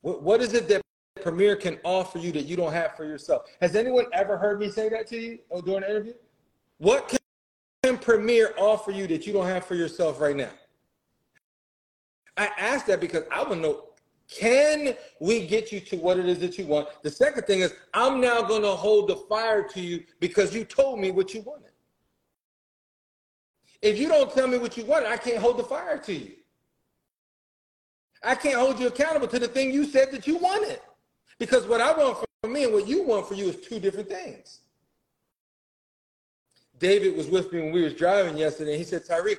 what 0.00 0.40
is 0.40 0.54
it 0.54 0.68
that 0.68 0.83
Premier 1.24 1.56
can 1.56 1.78
offer 1.84 2.18
you 2.18 2.30
that 2.32 2.44
you 2.44 2.54
don't 2.54 2.74
have 2.74 2.94
for 2.98 3.06
yourself? 3.06 3.46
Has 3.62 3.74
anyone 3.74 4.04
ever 4.12 4.36
heard 4.36 4.60
me 4.60 4.70
say 4.70 4.90
that 4.90 5.06
to 5.06 5.18
you 5.18 5.38
or 5.48 5.62
during 5.62 5.82
an 5.82 5.88
interview? 5.88 6.12
What 6.76 7.16
can 7.82 7.96
Premier 7.96 8.52
offer 8.58 8.90
you 8.90 9.06
that 9.06 9.26
you 9.26 9.32
don't 9.32 9.46
have 9.46 9.64
for 9.64 9.74
yourself 9.74 10.20
right 10.20 10.36
now? 10.36 10.50
I 12.36 12.50
ask 12.58 12.84
that 12.86 13.00
because 13.00 13.22
I 13.32 13.38
want 13.42 13.54
to 13.54 13.60
know 13.60 13.84
can 14.28 14.94
we 15.18 15.46
get 15.46 15.72
you 15.72 15.80
to 15.80 15.96
what 15.96 16.18
it 16.18 16.28
is 16.28 16.40
that 16.40 16.58
you 16.58 16.66
want? 16.66 16.88
The 17.02 17.10
second 17.10 17.44
thing 17.44 17.60
is, 17.60 17.72
I'm 17.94 18.20
now 18.20 18.42
going 18.42 18.62
to 18.62 18.72
hold 18.72 19.08
the 19.08 19.16
fire 19.16 19.66
to 19.68 19.80
you 19.80 20.04
because 20.20 20.54
you 20.54 20.66
told 20.66 21.00
me 21.00 21.10
what 21.10 21.32
you 21.32 21.40
wanted. 21.40 21.70
If 23.80 23.98
you 23.98 24.08
don't 24.08 24.30
tell 24.30 24.46
me 24.46 24.58
what 24.58 24.76
you 24.76 24.84
wanted, 24.84 25.08
I 25.08 25.16
can't 25.16 25.38
hold 25.38 25.56
the 25.56 25.64
fire 25.64 25.96
to 25.96 26.12
you. 26.12 26.32
I 28.22 28.34
can't 28.34 28.56
hold 28.56 28.78
you 28.78 28.88
accountable 28.88 29.28
to 29.28 29.38
the 29.38 29.48
thing 29.48 29.70
you 29.70 29.86
said 29.86 30.10
that 30.12 30.26
you 30.26 30.36
wanted. 30.36 30.80
Because 31.38 31.66
what 31.66 31.80
I 31.80 31.92
want 31.92 32.18
for 32.42 32.48
me 32.48 32.64
and 32.64 32.72
what 32.72 32.86
you 32.86 33.02
want 33.02 33.26
for 33.26 33.34
you 33.34 33.48
is 33.48 33.56
two 33.56 33.80
different 33.80 34.08
things. 34.08 34.60
David 36.78 37.16
was 37.16 37.28
with 37.28 37.52
me 37.52 37.60
when 37.60 37.72
we 37.72 37.82
was 37.82 37.94
driving 37.94 38.36
yesterday. 38.36 38.76
He 38.76 38.84
said, 38.84 39.04
Tyrik, 39.04 39.38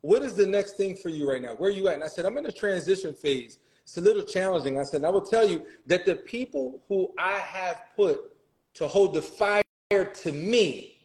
what 0.00 0.22
is 0.22 0.34
the 0.34 0.46
next 0.46 0.76
thing 0.76 0.96
for 0.96 1.08
you 1.08 1.30
right 1.30 1.40
now? 1.40 1.54
Where 1.54 1.70
are 1.70 1.72
you 1.72 1.88
at? 1.88 1.94
And 1.94 2.04
I 2.04 2.08
said, 2.08 2.26
I'm 2.26 2.36
in 2.38 2.46
a 2.46 2.52
transition 2.52 3.14
phase. 3.14 3.58
It's 3.84 3.96
a 3.96 4.00
little 4.00 4.22
challenging. 4.22 4.78
I 4.78 4.84
said, 4.84 5.04
I 5.04 5.10
will 5.10 5.24
tell 5.24 5.48
you 5.48 5.64
that 5.86 6.06
the 6.06 6.16
people 6.16 6.82
who 6.88 7.12
I 7.18 7.38
have 7.38 7.82
put 7.96 8.32
to 8.74 8.88
hold 8.88 9.14
the 9.14 9.22
fire 9.22 9.62
to 9.90 10.32
me, 10.32 10.98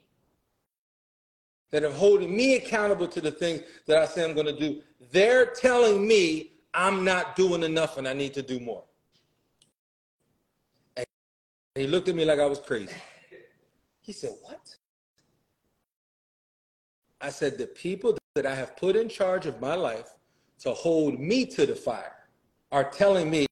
that 1.70 1.84
are 1.84 1.92
holding 1.92 2.36
me 2.36 2.56
accountable 2.56 3.08
to 3.08 3.22
the 3.22 3.32
things 3.32 3.62
that 3.88 3.98
I 3.98 4.06
say 4.06 4.24
I'm 4.24 4.34
going 4.34 4.48
to 4.48 4.58
do, 4.58 4.82
they're 5.12 5.48
telling 5.48 6.08
me 6.08 6.54
I'm 6.74 7.04
not 7.04 7.36
doing 7.36 7.64
enough 7.64 7.98
and 7.98 8.08
I 8.08 8.14
need 8.14 8.34
to 8.36 8.42
do 8.42 8.60
more. 8.60 8.84
And 11.78 11.86
he 11.86 11.92
looked 11.92 12.10
at 12.10 12.16
me 12.16 12.26
like 12.26 12.40
I 12.40 12.48
was 12.48 12.58
crazy. 12.58 12.96
He 14.02 14.12
said, 14.12 14.32
What? 14.42 14.76
I 17.22 17.30
said, 17.30 17.60
The 17.60 17.68
people 17.68 18.18
that 18.34 18.48
I 18.48 18.56
have 18.56 18.76
put 18.76 18.96
in 18.96 19.08
charge 19.08 19.46
of 19.46 19.62
my 19.62 19.76
life 19.76 20.10
to 20.62 20.72
hold 20.72 21.20
me 21.20 21.46
to 21.46 21.68
the 21.68 21.76
fire 21.76 22.16
are 22.72 22.84
telling 22.84 23.30
me 23.30 23.46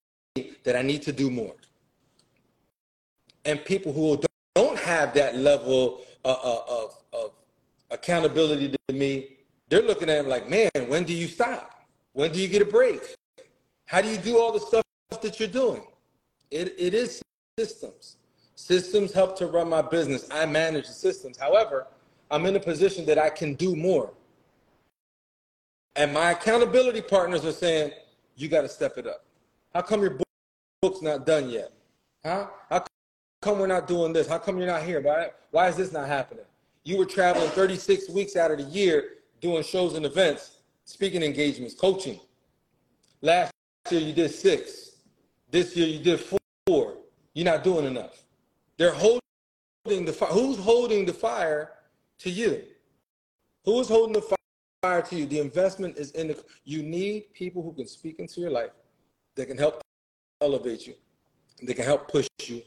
that 0.63 0.75
I 0.75 0.81
need 0.81 1.03
to 1.03 1.11
do 1.11 1.29
more. 1.29 1.53
And 3.45 3.63
people 3.63 3.93
who 3.93 4.19
don't 4.55 4.79
have 4.79 5.13
that 5.13 5.35
level 5.35 6.01
of, 6.23 6.37
of, 6.67 6.95
of 7.13 7.31
accountability 7.91 8.73
to 8.87 8.95
me, 8.95 9.37
they're 9.69 9.83
looking 9.83 10.09
at 10.09 10.17
him 10.17 10.27
like, 10.27 10.49
man, 10.49 10.71
when 10.87 11.03
do 11.03 11.13
you 11.13 11.27
stop? 11.27 11.85
When 12.13 12.31
do 12.31 12.41
you 12.41 12.47
get 12.47 12.63
a 12.63 12.65
break? 12.65 13.03
How 13.85 14.01
do 14.01 14.09
you 14.09 14.17
do 14.17 14.39
all 14.39 14.51
the 14.51 14.61
stuff 14.61 14.83
that 15.21 15.39
you're 15.39 15.47
doing? 15.47 15.83
It, 16.49 16.73
it 16.79 16.95
is 16.95 17.21
systems. 17.57 18.17
Systems 18.55 19.13
help 19.13 19.37
to 19.37 19.47
run 19.47 19.69
my 19.69 19.81
business. 19.81 20.27
I 20.29 20.45
manage 20.45 20.87
the 20.87 20.93
systems. 20.93 21.37
However, 21.37 21.87
I'm 22.29 22.45
in 22.45 22.57
a 22.57 22.59
position 22.59 23.05
that 23.05 23.17
I 23.17 23.29
can 23.29 23.53
do 23.53 23.77
more. 23.77 24.11
And 25.95 26.13
my 26.13 26.31
accountability 26.31 27.01
partners 27.01 27.45
are 27.45 27.53
saying, 27.53 27.91
you 28.35 28.49
got 28.49 28.63
to 28.63 28.67
step 28.67 28.97
it 28.97 29.07
up. 29.07 29.23
How 29.73 29.81
come 29.81 30.01
your 30.01 30.19
book's 30.81 31.01
not 31.01 31.25
done 31.25 31.49
yet? 31.49 31.71
Huh? 32.25 32.47
How 32.69 32.83
come 33.41 33.59
we're 33.59 33.67
not 33.67 33.87
doing 33.87 34.11
this? 34.11 34.27
How 34.27 34.37
come 34.37 34.57
you're 34.57 34.67
not 34.67 34.83
here? 34.83 34.99
Why, 34.99 35.29
why 35.51 35.69
is 35.69 35.77
this 35.77 35.93
not 35.93 36.09
happening? 36.09 36.43
You 36.83 36.97
were 36.97 37.05
traveling 37.05 37.49
36 37.51 38.09
weeks 38.09 38.35
out 38.35 38.51
of 38.51 38.57
the 38.57 38.65
year 38.65 39.11
doing 39.39 39.63
shows 39.63 39.93
and 39.93 40.05
events, 40.05 40.57
speaking 40.83 41.23
engagements, 41.23 41.73
coaching. 41.73 42.19
Last 43.21 43.53
year 43.89 44.01
you 44.01 44.11
did 44.11 44.31
six. 44.31 44.97
This 45.49 45.73
year 45.77 45.87
you 45.87 45.99
did 46.03 46.19
four. 46.19 46.39
You're 47.35 47.45
not 47.45 47.63
doing 47.63 47.85
enough. 47.85 48.23
They're 48.77 48.93
holding 48.93 50.05
the 50.05 50.13
fire. 50.13 50.29
Who's 50.29 50.57
holding 50.57 51.05
the 51.05 51.13
fire 51.13 51.73
to 52.19 52.29
you? 52.29 52.63
Who 53.65 53.79
is 53.81 53.89
holding 53.89 54.13
the 54.13 54.35
fire 54.81 55.01
to 55.01 55.15
you? 55.15 55.25
The 55.25 55.39
investment 55.39 55.97
is 55.97 56.11
in 56.11 56.29
the. 56.29 56.43
You 56.63 56.81
need 56.81 57.33
people 57.33 57.61
who 57.61 57.73
can 57.73 57.87
speak 57.87 58.19
into 58.19 58.39
your 58.39 58.51
life, 58.51 58.71
that 59.35 59.47
can 59.47 59.57
help 59.57 59.81
elevate 60.41 60.87
you, 60.87 60.93
that 61.63 61.73
can 61.73 61.83
help 61.83 62.09
push 62.09 62.27
you, 62.43 62.61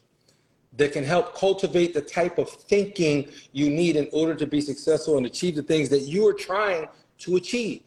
that 0.77 0.93
can 0.93 1.03
help 1.03 1.35
cultivate 1.35 1.95
the 1.95 2.03
type 2.03 2.37
of 2.37 2.51
thinking 2.51 3.31
you 3.53 3.71
need 3.71 3.97
in 3.97 4.09
order 4.13 4.35
to 4.35 4.47
be 4.47 4.61
successful 4.61 5.17
and 5.17 5.25
achieve 5.25 5.57
the 5.57 5.63
things 5.63 5.89
that 5.89 6.01
you 6.01 6.27
are 6.27 6.35
trying 6.35 6.87
to 7.19 7.37
achieve. 7.37 7.83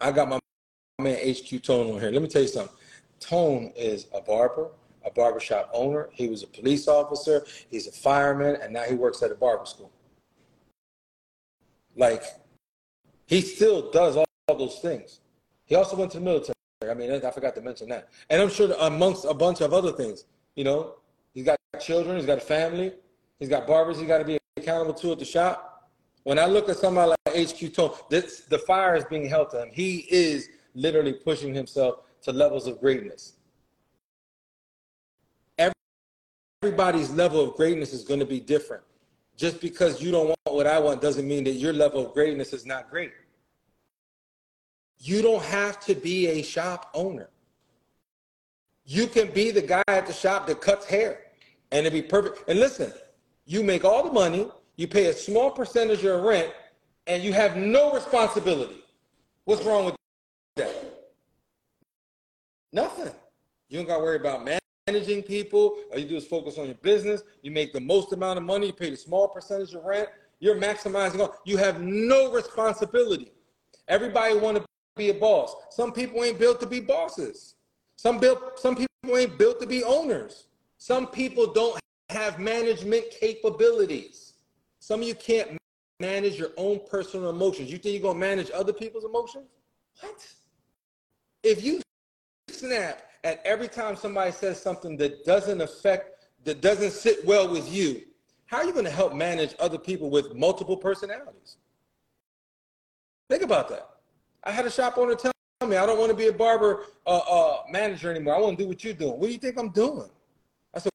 I 0.00 0.10
got 0.10 0.28
my 0.28 0.38
man 1.00 1.16
HQ 1.16 1.62
Tone 1.62 1.92
on 1.94 2.00
here. 2.00 2.10
Let 2.10 2.20
me 2.20 2.28
tell 2.28 2.42
you 2.42 2.48
something. 2.48 2.75
Tone 3.20 3.72
is 3.76 4.06
a 4.14 4.20
barber, 4.20 4.68
a 5.04 5.10
barbershop 5.10 5.70
owner. 5.72 6.08
He 6.12 6.28
was 6.28 6.42
a 6.42 6.46
police 6.46 6.88
officer. 6.88 7.46
He's 7.70 7.86
a 7.86 7.92
fireman, 7.92 8.56
and 8.62 8.72
now 8.72 8.82
he 8.82 8.94
works 8.94 9.22
at 9.22 9.30
a 9.30 9.34
barber 9.34 9.66
school. 9.66 9.90
Like, 11.96 12.22
he 13.26 13.40
still 13.40 13.90
does 13.90 14.16
all, 14.16 14.26
all 14.48 14.56
those 14.56 14.78
things. 14.80 15.20
He 15.64 15.74
also 15.74 15.96
went 15.96 16.12
to 16.12 16.18
the 16.18 16.24
military. 16.24 16.54
I 16.88 16.94
mean, 16.94 17.10
I 17.10 17.30
forgot 17.30 17.54
to 17.54 17.60
mention 17.60 17.88
that. 17.88 18.08
And 18.30 18.40
I'm 18.40 18.50
sure 18.50 18.74
amongst 18.80 19.24
a 19.24 19.34
bunch 19.34 19.60
of 19.60 19.72
other 19.72 19.92
things, 19.92 20.24
you 20.54 20.64
know, 20.64 20.96
he's 21.32 21.44
got 21.44 21.56
children, 21.80 22.16
he's 22.16 22.26
got 22.26 22.38
a 22.38 22.42
family, 22.42 22.92
he's 23.38 23.48
got 23.48 23.66
barbers 23.66 23.98
he's 23.98 24.06
got 24.06 24.18
to 24.18 24.24
be 24.24 24.38
accountable 24.56 24.94
to 24.94 25.12
at 25.12 25.18
the 25.18 25.24
shop. 25.24 25.90
When 26.24 26.38
I 26.38 26.46
look 26.46 26.68
at 26.68 26.76
somebody 26.76 27.12
like 27.26 27.50
HQ 27.50 27.72
Tone, 27.72 27.92
this, 28.10 28.40
the 28.40 28.58
fire 28.58 28.96
is 28.96 29.04
being 29.04 29.28
held 29.28 29.50
to 29.50 29.62
him. 29.62 29.70
He 29.72 30.06
is 30.10 30.48
literally 30.74 31.12
pushing 31.12 31.54
himself 31.54 32.00
to 32.26 32.32
levels 32.32 32.66
of 32.66 32.80
greatness. 32.80 33.34
Everybody's 36.60 37.10
level 37.10 37.40
of 37.40 37.54
greatness 37.54 37.92
is 37.92 38.02
going 38.02 38.18
to 38.18 38.26
be 38.26 38.40
different. 38.40 38.82
Just 39.36 39.60
because 39.60 40.02
you 40.02 40.10
don't 40.10 40.26
want 40.26 40.38
what 40.44 40.66
I 40.66 40.80
want 40.80 41.00
doesn't 41.00 41.28
mean 41.28 41.44
that 41.44 41.52
your 41.52 41.72
level 41.72 42.04
of 42.04 42.14
greatness 42.14 42.52
is 42.52 42.66
not 42.66 42.90
great. 42.90 43.12
You 44.98 45.22
don't 45.22 45.42
have 45.42 45.78
to 45.80 45.94
be 45.94 46.26
a 46.26 46.42
shop 46.42 46.90
owner. 46.94 47.28
You 48.84 49.06
can 49.06 49.30
be 49.30 49.52
the 49.52 49.62
guy 49.62 49.84
at 49.86 50.08
the 50.08 50.12
shop 50.12 50.48
that 50.48 50.60
cuts 50.60 50.84
hair 50.84 51.20
and 51.70 51.86
it'd 51.86 51.92
be 51.92 52.02
perfect. 52.02 52.48
And 52.48 52.58
listen, 52.58 52.92
you 53.44 53.62
make 53.62 53.84
all 53.84 54.02
the 54.02 54.12
money, 54.12 54.50
you 54.74 54.88
pay 54.88 55.06
a 55.06 55.12
small 55.12 55.52
percentage 55.52 56.04
of 56.04 56.22
rent, 56.22 56.52
and 57.06 57.22
you 57.22 57.32
have 57.34 57.56
no 57.56 57.92
responsibility. 57.92 58.82
What's 59.44 59.64
wrong 59.64 59.84
with 59.84 59.94
that? 59.94 60.05
Nothing. 62.76 63.10
You 63.70 63.78
don't 63.78 63.86
got 63.86 63.96
to 63.96 64.02
worry 64.02 64.16
about 64.16 64.46
managing 64.86 65.22
people. 65.22 65.78
All 65.90 65.98
you 65.98 66.06
do 66.06 66.16
is 66.16 66.26
focus 66.26 66.58
on 66.58 66.66
your 66.66 66.74
business. 66.74 67.22
You 67.40 67.50
make 67.50 67.72
the 67.72 67.80
most 67.80 68.12
amount 68.12 68.36
of 68.36 68.44
money. 68.44 68.66
You 68.66 68.74
pay 68.74 68.90
the 68.90 68.98
small 68.98 69.28
percentage 69.28 69.72
of 69.72 69.82
rent. 69.84 70.10
You're 70.40 70.56
maximizing 70.56 71.20
all. 71.20 71.34
You 71.46 71.56
have 71.56 71.80
no 71.80 72.30
responsibility. 72.30 73.32
Everybody 73.88 74.34
want 74.34 74.58
to 74.58 74.64
be 74.94 75.08
a 75.08 75.14
boss. 75.14 75.56
Some 75.70 75.90
people 75.90 76.22
ain't 76.22 76.38
built 76.38 76.60
to 76.60 76.66
be 76.66 76.80
bosses. 76.80 77.54
Some 77.96 78.18
built 78.18 78.58
some 78.58 78.76
people 78.76 79.16
ain't 79.16 79.38
built 79.38 79.58
to 79.62 79.66
be 79.66 79.82
owners. 79.82 80.48
Some 80.76 81.06
people 81.06 81.50
don't 81.50 81.80
have 82.10 82.38
management 82.38 83.06
capabilities. 83.10 84.34
Some 84.80 85.00
of 85.00 85.08
you 85.08 85.14
can't 85.14 85.56
manage 85.98 86.38
your 86.38 86.50
own 86.58 86.80
personal 86.90 87.30
emotions. 87.30 87.72
You 87.72 87.78
think 87.78 87.94
you're 87.94 88.12
gonna 88.12 88.18
manage 88.18 88.50
other 88.50 88.74
people's 88.74 89.04
emotions? 89.04 89.46
What? 90.02 90.26
If 91.42 91.64
you 91.64 91.80
snap 92.56 93.02
at 93.24 93.40
every 93.44 93.68
time 93.68 93.96
somebody 93.96 94.32
says 94.32 94.60
something 94.60 94.96
that 94.98 95.24
doesn't 95.24 95.60
affect, 95.60 96.26
that 96.44 96.60
doesn't 96.60 96.92
sit 96.92 97.24
well 97.26 97.48
with 97.48 97.72
you, 97.72 98.02
how 98.46 98.58
are 98.58 98.64
you 98.64 98.72
gonna 98.72 98.90
help 98.90 99.14
manage 99.14 99.54
other 99.58 99.78
people 99.78 100.10
with 100.10 100.34
multiple 100.34 100.76
personalities? 100.76 101.56
Think 103.28 103.42
about 103.42 103.68
that. 103.70 103.88
I 104.44 104.52
had 104.52 104.64
a 104.66 104.70
shop 104.70 104.96
owner 104.98 105.16
tell 105.16 105.32
me, 105.66 105.76
I 105.76 105.84
don't 105.86 105.98
want 105.98 106.10
to 106.10 106.16
be 106.16 106.28
a 106.28 106.32
barber 106.32 106.84
uh, 107.06 107.16
uh, 107.28 107.62
manager 107.70 108.10
anymore. 108.10 108.36
I 108.36 108.40
want 108.40 108.56
to 108.56 108.64
do 108.64 108.68
what 108.68 108.84
you're 108.84 108.94
doing. 108.94 109.18
What 109.18 109.26
do 109.26 109.32
you 109.32 109.38
think 109.38 109.58
I'm 109.58 109.70
doing? 109.70 110.08
I 110.72 110.78
said, 110.78 110.92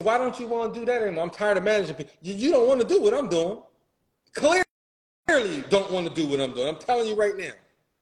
why 0.00 0.18
don't 0.18 0.38
you 0.40 0.48
want 0.48 0.74
to 0.74 0.80
do 0.80 0.86
that 0.86 1.02
anymore? 1.02 1.22
I'm 1.22 1.30
tired 1.30 1.58
of 1.58 1.62
managing 1.62 1.94
people. 1.94 2.12
You, 2.20 2.34
you 2.34 2.50
don't 2.50 2.66
want 2.66 2.80
to 2.80 2.86
do 2.86 3.00
what 3.00 3.14
I'm 3.14 3.28
doing. 3.28 3.62
Clearly, 4.32 5.64
don't 5.70 5.90
want 5.92 6.08
to 6.08 6.14
do 6.14 6.26
what 6.26 6.40
I'm 6.40 6.52
doing. 6.52 6.68
I'm 6.68 6.78
telling 6.78 7.06
you 7.06 7.14
right 7.14 7.36
now, 7.36 7.52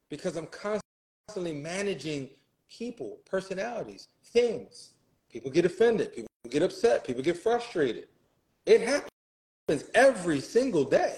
because 0.08 0.36
I'm 0.36 0.46
constantly 0.46 1.52
managing 1.52 2.30
people, 2.76 3.18
personalities, 3.24 4.08
things. 4.24 4.90
People 5.30 5.50
get 5.50 5.64
offended. 5.64 6.14
People 6.14 6.28
get 6.48 6.62
upset. 6.62 7.04
People 7.04 7.22
get 7.22 7.36
frustrated. 7.36 8.08
It 8.66 8.80
happens 8.80 9.90
every 9.94 10.40
single 10.40 10.84
day. 10.84 11.16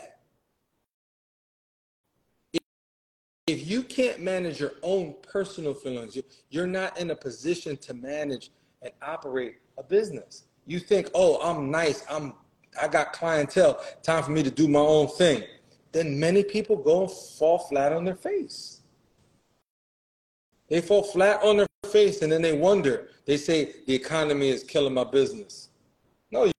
if 3.46 3.70
you 3.70 3.82
can't 3.82 4.20
manage 4.20 4.58
your 4.58 4.72
own 4.82 5.14
personal 5.22 5.72
feelings, 5.72 6.18
you're 6.50 6.66
not 6.66 6.98
in 6.98 7.10
a 7.10 7.14
position 7.14 7.76
to 7.76 7.94
manage 7.94 8.50
and 8.82 8.92
operate 9.02 9.58
a 9.78 9.84
business. 9.84 10.44
You 10.66 10.80
think, 10.80 11.10
oh, 11.14 11.40
I'm 11.40 11.70
nice, 11.70 12.04
I'm 12.10 12.34
I 12.80 12.88
got 12.88 13.12
clientele, 13.12 13.80
time 14.02 14.22
for 14.22 14.32
me 14.32 14.42
to 14.42 14.50
do 14.50 14.68
my 14.68 14.80
own 14.80 15.08
thing. 15.08 15.44
Then 15.92 16.18
many 16.18 16.42
people 16.42 16.76
go 16.76 17.02
and 17.02 17.10
fall 17.10 17.58
flat 17.58 17.92
on 17.92 18.04
their 18.04 18.16
face. 18.16 18.75
They 20.68 20.80
fall 20.80 21.02
flat 21.02 21.42
on 21.42 21.58
their 21.58 21.66
face 21.90 22.22
and 22.22 22.30
then 22.30 22.42
they 22.42 22.52
wonder. 22.52 23.08
They 23.24 23.36
say 23.36 23.74
the 23.86 23.94
economy 23.94 24.48
is 24.48 24.64
killing 24.64 24.94
my 24.94 25.04
business. 25.04 25.68
No, 26.30 26.50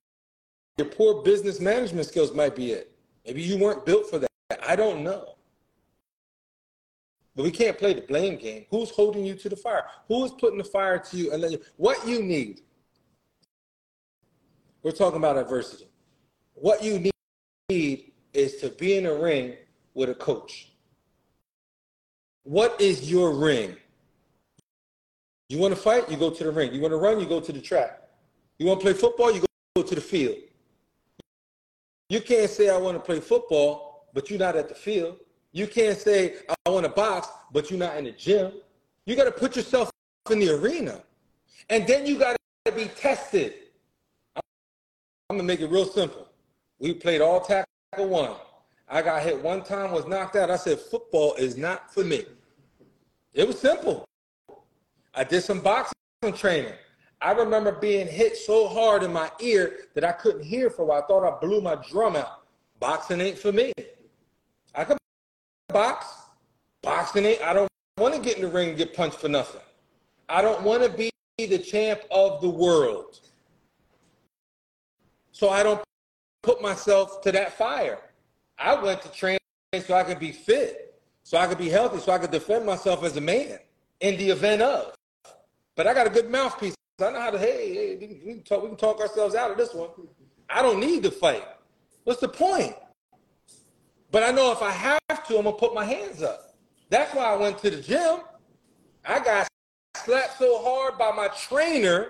your 0.78 0.86
poor 0.88 1.22
business 1.22 1.60
management 1.60 2.06
skills 2.06 2.32
might 2.32 2.56
be 2.56 2.72
it. 2.72 2.92
Maybe 3.26 3.42
you 3.42 3.58
weren't 3.58 3.84
built 3.84 4.08
for 4.08 4.18
that. 4.18 4.28
I 4.66 4.76
don't 4.76 5.02
know. 5.02 5.34
But 7.36 7.44
we 7.44 7.50
can't 7.50 7.78
play 7.78 7.94
the 7.94 8.00
blame 8.00 8.36
game. 8.36 8.66
Who's 8.70 8.90
holding 8.90 9.24
you 9.24 9.34
to 9.34 9.48
the 9.48 9.56
fire? 9.56 9.84
Who 10.08 10.24
is 10.24 10.32
putting 10.32 10.58
the 10.58 10.64
fire 10.64 10.98
to 10.98 11.16
you? 11.16 11.32
And 11.32 11.42
you, 11.52 11.60
what 11.76 12.06
you 12.06 12.22
need. 12.22 12.62
We're 14.82 14.92
talking 14.92 15.18
about 15.18 15.36
adversity. 15.36 15.88
What 16.54 16.82
you 16.82 17.10
need 17.68 18.12
is 18.32 18.56
to 18.56 18.70
be 18.70 18.96
in 18.96 19.06
a 19.06 19.14
ring 19.14 19.54
with 19.94 20.10
a 20.10 20.14
coach. 20.14 20.72
What 22.44 22.80
is 22.80 23.10
your 23.10 23.34
ring? 23.34 23.76
You 25.48 25.58
want 25.58 25.74
to 25.74 25.80
fight? 25.80 26.10
You 26.10 26.16
go 26.16 26.30
to 26.30 26.44
the 26.44 26.50
ring. 26.50 26.74
You 26.74 26.80
want 26.80 26.92
to 26.92 26.98
run? 26.98 27.20
You 27.20 27.26
go 27.26 27.40
to 27.40 27.52
the 27.52 27.60
track. 27.60 28.02
You 28.58 28.66
want 28.66 28.80
to 28.80 28.84
play 28.84 28.92
football? 28.92 29.32
You 29.32 29.44
go 29.76 29.82
to 29.82 29.94
the 29.94 30.00
field. 30.00 30.36
You 32.08 32.20
can't 32.20 32.50
say, 32.50 32.68
I 32.70 32.76
want 32.76 32.96
to 32.96 33.02
play 33.02 33.20
football, 33.20 34.08
but 34.14 34.30
you're 34.30 34.38
not 34.38 34.56
at 34.56 34.68
the 34.68 34.74
field. 34.74 35.16
You 35.52 35.66
can't 35.66 35.98
say, 35.98 36.36
I 36.66 36.70
want 36.70 36.84
to 36.84 36.92
box, 36.92 37.28
but 37.52 37.70
you're 37.70 37.78
not 37.78 37.96
in 37.96 38.04
the 38.04 38.12
gym. 38.12 38.52
You 39.06 39.16
got 39.16 39.24
to 39.24 39.30
put 39.30 39.56
yourself 39.56 39.90
in 40.30 40.38
the 40.38 40.50
arena. 40.50 41.02
And 41.70 41.86
then 41.86 42.06
you 42.06 42.18
got 42.18 42.36
to 42.66 42.72
be 42.72 42.86
tested. 42.86 43.54
I'm 44.36 44.42
going 45.36 45.40
to 45.40 45.44
make 45.44 45.60
it 45.60 45.70
real 45.70 45.86
simple. 45.86 46.28
We 46.78 46.94
played 46.94 47.20
all 47.20 47.40
tackle 47.40 47.66
one. 47.96 48.32
I 48.88 49.02
got 49.02 49.22
hit 49.22 49.42
one 49.42 49.62
time, 49.62 49.92
was 49.92 50.06
knocked 50.06 50.36
out. 50.36 50.50
I 50.50 50.56
said, 50.56 50.78
football 50.78 51.34
is 51.34 51.56
not 51.56 51.92
for 51.92 52.04
me. 52.04 52.24
It 53.34 53.46
was 53.46 53.58
simple. 53.58 54.07
I 55.18 55.24
did 55.24 55.42
some 55.42 55.58
boxing 55.58 55.92
training. 56.32 56.74
I 57.20 57.32
remember 57.32 57.72
being 57.72 58.06
hit 58.06 58.36
so 58.36 58.68
hard 58.68 59.02
in 59.02 59.12
my 59.12 59.28
ear 59.40 59.78
that 59.94 60.04
I 60.04 60.12
couldn't 60.12 60.44
hear 60.44 60.70
for 60.70 60.82
a 60.82 60.84
while. 60.84 61.02
I 61.02 61.06
thought 61.08 61.26
I 61.26 61.40
blew 61.40 61.60
my 61.60 61.74
drum 61.90 62.14
out. 62.14 62.44
Boxing 62.78 63.20
ain't 63.20 63.36
for 63.36 63.50
me. 63.50 63.72
I 64.76 64.84
can 64.84 64.96
box. 65.70 66.06
Boxing 66.82 67.24
ain't. 67.24 67.42
I 67.42 67.52
don't 67.52 67.68
want 67.96 68.14
to 68.14 68.20
get 68.20 68.36
in 68.36 68.42
the 68.42 68.48
ring 68.48 68.68
and 68.68 68.78
get 68.78 68.94
punched 68.94 69.18
for 69.18 69.28
nothing. 69.28 69.60
I 70.28 70.40
don't 70.40 70.62
want 70.62 70.84
to 70.84 70.88
be 70.88 71.10
the 71.36 71.58
champ 71.58 72.00
of 72.12 72.40
the 72.40 72.48
world. 72.48 73.18
So 75.32 75.48
I 75.48 75.64
don't 75.64 75.82
put 76.44 76.62
myself 76.62 77.22
to 77.22 77.32
that 77.32 77.58
fire. 77.58 77.98
I 78.56 78.80
went 78.80 79.02
to 79.02 79.10
train 79.10 79.38
so 79.84 79.94
I 79.94 80.04
could 80.04 80.20
be 80.20 80.30
fit, 80.30 81.00
so 81.24 81.38
I 81.38 81.48
could 81.48 81.58
be 81.58 81.68
healthy, 81.68 81.98
so 81.98 82.12
I 82.12 82.18
could 82.18 82.30
defend 82.30 82.64
myself 82.64 83.02
as 83.02 83.16
a 83.16 83.20
man 83.20 83.58
in 84.00 84.16
the 84.16 84.30
event 84.30 84.62
of. 84.62 84.94
But 85.78 85.86
I 85.86 85.94
got 85.94 86.08
a 86.08 86.10
good 86.10 86.28
mouthpiece. 86.28 86.74
I 87.00 87.12
know 87.12 87.20
how 87.20 87.30
to, 87.30 87.38
hey, 87.38 87.72
hey 87.72 87.96
we, 88.00 88.34
can 88.34 88.42
talk, 88.42 88.64
we 88.64 88.68
can 88.68 88.76
talk 88.76 89.00
ourselves 89.00 89.36
out 89.36 89.52
of 89.52 89.56
this 89.56 89.72
one. 89.72 89.90
I 90.50 90.60
don't 90.60 90.80
need 90.80 91.04
to 91.04 91.10
fight. 91.12 91.44
What's 92.02 92.20
the 92.20 92.28
point? 92.28 92.74
But 94.10 94.24
I 94.24 94.32
know 94.32 94.50
if 94.50 94.60
I 94.60 94.72
have 94.72 94.98
to, 95.06 95.36
I'm 95.36 95.44
going 95.44 95.44
to 95.44 95.52
put 95.52 95.74
my 95.74 95.84
hands 95.84 96.20
up. 96.20 96.56
That's 96.90 97.14
why 97.14 97.26
I 97.26 97.36
went 97.36 97.58
to 97.58 97.70
the 97.70 97.80
gym. 97.80 98.22
I 99.04 99.20
got 99.20 99.46
slapped 100.04 100.38
so 100.38 100.60
hard 100.64 100.98
by 100.98 101.12
my 101.12 101.28
trainer 101.28 102.08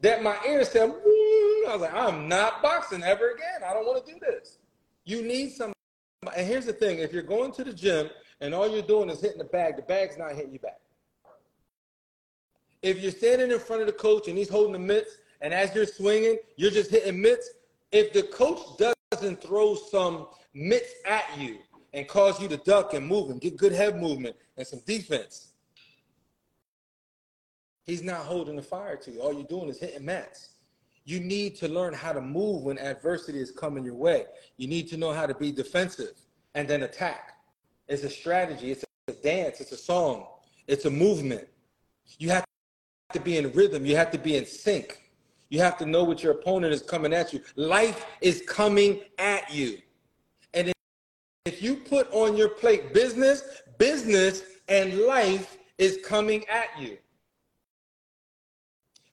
that 0.00 0.22
my 0.22 0.36
ears 0.46 0.68
said, 0.68 0.88
Woo! 0.88 1.66
I 1.66 1.72
was 1.72 1.80
like, 1.80 1.94
I'm 1.94 2.28
not 2.28 2.62
boxing 2.62 3.02
ever 3.02 3.32
again. 3.32 3.68
I 3.68 3.72
don't 3.72 3.86
want 3.86 4.06
to 4.06 4.12
do 4.12 4.20
this. 4.20 4.58
You 5.04 5.22
need 5.22 5.50
some. 5.50 5.72
And 6.36 6.46
here's 6.46 6.66
the 6.66 6.74
thing 6.74 7.00
if 7.00 7.12
you're 7.12 7.24
going 7.24 7.50
to 7.54 7.64
the 7.64 7.72
gym 7.72 8.08
and 8.40 8.54
all 8.54 8.70
you're 8.70 8.82
doing 8.82 9.10
is 9.10 9.20
hitting 9.20 9.38
the 9.38 9.44
bag, 9.44 9.74
the 9.74 9.82
bag's 9.82 10.16
not 10.16 10.36
hitting 10.36 10.52
you 10.52 10.60
back. 10.60 10.78
If 12.82 13.00
you're 13.00 13.12
standing 13.12 13.50
in 13.50 13.58
front 13.60 13.82
of 13.82 13.86
the 13.86 13.92
coach 13.92 14.28
and 14.28 14.36
he's 14.36 14.48
holding 14.48 14.72
the 14.72 14.78
mitts, 14.78 15.18
and 15.40 15.54
as 15.54 15.74
you're 15.74 15.86
swinging, 15.86 16.38
you're 16.56 16.70
just 16.70 16.90
hitting 16.90 17.20
mitts, 17.20 17.50
if 17.92 18.12
the 18.12 18.22
coach 18.24 18.60
doesn't 19.12 19.42
throw 19.42 19.74
some 19.74 20.26
mitts 20.54 20.92
at 21.06 21.24
you 21.38 21.58
and 21.92 22.08
cause 22.08 22.40
you 22.40 22.48
to 22.48 22.56
duck 22.58 22.94
and 22.94 23.06
move 23.06 23.30
and 23.30 23.40
get 23.40 23.56
good 23.56 23.72
head 23.72 24.00
movement 24.00 24.36
and 24.56 24.66
some 24.66 24.80
defense, 24.86 25.52
he's 27.84 28.02
not 28.02 28.24
holding 28.24 28.56
the 28.56 28.62
fire 28.62 28.96
to 28.96 29.10
you. 29.10 29.20
All 29.20 29.32
you're 29.32 29.44
doing 29.44 29.68
is 29.68 29.78
hitting 29.78 30.04
mats. 30.04 30.50
You 31.04 31.20
need 31.20 31.56
to 31.56 31.68
learn 31.68 31.92
how 31.94 32.12
to 32.12 32.20
move 32.20 32.62
when 32.62 32.78
adversity 32.78 33.40
is 33.40 33.50
coming 33.50 33.84
your 33.84 33.94
way. 33.94 34.26
You 34.56 34.68
need 34.68 34.88
to 34.88 34.96
know 34.96 35.12
how 35.12 35.26
to 35.26 35.34
be 35.34 35.50
defensive 35.50 36.14
and 36.54 36.68
then 36.68 36.84
attack. 36.84 37.36
It's 37.88 38.04
a 38.04 38.10
strategy, 38.10 38.70
it's 38.70 38.84
a 39.08 39.12
dance, 39.12 39.60
it's 39.60 39.72
a 39.72 39.76
song, 39.76 40.26
it's 40.68 40.84
a 40.84 40.90
movement. 40.90 41.48
You 42.18 42.30
have 42.30 42.44
to 43.12 43.20
be 43.20 43.36
in 43.36 43.52
rhythm. 43.52 43.86
You 43.86 43.96
have 43.96 44.10
to 44.12 44.18
be 44.18 44.36
in 44.36 44.46
sync. 44.46 45.02
You 45.48 45.60
have 45.60 45.76
to 45.78 45.86
know 45.86 46.02
what 46.04 46.22
your 46.22 46.32
opponent 46.32 46.72
is 46.72 46.82
coming 46.82 47.12
at 47.12 47.32
you. 47.32 47.42
Life 47.56 48.06
is 48.20 48.42
coming 48.46 49.00
at 49.18 49.52
you. 49.52 49.78
And 50.54 50.72
if 51.44 51.62
you 51.62 51.76
put 51.76 52.10
on 52.12 52.36
your 52.36 52.48
plate 52.48 52.94
business, 52.94 53.62
business 53.78 54.42
and 54.68 55.00
life 55.00 55.58
is 55.76 55.98
coming 56.04 56.46
at 56.48 56.68
you. 56.80 56.96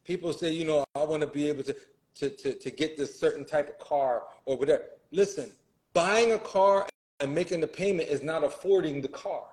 People 0.05 0.31
say, 0.31 0.51
you 0.51 0.65
know, 0.65 0.85
I 0.95 1.03
want 1.03 1.21
to 1.21 1.27
be 1.27 1.47
able 1.49 1.63
to, 1.63 1.75
to, 2.15 2.29
to, 2.29 2.53
to 2.53 2.71
get 2.71 2.97
this 2.97 3.19
certain 3.19 3.45
type 3.45 3.67
of 3.67 3.77
car 3.77 4.23
or 4.45 4.57
whatever. 4.57 4.83
Listen, 5.11 5.51
buying 5.93 6.31
a 6.31 6.39
car 6.39 6.87
and 7.19 7.33
making 7.33 7.59
the 7.59 7.67
payment 7.67 8.09
is 8.09 8.23
not 8.23 8.43
affording 8.43 9.01
the 9.01 9.07
car. 9.07 9.45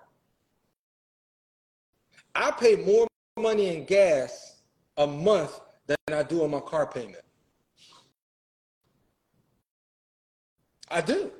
I 2.35 2.51
pay 2.53 2.77
more 2.77 3.07
money 3.39 3.77
in 3.77 3.85
gas 3.85 4.63
a 4.97 5.07
month 5.07 5.61
than 5.87 5.97
I 6.11 6.23
do 6.23 6.43
on 6.43 6.51
my 6.51 6.61
car 6.61 6.87
payment. 6.87 7.23
I 10.91 11.03
do. 11.03 11.31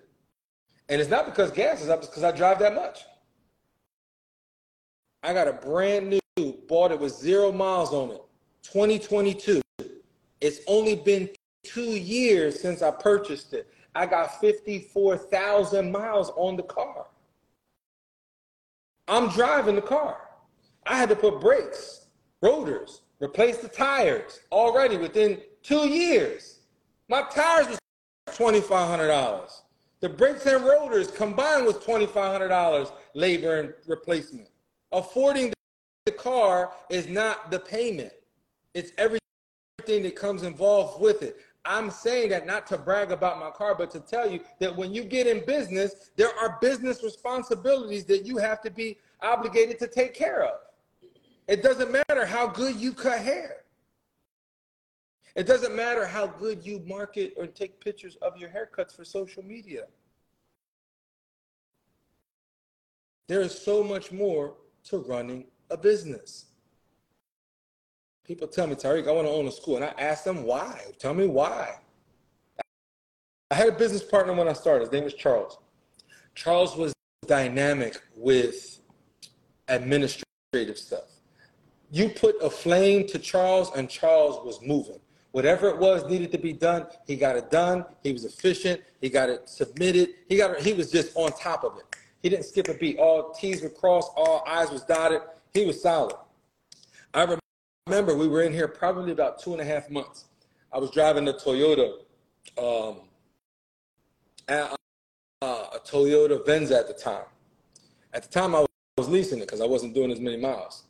And 0.89 1.01
it's 1.01 1.11
not 1.11 1.25
because 1.25 1.51
gas 1.51 1.83
is 1.83 1.89
up, 1.89 2.01
it's 2.01 2.09
because 2.09 2.23
I 2.23 2.33
drive 2.33 2.59
that 2.59 2.75
much. 2.75 3.01
I 5.23 5.33
got 5.33 5.49
a 5.49 5.55
brand 5.55 6.11
new, 6.11 6.53
bought 6.69 6.93
it 6.93 7.01
with 7.01 7.13
zero 7.15 7.51
miles 7.51 7.93
on 7.93 8.11
it, 8.11 8.23
2022. 8.63 9.63
It's 10.41 10.61
only 10.67 10.97
been 10.97 11.31
two 11.65 11.81
years 11.81 12.61
since 12.61 12.83
I 12.83 12.91
purchased 12.91 13.55
it. 13.55 13.69
I 13.95 14.05
got 14.05 14.39
54,000 14.41 15.91
miles 15.91 16.31
on 16.37 16.57
the 16.57 16.63
car. 16.63 17.07
I'm 19.09 19.31
driving 19.31 19.77
the 19.77 19.83
car. 19.83 20.26
I 20.87 20.97
had 20.97 21.09
to 21.09 21.17
put 21.17 21.41
brakes, 21.41 22.07
rotors, 22.43 23.03
replace 23.21 23.59
the 23.59 23.69
tires 23.69 24.41
already 24.53 24.97
within 24.97 25.41
two 25.63 25.89
years. 25.89 26.61
My 27.09 27.23
tires 27.23 27.67
was 27.69 27.79
$2,500. 28.29 29.63
The 30.01 30.09
brakes 30.09 30.47
and 30.47 30.65
rotors 30.65 31.11
combined 31.11 31.67
was 31.67 31.77
$2,500 31.79 32.93
labor 33.15 33.61
and 33.61 33.75
replacement. 33.87 34.49
Affording 34.93 35.53
the 36.05 36.13
car 36.13 36.73
is 36.89 37.09
not 37.09 37.51
the 37.51 37.59
payment. 37.59 38.13
It's 38.75 38.93
everything 38.99 40.03
that 40.03 40.15
comes 40.15 40.43
involved 40.45 41.01
with 41.01 41.23
it. 41.23 41.39
I'm 41.65 41.91
saying 41.91 42.29
that 42.31 42.47
not 42.47 42.67
to 42.69 42.79
brag 42.79 43.11
about 43.11 43.41
my 43.41 43.51
car, 43.51 43.75
but 43.75 43.91
to 43.93 44.01
tell 44.01 44.31
you 44.31 44.41
that 44.61 44.77
when 44.77 44.95
you 44.95 45.03
get 45.03 45.27
in 45.27 45.45
business, 45.45 46.11
there 46.15 46.31
are 46.41 46.59
business 46.61 47.03
responsibilities 47.03 48.05
that 48.05 48.25
you 48.25 48.37
have 48.37 48.61
to 48.63 48.71
be 48.71 48.99
obligated 49.21 49.79
to 49.81 49.89
take 49.89 50.15
care 50.15 50.45
of. 50.45 50.61
It 51.49 51.63
doesn't 51.63 51.93
matter 51.93 52.27
how 52.27 52.49
good 52.49 52.77
you 52.77 52.93
cut 52.93 53.21
hair. 53.21 53.59
It 55.37 55.47
doesn't 55.47 55.77
matter 55.77 56.07
how 56.07 56.27
good 56.27 56.65
you 56.65 56.83
market 56.87 57.35
or 57.37 57.47
take 57.47 57.79
pictures 57.79 58.17
of 58.23 58.37
your 58.39 58.49
haircuts 58.49 58.97
for 58.97 59.05
social 59.05 59.45
media. 59.45 59.85
There 63.29 63.43
is 63.43 63.57
so 63.57 63.85
much 63.85 64.13
more 64.13 64.55
to 64.85 64.99
running 64.99 65.47
a 65.71 65.77
business. 65.77 66.47
People 68.25 68.49
tell 68.49 68.67
me, 68.67 68.75
Tyrik, 68.75 69.07
I 69.07 69.13
want 69.13 69.27
to 69.27 69.33
own 69.33 69.47
a 69.47 69.53
school. 69.53 69.77
And 69.77 69.85
I 69.85 69.95
ask 69.99 70.25
them 70.25 70.43
why. 70.45 70.81
Tell 70.99 71.15
me 71.15 71.27
why. 71.27 71.77
I 73.51 73.55
had 73.55 73.69
a 73.69 73.73
business 73.73 74.03
partner 74.03 74.33
when 74.33 74.49
I 74.49 74.53
started. 74.53 74.85
His 74.85 74.93
name 74.93 75.05
was 75.05 75.15
Charles. 75.15 75.59
Charles 76.35 76.77
was 76.77 76.93
dynamic 77.27 78.01
with 78.17 78.81
administrative 79.69 80.77
stuff. 80.77 81.16
You 81.91 82.09
put 82.09 82.37
a 82.43 82.51
flame 82.51 83.07
to 83.09 83.19
Charles, 83.19 83.71
and 83.77 83.89
Charles 83.89 84.45
was 84.45 84.61
moving. 84.63 85.01
Whatever 85.33 85.69
it 85.69 85.79
was 85.79 86.09
needed 86.09 86.33
to 86.33 86.39
be 86.39 86.53
done, 86.53 86.87
he 87.07 87.15
got 87.15 87.37
it 87.37 87.51
done. 87.51 87.85
He 88.03 88.13
was 88.13 88.25
efficient. 88.25 88.81
He 89.01 89.11
got 89.11 89.29
it 89.29 89.49
submitted. 89.49 90.11
He 90.29 90.37
got 90.37 90.53
it, 90.53 90.63
he 90.63 90.73
was 90.73 90.91
just 90.91 91.15
on 91.15 91.31
top 91.33 91.63
of 91.63 91.77
it. 91.77 91.85
He 92.23 92.31
didn't 92.31 92.47
skip 92.47 92.69
a 92.69 92.75
beat. 92.75 92.99
All 92.99 93.33
T's 93.33 93.63
were 93.63 93.69
crossed, 93.69 94.11
all 94.17 94.43
I's 94.47 94.71
was 94.71 94.83
dotted. 94.83 95.21
He 95.53 95.67
was 95.67 95.81
solid. 95.83 96.17
I 97.15 97.37
remember 97.87 98.17
we 98.17 98.29
were 98.29 98.43
in 98.43 98.53
here 98.53 98.67
probably 98.67 99.13
about 99.13 99.39
two 99.39 99.53
and 99.53 99.61
a 99.61 99.65
half 99.65 99.91
months. 99.91 100.25
I 100.73 100.79
was 100.79 100.91
driving 100.91 101.29
a 101.29 101.33
Toyota, 101.33 101.99
um, 102.59 103.01
a, 104.49 104.77
a 105.43 105.79
Toyota 105.87 106.45
Venza 106.45 106.79
at 106.79 106.89
the 106.89 106.95
time. 106.95 107.27
At 108.13 108.23
the 108.23 108.29
time, 108.29 108.55
I 108.55 108.65
was 108.97 109.09
leasing 109.09 109.39
it 109.39 109.43
because 109.43 109.61
I 109.61 109.67
wasn't 109.67 109.95
doing 109.95 110.11
as 110.11 110.19
many 110.19 110.39
miles, 110.39 110.85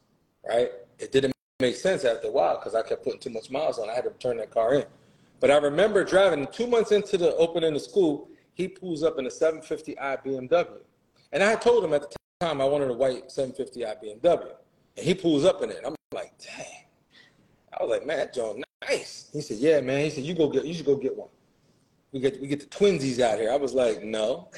right? 0.48 0.70
It 0.98 1.12
didn't 1.12 1.32
make 1.60 1.76
sense 1.76 2.04
after 2.04 2.28
a 2.28 2.30
while 2.30 2.56
because 2.58 2.74
I 2.74 2.82
kept 2.82 3.04
putting 3.04 3.20
too 3.20 3.30
much 3.30 3.50
miles 3.50 3.78
on. 3.78 3.88
I 3.88 3.94
had 3.94 4.04
to 4.04 4.10
turn 4.18 4.36
that 4.38 4.50
car 4.50 4.74
in. 4.74 4.84
But 5.40 5.50
I 5.50 5.56
remember 5.56 6.04
driving 6.04 6.46
two 6.52 6.66
months 6.66 6.92
into 6.92 7.18
the 7.18 7.34
opening 7.36 7.74
of 7.74 7.82
school, 7.82 8.28
he 8.54 8.68
pulls 8.68 9.02
up 9.02 9.18
in 9.18 9.26
a 9.26 9.30
750i 9.30 10.24
BMW. 10.24 10.78
And 11.32 11.42
I 11.42 11.54
told 11.56 11.84
him 11.84 11.92
at 11.92 12.02
the 12.02 12.16
time 12.40 12.60
I 12.60 12.64
wanted 12.64 12.90
a 12.90 12.94
white 12.94 13.28
750i 13.28 14.02
BMW. 14.02 14.52
And 14.96 15.06
he 15.06 15.14
pulls 15.14 15.44
up 15.44 15.62
in 15.62 15.70
it. 15.70 15.80
I'm 15.84 15.94
like, 16.12 16.32
dang. 16.38 16.84
I 17.78 17.82
was 17.82 17.90
like, 17.90 18.06
man, 18.06 18.28
John 18.34 18.62
nice. 18.88 19.28
He 19.32 19.40
said, 19.40 19.58
yeah, 19.58 19.80
man. 19.80 20.04
He 20.04 20.10
said, 20.10 20.24
you 20.24 20.34
go 20.34 20.48
get, 20.48 20.64
you 20.64 20.74
should 20.74 20.86
go 20.86 20.96
get 20.96 21.16
one. 21.16 21.28
We 22.12 22.20
get, 22.20 22.40
we 22.40 22.46
get 22.46 22.60
the 22.60 22.66
twinsies 22.66 23.20
out 23.20 23.38
here. 23.38 23.52
I 23.52 23.56
was 23.56 23.74
like, 23.74 24.02
no. 24.02 24.48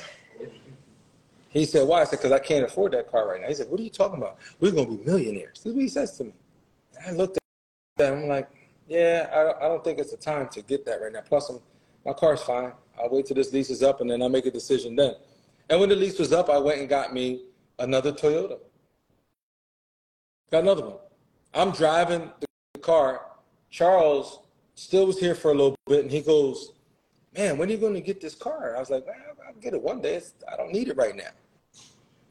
He 1.51 1.65
said, 1.65 1.89
why? 1.89 2.03
I 2.03 2.05
said, 2.05 2.19
because 2.19 2.33
I 2.33 2.39
can't 2.39 2.65
afford 2.65 2.93
that 2.93 3.11
car 3.11 3.29
right 3.29 3.41
now. 3.41 3.49
He 3.49 3.55
said, 3.55 3.69
what 3.71 3.81
are 3.81 3.83
you 3.83 3.91
talking 3.91 4.19
about? 4.19 4.39
We're 4.61 4.73
going 4.73 4.87
to 4.87 4.97
be 4.97 5.11
millionaires. 5.11 5.61
This 5.61 5.67
is 5.67 5.75
what 5.75 5.83
he 5.83 5.89
says 5.89 6.17
to 6.19 6.25
me. 6.25 6.33
And 6.97 7.07
I 7.07 7.11
looked 7.13 7.39
at 7.99 8.13
him, 8.13 8.19
I'm 8.21 8.29
like, 8.29 8.51
yeah, 8.87 9.29
I, 9.33 9.65
I 9.65 9.69
don't 9.69 9.83
think 9.83 9.99
it's 9.99 10.11
the 10.11 10.17
time 10.17 10.49
to 10.51 10.63
get 10.63 10.85
that 10.87 11.01
right 11.01 11.13
now. 11.13 11.23
Plus, 11.27 11.49
I'm, 11.49 11.61
my 12.05 12.13
car's 12.13 12.43
fine. 12.43 12.73
I'll 13.01 13.11
wait 13.11 13.27
till 13.27 13.37
this 13.37 13.53
lease 13.53 13.71
is 13.71 13.83
up 13.83 14.01
and 14.01 14.11
then 14.11 14.23
I'll 14.23 14.29
make 14.29 14.47
a 14.47 14.51
decision 14.51 14.97
then. 14.97 15.15
And 15.71 15.81
when 15.81 15.89
the 15.89 15.97
lease 15.97 16.19
was 16.19 16.33
up, 16.33 16.49
I 16.51 16.59
went 16.59 16.81
and 16.81 16.89
got 16.89 17.13
me 17.13 17.43
another 17.79 18.13
Toyota. 18.13 18.59
Got 20.51 20.63
another 20.63 20.83
one. 20.83 20.97
I'm 21.55 21.73
driving 21.73 22.31
the 22.41 22.81
car. 22.81 23.23
Charles 23.71 24.41
still 24.75 25.07
was 25.07 25.19
here 25.19 25.35
for 25.35 25.51
a 25.51 25.55
little 25.55 25.77
bit 25.87 26.03
and 26.03 26.11
he 26.11 26.21
goes, 26.21 26.73
Man, 27.39 27.57
when 27.57 27.69
are 27.69 27.73
you 27.73 27.79
going 27.79 27.95
to 27.95 28.01
get 28.01 28.21
this 28.21 28.35
car? 28.35 28.75
I 28.77 28.81
was 28.81 28.91
like, 28.91 29.07
I'll 29.47 29.55
get 29.61 29.73
it 29.73 29.81
one 29.81 30.01
day. 30.01 30.17
It's, 30.17 30.35
I 30.53 30.57
don't 30.57 30.73
need 30.73 30.89
it 30.89 30.97
right 30.97 31.15
now. 31.15 31.31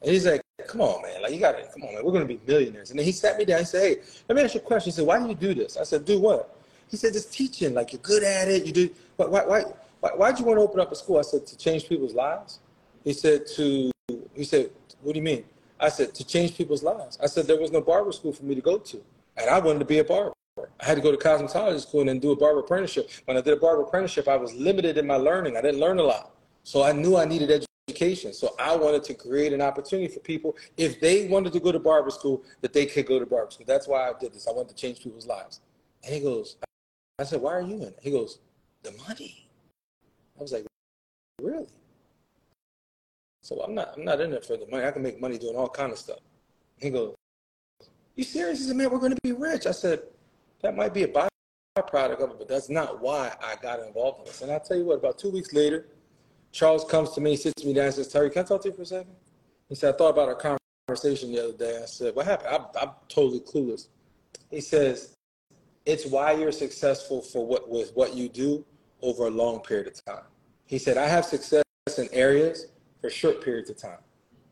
And 0.02 0.12
he's 0.12 0.26
like, 0.26 0.42
Come 0.66 0.82
on, 0.82 1.00
man. 1.00 1.22
Like, 1.22 1.32
you 1.32 1.40
got 1.40 1.52
to, 1.52 1.62
come 1.62 1.84
on, 1.84 1.94
man. 1.94 2.04
We're 2.04 2.12
going 2.12 2.28
to 2.28 2.34
be 2.34 2.38
millionaires. 2.46 2.90
And 2.90 2.98
then 2.98 3.06
he 3.06 3.12
sat 3.12 3.38
me 3.38 3.46
down 3.46 3.60
and 3.60 3.68
said, 3.68 3.82
Hey, 3.82 4.02
let 4.28 4.36
me 4.36 4.42
ask 4.42 4.54
you 4.54 4.60
a 4.60 4.64
question. 4.64 4.90
He 4.90 4.96
said, 4.96 5.06
Why 5.06 5.18
do 5.18 5.26
you 5.26 5.34
do 5.34 5.54
this? 5.54 5.78
I 5.78 5.84
said, 5.84 6.04
Do 6.04 6.20
what? 6.20 6.54
He 6.90 6.98
said, 6.98 7.14
Just 7.14 7.32
teaching. 7.32 7.72
Like, 7.72 7.94
you're 7.94 8.02
good 8.02 8.22
at 8.22 8.48
it. 8.48 8.66
You 8.66 8.72
do. 8.72 8.90
Why, 9.16 9.26
why, 9.26 9.46
why, 9.46 9.64
why, 10.00 10.10
why'd 10.10 10.38
you 10.38 10.44
want 10.44 10.58
to 10.58 10.62
open 10.62 10.78
up 10.78 10.92
a 10.92 10.94
school? 10.94 11.16
I 11.16 11.22
said, 11.22 11.46
To 11.46 11.56
change 11.56 11.88
people's 11.88 12.12
lives. 12.12 12.58
He 13.02 13.14
said, 13.14 13.46
To, 13.56 13.90
he 14.34 14.44
said, 14.44 14.68
What 15.00 15.14
do 15.14 15.20
you 15.20 15.24
mean? 15.24 15.44
I 15.80 15.88
said, 15.88 16.14
To 16.16 16.24
change 16.24 16.54
people's 16.54 16.82
lives. 16.82 17.18
I 17.22 17.28
said, 17.28 17.46
There 17.46 17.58
was 17.58 17.72
no 17.72 17.80
barber 17.80 18.12
school 18.12 18.34
for 18.34 18.44
me 18.44 18.54
to 18.54 18.60
go 18.60 18.76
to. 18.76 19.02
And 19.38 19.48
I 19.48 19.58
wanted 19.58 19.78
to 19.78 19.86
be 19.86 20.00
a 20.00 20.04
barber. 20.04 20.34
I 20.80 20.84
had 20.84 20.96
to 20.96 21.00
go 21.00 21.10
to 21.10 21.16
cosmetology 21.16 21.80
school 21.80 22.00
and 22.00 22.08
then 22.08 22.18
do 22.18 22.32
a 22.32 22.36
barber 22.36 22.60
apprenticeship. 22.60 23.10
When 23.24 23.36
I 23.36 23.40
did 23.40 23.54
a 23.54 23.60
barber 23.60 23.82
apprenticeship, 23.82 24.28
I 24.28 24.36
was 24.36 24.52
limited 24.54 24.98
in 24.98 25.06
my 25.06 25.16
learning. 25.16 25.56
I 25.56 25.60
didn't 25.60 25.80
learn 25.80 25.98
a 25.98 26.02
lot. 26.02 26.34
So 26.62 26.82
I 26.82 26.92
knew 26.92 27.16
I 27.16 27.24
needed 27.24 27.66
education. 27.88 28.32
So 28.32 28.54
I 28.58 28.76
wanted 28.76 29.04
to 29.04 29.14
create 29.14 29.52
an 29.52 29.62
opportunity 29.62 30.12
for 30.12 30.20
people, 30.20 30.56
if 30.76 31.00
they 31.00 31.28
wanted 31.28 31.52
to 31.54 31.60
go 31.60 31.72
to 31.72 31.78
barber 31.78 32.10
school, 32.10 32.42
that 32.60 32.72
they 32.72 32.86
could 32.86 33.06
go 33.06 33.18
to 33.18 33.26
barber 33.26 33.50
school. 33.50 33.66
That's 33.66 33.88
why 33.88 34.08
I 34.08 34.12
did 34.18 34.34
this. 34.34 34.46
I 34.46 34.52
wanted 34.52 34.70
to 34.70 34.74
change 34.74 35.02
people's 35.02 35.26
lives. 35.26 35.60
And 36.04 36.14
he 36.14 36.20
goes, 36.20 36.56
I 37.18 37.24
said, 37.24 37.40
why 37.40 37.54
are 37.54 37.62
you 37.62 37.76
in 37.76 37.82
it? 37.82 37.98
He 38.02 38.10
goes, 38.10 38.38
the 38.82 38.92
money. 39.08 39.48
I 40.38 40.42
was 40.42 40.52
like, 40.52 40.66
really? 41.42 41.66
So 43.42 43.62
I'm 43.62 43.74
not 43.74 43.94
I'm 43.96 44.04
not 44.04 44.20
in 44.20 44.34
it 44.34 44.44
for 44.44 44.58
the 44.58 44.66
money. 44.66 44.84
I 44.84 44.90
can 44.90 45.02
make 45.02 45.20
money 45.20 45.38
doing 45.38 45.56
all 45.56 45.70
kind 45.70 45.90
of 45.90 45.98
stuff. 45.98 46.18
He 46.76 46.90
goes, 46.90 47.14
You 48.14 48.24
serious? 48.24 48.58
He 48.58 48.66
said, 48.66 48.76
Man, 48.76 48.90
we're 48.90 48.98
gonna 48.98 49.16
be 49.22 49.32
rich. 49.32 49.66
I 49.66 49.70
said, 49.70 50.02
That 50.60 50.76
might 50.76 50.92
be 50.92 51.04
a 51.04 51.08
byproduct 51.08 52.20
of 52.20 52.30
it, 52.30 52.38
but 52.38 52.48
that's 52.48 52.68
not 52.68 53.00
why 53.00 53.32
I 53.42 53.56
got 53.62 53.80
involved 53.80 54.20
in 54.20 54.24
this. 54.26 54.42
And 54.42 54.50
I'll 54.50 54.60
tell 54.60 54.76
you 54.76 54.84
what, 54.84 54.98
about 54.98 55.18
two 55.18 55.30
weeks 55.30 55.52
later, 55.52 55.86
Charles 56.50 56.84
comes 56.84 57.10
to 57.10 57.20
me, 57.20 57.36
sits 57.36 57.64
me 57.64 57.72
down, 57.72 57.86
and 57.86 57.94
says, 57.94 58.08
Terry, 58.08 58.30
can 58.30 58.42
I 58.42 58.46
talk 58.46 58.62
to 58.62 58.68
you 58.68 58.74
for 58.74 58.82
a 58.82 58.86
second? 58.86 59.14
He 59.68 59.74
said, 59.74 59.94
I 59.94 59.98
thought 59.98 60.10
about 60.10 60.28
our 60.28 60.58
conversation 60.88 61.30
the 61.32 61.44
other 61.44 61.56
day. 61.56 61.80
I 61.82 61.86
said, 61.86 62.14
What 62.14 62.26
happened? 62.26 62.48
I'm, 62.50 62.64
I'm 62.80 62.94
totally 63.08 63.40
clueless. 63.40 63.88
He 64.50 64.60
says, 64.60 65.14
It's 65.84 66.06
why 66.06 66.32
you're 66.32 66.52
successful 66.52 67.20
for 67.20 67.46
what 67.46 67.68
with 67.68 67.92
what 67.94 68.14
you 68.14 68.28
do 68.28 68.64
over 69.02 69.26
a 69.26 69.30
long 69.30 69.60
period 69.60 69.86
of 69.86 70.04
time. 70.04 70.24
He 70.66 70.78
said, 70.78 70.96
I 70.96 71.06
have 71.06 71.24
success 71.24 71.62
in 71.98 72.08
areas 72.12 72.66
for 73.00 73.10
short 73.10 73.42
periods 73.44 73.70
of 73.70 73.76
time. 73.76 73.98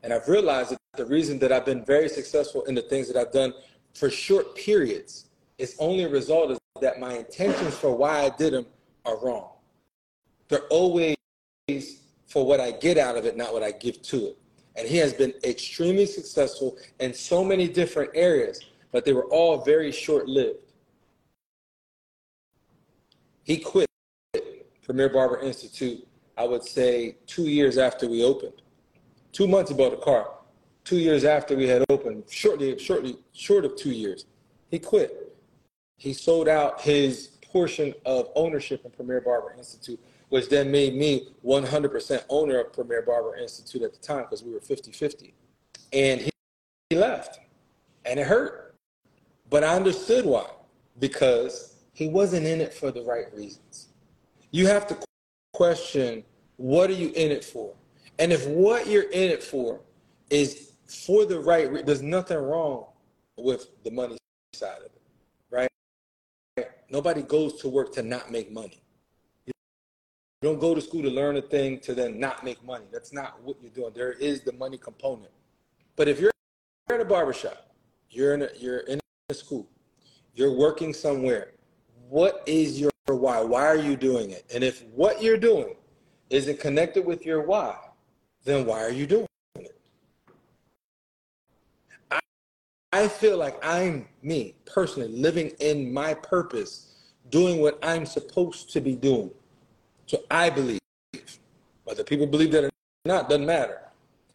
And 0.03 0.13
I've 0.13 0.29
realized 0.29 0.71
that 0.71 0.79
the 0.97 1.07
reason 1.07 1.39
that 1.41 1.51
I've 1.51 1.67
been 1.67 1.85
very 1.85 2.09
successful 2.09 2.63
in 2.65 2.75
the 2.75 2.83
things 2.83 3.13
that 3.13 3.17
I've 3.17 3.33
done 3.33 3.53
for 3.95 4.09
short 4.09 4.55
periods 4.55 5.27
is 5.59 5.77
only 5.79 6.05
result 6.07 6.51
of 6.51 6.59
that 6.81 7.01
my 7.01 7.15
intentions 7.15 7.75
for 7.75 7.97
why 7.97 8.25
I 8.25 8.31
did 8.31 8.53
them 8.53 8.67
are 9.05 9.19
wrong. 9.19 9.51
They're 10.49 10.67
always 10.69 11.17
for 12.27 12.47
what 12.47 12.61
I 12.61 12.73
get 12.73 12.99
out 12.99 13.17
of 13.17 13.25
it, 13.25 13.37
not 13.37 13.53
what 13.53 13.63
I 13.63 13.73
give 13.73 14.03
to 14.03 14.27
it. 14.27 14.39
And 14.77 14.87
he 14.87 14.99
has 14.99 15.13
been 15.15 15.33
extremely 15.43 16.07
successful 16.07 16.77
in 17.01 17.15
so 17.15 17.43
many 17.43 17.67
different 17.67 18.11
areas, 18.15 18.61
but 18.93 19.05
they 19.05 19.13
were 19.13 19.25
all 19.27 19.65
very 19.65 19.91
short 19.91 20.29
lived. 20.29 20.59
He 23.45 23.59
quit 23.59 23.87
Premier 24.83 25.09
Barber 25.09 25.41
Institute 25.41 26.07
I 26.39 26.45
would 26.45 26.65
say 26.65 27.17
two 27.27 27.45
years 27.45 27.79
after 27.79 28.07
we 28.07 28.23
opened. 28.23 28.61
Two 29.33 29.49
months 29.49 29.71
he 29.71 29.77
bought 29.77 29.95
a 29.95 29.97
car. 29.97 30.31
Two 30.85 30.99
years 30.99 31.25
after 31.25 31.57
we 31.57 31.67
had 31.67 31.85
opened, 31.89 32.25
shortly, 32.29 32.79
shortly, 32.79 33.17
short 33.33 33.65
of 33.65 33.75
two 33.77 33.91
years, 33.91 34.27
he 34.71 34.79
quit. 34.79 35.26
He 35.97 36.12
sold 36.12 36.49
out 36.49 36.80
his 36.80 37.28
portion 37.42 37.94
of 38.05 38.28
ownership 38.34 38.84
in 38.84 38.90
Premier 38.90 39.20
Barber 39.20 39.55
Institute, 39.57 40.01
which 40.28 40.49
then 40.49 40.70
made 40.70 40.94
me 40.94 41.28
100% 41.44 42.24
owner 42.28 42.61
of 42.61 42.72
Premier 42.72 43.03
Barber 43.03 43.36
Institute 43.36 43.82
at 43.82 43.92
the 43.92 43.99
time 43.99 44.22
because 44.22 44.42
we 44.42 44.53
were 44.53 44.61
50 44.61 44.92
50. 44.92 45.34
And 45.92 46.20
he, 46.20 46.30
he 46.90 46.97
left. 46.97 47.38
And 48.05 48.20
it 48.20 48.26
hurt. 48.26 48.74
But 49.49 49.64
I 49.64 49.74
understood 49.74 50.26
why. 50.26 50.47
Because 50.99 51.76
he 51.92 52.09
wasn't 52.09 52.47
in 52.47 52.61
it 52.61 52.74
for 52.74 52.90
the 52.90 53.03
right 53.03 53.32
reasons. 53.34 53.88
You 54.51 54.66
have 54.66 54.86
to 54.88 54.97
question 55.53 56.24
what 56.57 56.90
are 56.90 56.94
you 56.94 57.09
in 57.14 57.30
it 57.30 57.44
for? 57.44 57.74
And 58.18 58.32
if 58.32 58.47
what 58.47 58.86
you're 58.86 59.11
in 59.11 59.30
it 59.30 59.42
for 59.42 59.80
is 60.30 60.72
for 60.86 61.24
the 61.26 61.38
right, 61.40 61.70
re- 61.70 61.82
there's 61.82 62.03
nothing 62.03 62.38
wrong 62.38 62.86
with 63.36 63.68
the 63.84 63.90
money 63.90 64.16
side 64.55 64.78
of 64.78 64.84
it? 64.86 64.95
Nobody 66.91 67.22
goes 67.22 67.55
to 67.61 67.68
work 67.68 67.93
to 67.95 68.03
not 68.03 68.30
make 68.30 68.53
money. 68.53 68.80
You 69.47 69.53
don't 70.43 70.61
go 70.61 70.74
to 70.74 70.80
school 70.80 71.03
to 71.03 71.11
learn 71.11 71.37
a 71.37 71.43
thing 71.43 71.80
to 71.80 71.95
then 71.95 72.20
not 72.20 72.45
make 72.45 72.62
money. 72.64 72.84
That's 72.93 73.12
not 73.12 73.43
what 73.43 73.57
you're 73.61 73.70
doing. 73.70 73.93
There 73.95 74.12
is 74.12 74.43
the 74.43 74.53
money 74.53 74.78
component. 74.78 75.30
But 75.97 76.09
if 76.09 76.20
you're 76.20 76.32
in 76.91 77.01
a 77.01 77.05
barbershop, 77.05 77.70
you're 78.11 78.34
in 78.34 78.43
a, 78.43 78.49
you're 78.57 78.80
in 78.80 79.01
a 79.28 79.34
school, 79.34 79.66
you're 80.34 80.53
working 80.53 80.93
somewhere, 80.93 81.53
what 82.09 82.45
is 82.47 82.80
your 82.80 82.91
why? 83.09 83.41
Why 83.41 83.66
are 83.66 83.76
you 83.76 83.97
doing 83.97 84.30
it? 84.30 84.45
And 84.55 84.62
if 84.62 84.84
what 84.95 85.22
you're 85.22 85.37
doing 85.37 85.74
isn't 86.30 86.61
connected 86.61 87.07
with 87.07 87.24
your 87.24 87.43
why, 87.43 87.76
then 88.45 88.66
why 88.66 88.82
are 88.82 88.91
you 88.91 89.07
doing 89.07 89.26
it? 89.57 89.80
I, 92.11 92.20
I 92.93 93.09
feel 93.09 93.37
like 93.37 93.59
I'm 93.64 94.07
me 94.22 94.55
personally 94.64 95.09
living 95.09 95.53
in 95.61 95.93
my 95.93 96.14
purpose, 96.14 96.95
doing 97.30 97.61
what 97.61 97.78
I'm 97.82 98.07
supposed 98.07 98.72
to 98.72 98.80
be 98.80 98.95
doing. 98.95 99.30
So 100.07 100.22
I 100.30 100.51
believe. 100.51 100.78
Whether 101.84 102.05
people 102.05 102.26
believe 102.26 102.53
that 102.53 102.64
or 102.64 102.70
not 103.05 103.28
doesn't 103.28 103.47
matter. 103.47 103.80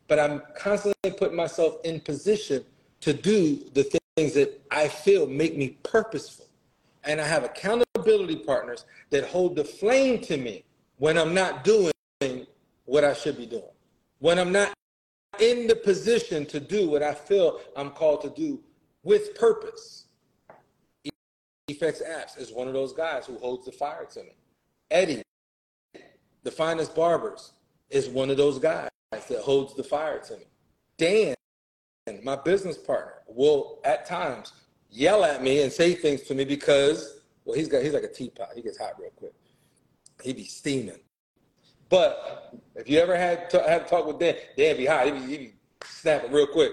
But 0.08 0.20
I'm 0.20 0.42
constantly 0.56 1.12
putting 1.12 1.36
myself 1.36 1.78
in 1.84 2.00
position 2.02 2.64
to 3.02 3.14
do 3.14 3.58
the 3.74 3.84
things 4.16 4.34
that 4.34 4.62
I 4.70 4.88
feel 4.88 5.26
make 5.28 5.58
me 5.58 5.78
purposeful. 5.84 6.48
And 7.04 7.20
I 7.20 7.26
have 7.26 7.44
accountability 7.44 8.38
partners 8.38 8.86
that 9.10 9.26
hold 9.26 9.56
the 9.56 9.64
flame 9.64 10.20
to 10.22 10.38
me 10.38 10.64
when 10.98 11.18
I'm 11.18 11.34
not 11.34 11.64
doing 11.64 11.92
what 12.86 13.04
I 13.04 13.14
should 13.14 13.38
be 13.38 13.46
doing, 13.46 13.64
when 14.20 14.38
I'm 14.38 14.52
not 14.52 14.74
in 15.42 15.68
the 15.68 15.76
position 15.76 16.46
to 16.46 16.60
do 16.60 16.90
what 16.90 17.04
I 17.04 17.14
feel 17.14 17.60
I'm 17.76 17.90
called 17.90 18.22
to 18.22 18.30
do 18.30 18.62
with 19.04 19.36
purpose. 19.36 20.06
Effects 21.68 22.02
Apps 22.02 22.40
is 22.40 22.52
one 22.52 22.68
of 22.68 22.74
those 22.74 22.94
guys 22.94 23.26
who 23.26 23.38
holds 23.40 23.66
the 23.66 23.72
fire 23.72 24.06
to 24.14 24.24
me. 24.24 24.36
Eddie, 24.92 25.24
the 26.44 26.52
finest 26.52 26.96
barbers, 26.96 27.54
is 27.90 28.08
one 28.08 28.30
of 28.30 28.38
those 28.38 28.60
guys 28.60 28.90
that 29.12 29.42
holds 29.42 29.76
the 29.76 29.84
fire 29.84 30.20
to 30.20 30.38
me. 30.38 30.44
Dan, 30.98 31.36
my 32.24 32.36
business 32.36 32.78
partner, 32.78 33.16
will 33.28 33.80
at 33.84 34.06
times 34.06 34.54
yell 34.90 35.24
at 35.24 35.42
me 35.42 35.64
and 35.64 35.72
say 35.72 35.94
things 35.94 36.22
to 36.24 36.36
me 36.36 36.46
because, 36.46 37.22
well, 37.46 37.58
he's 37.58 37.68
got 37.68 37.82
he's 37.82 37.94
like 37.94 38.04
a 38.04 38.12
teapot. 38.12 38.50
He 38.54 38.62
gets 38.62 38.78
hot 38.78 38.94
real 39.00 39.12
quick. 39.16 39.34
He 40.22 40.34
be 40.34 40.46
steaming. 40.46 41.00
But 41.92 42.56
if 42.76 42.90
you 42.90 43.00
ever 43.00 43.18
had 43.18 43.50
to 43.50 43.62
have 43.62 43.88
talk 43.88 44.08
with 44.08 44.18
Dan, 44.18 44.36
Dan 44.58 44.78
be 44.78 44.86
hot. 44.86 45.06
He 45.06 45.12
be, 45.12 45.20
he 45.20 45.38
be 45.38 45.54
snapping 45.84 46.32
real 46.32 46.48
quick. 46.48 46.72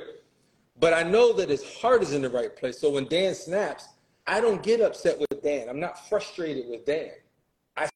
But 0.79 0.95
I 0.95 1.03
know 1.03 1.33
that 1.33 1.51
his 1.51 1.64
heart 1.81 2.03
is 2.03 2.12
in 2.12 2.23
the 2.23 2.31
right 2.31 2.57
place. 2.57 2.81
So 2.81 2.89
when 2.89 3.07
Dan 3.07 3.35
snaps, 3.35 3.89
I 4.29 4.41
don't 4.41 4.62
get 4.62 4.81
upset 4.81 5.19
with 5.19 5.43
Dan. 5.43 5.69
I'm 5.69 5.81
not 5.81 6.09
frustrated 6.09 6.69
with 6.71 6.87
Dan. 6.87 7.11
I 7.77 7.89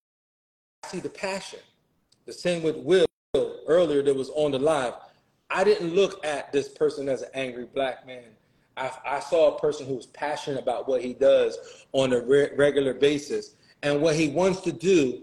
see 0.87 0.99
the 0.99 1.09
passion. 1.09 1.61
The 2.27 2.33
same 2.33 2.62
with 2.62 2.77
Will 2.79 3.07
earlier 3.68 4.03
that 4.03 4.16
was 4.16 4.31
on 4.31 4.51
the 4.51 4.59
live. 4.59 4.95
I 5.49 5.62
didn't 5.62 5.95
look 5.95 6.25
at 6.27 6.53
this 6.53 6.70
person 6.70 7.09
as 7.09 7.23
an 7.23 7.29
angry 7.35 7.66
black 7.66 8.05
man. 8.05 8.25
I, 8.77 8.91
I 9.07 9.20
saw 9.20 9.55
a 9.55 9.61
person 9.61 9.87
who 9.87 9.95
was 9.95 10.07
passionate 10.07 10.61
about 10.61 10.89
what 10.89 11.03
he 11.03 11.14
does 11.14 11.87
on 11.93 12.14
a 12.14 12.20
re- 12.20 12.51
regular 12.57 12.95
basis. 12.95 13.55
And 13.85 14.01
what 14.01 14.16
he 14.16 14.29
wants 14.29 14.61
to 14.62 14.73
do 14.73 15.23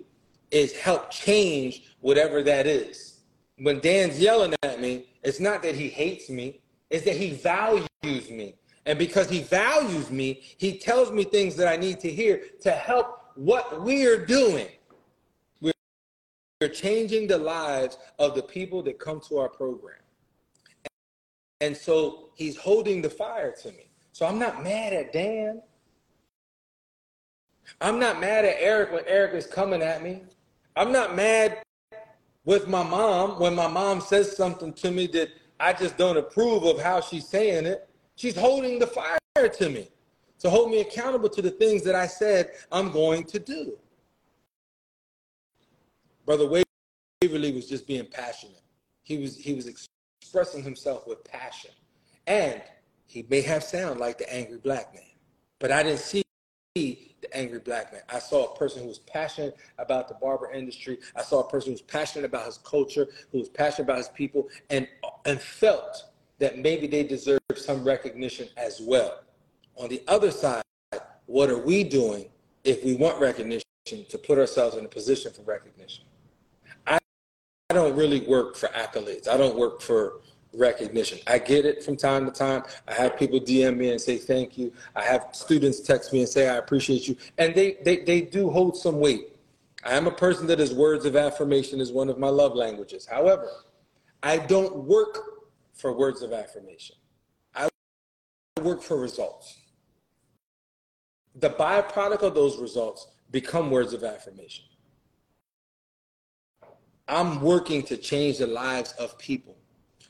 is 0.51 0.73
help 0.73 1.11
change 1.11 1.95
whatever 2.01 2.41
that 2.43 2.67
is. 2.67 3.19
When 3.57 3.79
Dan's 3.79 4.19
yelling 4.19 4.53
at 4.63 4.79
me, 4.79 5.07
it's 5.23 5.39
not 5.39 5.61
that 5.63 5.75
he 5.75 5.89
hates 5.89 6.29
me, 6.29 6.61
it's 6.89 7.05
that 7.05 7.15
he 7.15 7.31
values 7.31 7.89
me. 8.29 8.55
And 8.85 8.97
because 8.97 9.29
he 9.29 9.41
values 9.41 10.09
me, 10.09 10.41
he 10.57 10.79
tells 10.79 11.11
me 11.11 11.23
things 11.23 11.55
that 11.57 11.67
I 11.67 11.75
need 11.75 11.99
to 11.99 12.09
hear 12.09 12.41
to 12.61 12.71
help 12.71 13.33
what 13.35 13.83
we're 13.83 14.25
doing. 14.25 14.67
We're 15.61 16.67
changing 16.67 17.27
the 17.27 17.37
lives 17.37 17.97
of 18.17 18.35
the 18.35 18.43
people 18.43 18.83
that 18.83 18.99
come 18.99 19.21
to 19.29 19.37
our 19.37 19.47
program. 19.47 19.95
And 21.61 21.75
so 21.75 22.31
he's 22.35 22.57
holding 22.57 23.01
the 23.01 23.09
fire 23.09 23.53
to 23.61 23.71
me. 23.71 23.89
So 24.11 24.25
I'm 24.25 24.39
not 24.39 24.63
mad 24.63 24.91
at 24.91 25.13
Dan. 25.13 25.61
I'm 27.79 27.99
not 27.99 28.19
mad 28.19 28.43
at 28.43 28.57
Eric 28.59 28.91
when 28.91 29.03
Eric 29.07 29.35
is 29.35 29.45
coming 29.45 29.81
at 29.81 30.03
me. 30.03 30.23
I'm 30.79 30.93
not 30.93 31.13
mad 31.13 31.61
with 32.45 32.69
my 32.69 32.83
mom 32.83 33.37
when 33.37 33.53
my 33.53 33.67
mom 33.67 33.99
says 33.99 34.37
something 34.37 34.71
to 34.75 34.91
me 34.91 35.07
that 35.07 35.27
I 35.59 35.73
just 35.73 35.97
don't 35.97 36.15
approve 36.15 36.63
of 36.63 36.79
how 36.79 37.01
she's 37.01 37.27
saying 37.27 37.65
it. 37.65 37.89
She's 38.15 38.37
holding 38.37 38.79
the 38.79 38.87
fire 38.87 39.19
to 39.35 39.69
me 39.69 39.89
to 40.39 40.49
hold 40.49 40.71
me 40.71 40.79
accountable 40.79 41.27
to 41.27 41.41
the 41.41 41.51
things 41.51 41.83
that 41.83 41.95
I 41.95 42.07
said 42.07 42.51
I'm 42.71 42.93
going 42.93 43.25
to 43.25 43.39
do. 43.39 43.77
Brother 46.25 46.47
Waverly 46.47 47.51
was 47.51 47.67
just 47.67 47.85
being 47.85 48.05
passionate. 48.05 48.61
He 49.03 49.17
was 49.17 49.35
he 49.35 49.53
was 49.53 49.67
expressing 49.67 50.63
himself 50.63 51.05
with 51.07 51.25
passion. 51.25 51.71
And 52.25 52.61
he 53.05 53.25
may 53.29 53.41
have 53.41 53.65
sound 53.65 53.99
like 53.99 54.17
the 54.17 54.33
angry 54.33 54.59
black 54.59 54.93
man, 54.93 55.03
but 55.59 55.73
I 55.73 55.83
didn't 55.83 55.99
see 55.99 57.08
the 57.21 57.35
angry 57.35 57.59
black 57.59 57.91
man. 57.91 58.01
I 58.09 58.19
saw 58.19 58.53
a 58.53 58.57
person 58.57 58.81
who 58.81 58.87
was 58.87 58.99
passionate 58.99 59.57
about 59.77 60.07
the 60.07 60.15
barber 60.15 60.51
industry. 60.51 60.99
I 61.15 61.21
saw 61.21 61.41
a 61.41 61.49
person 61.49 61.69
who 61.69 61.73
was 61.73 61.81
passionate 61.81 62.25
about 62.25 62.45
his 62.45 62.57
culture, 62.59 63.07
who 63.31 63.39
was 63.39 63.49
passionate 63.49 63.85
about 63.85 63.97
his 63.97 64.09
people, 64.09 64.47
and 64.69 64.87
and 65.25 65.39
felt 65.41 66.05
that 66.39 66.57
maybe 66.57 66.87
they 66.87 67.03
deserve 67.03 67.39
some 67.55 67.83
recognition 67.83 68.47
as 68.57 68.79
well. 68.81 69.21
On 69.75 69.89
the 69.89 70.01
other 70.07 70.31
side, 70.31 70.63
what 71.25 71.49
are 71.49 71.57
we 71.57 71.83
doing 71.83 72.25
if 72.63 72.83
we 72.83 72.95
want 72.95 73.19
recognition 73.19 73.63
to 73.85 74.17
put 74.17 74.37
ourselves 74.37 74.75
in 74.75 74.85
a 74.85 74.87
position 74.87 75.31
for 75.31 75.41
recognition? 75.43 76.05
I, 76.87 76.99
I 77.69 77.73
don't 77.73 77.95
really 77.95 78.21
work 78.21 78.55
for 78.55 78.67
accolades. 78.69 79.27
I 79.27 79.37
don't 79.37 79.57
work 79.57 79.81
for 79.81 80.21
recognition. 80.53 81.19
I 81.27 81.39
get 81.39 81.65
it 81.65 81.83
from 81.83 81.95
time 81.95 82.25
to 82.25 82.31
time. 82.31 82.63
I 82.87 82.93
have 82.93 83.17
people 83.17 83.39
DM 83.39 83.77
me 83.77 83.91
and 83.91 84.01
say 84.01 84.17
thank 84.17 84.57
you. 84.57 84.73
I 84.95 85.03
have 85.03 85.27
students 85.31 85.79
text 85.79 86.11
me 86.11 86.19
and 86.21 86.29
say 86.29 86.49
I 86.49 86.55
appreciate 86.55 87.07
you. 87.07 87.15
And 87.37 87.53
they 87.53 87.77
they, 87.83 87.97
they 87.97 88.21
do 88.21 88.49
hold 88.49 88.77
some 88.77 88.99
weight. 88.99 89.35
I 89.83 89.95
am 89.95 90.07
a 90.07 90.11
person 90.11 90.47
that 90.47 90.59
is 90.59 90.73
words 90.73 91.05
of 91.05 91.15
affirmation 91.15 91.79
is 91.79 91.91
one 91.91 92.09
of 92.09 92.17
my 92.17 92.29
love 92.29 92.55
languages. 92.55 93.05
However, 93.05 93.49
I 94.21 94.37
don't 94.37 94.75
work 94.85 95.19
for 95.73 95.93
words 95.93 96.21
of 96.21 96.33
affirmation. 96.33 96.97
I 97.55 97.69
work 98.61 98.81
for 98.81 98.99
results. 98.99 99.57
The 101.35 101.49
byproduct 101.49 102.23
of 102.23 102.35
those 102.35 102.57
results 102.57 103.07
become 103.31 103.71
words 103.71 103.93
of 103.93 104.03
affirmation. 104.03 104.65
I'm 107.07 107.41
working 107.41 107.81
to 107.83 107.97
change 107.97 108.39
the 108.39 108.47
lives 108.47 108.91
of 108.99 109.17
people. 109.17 109.58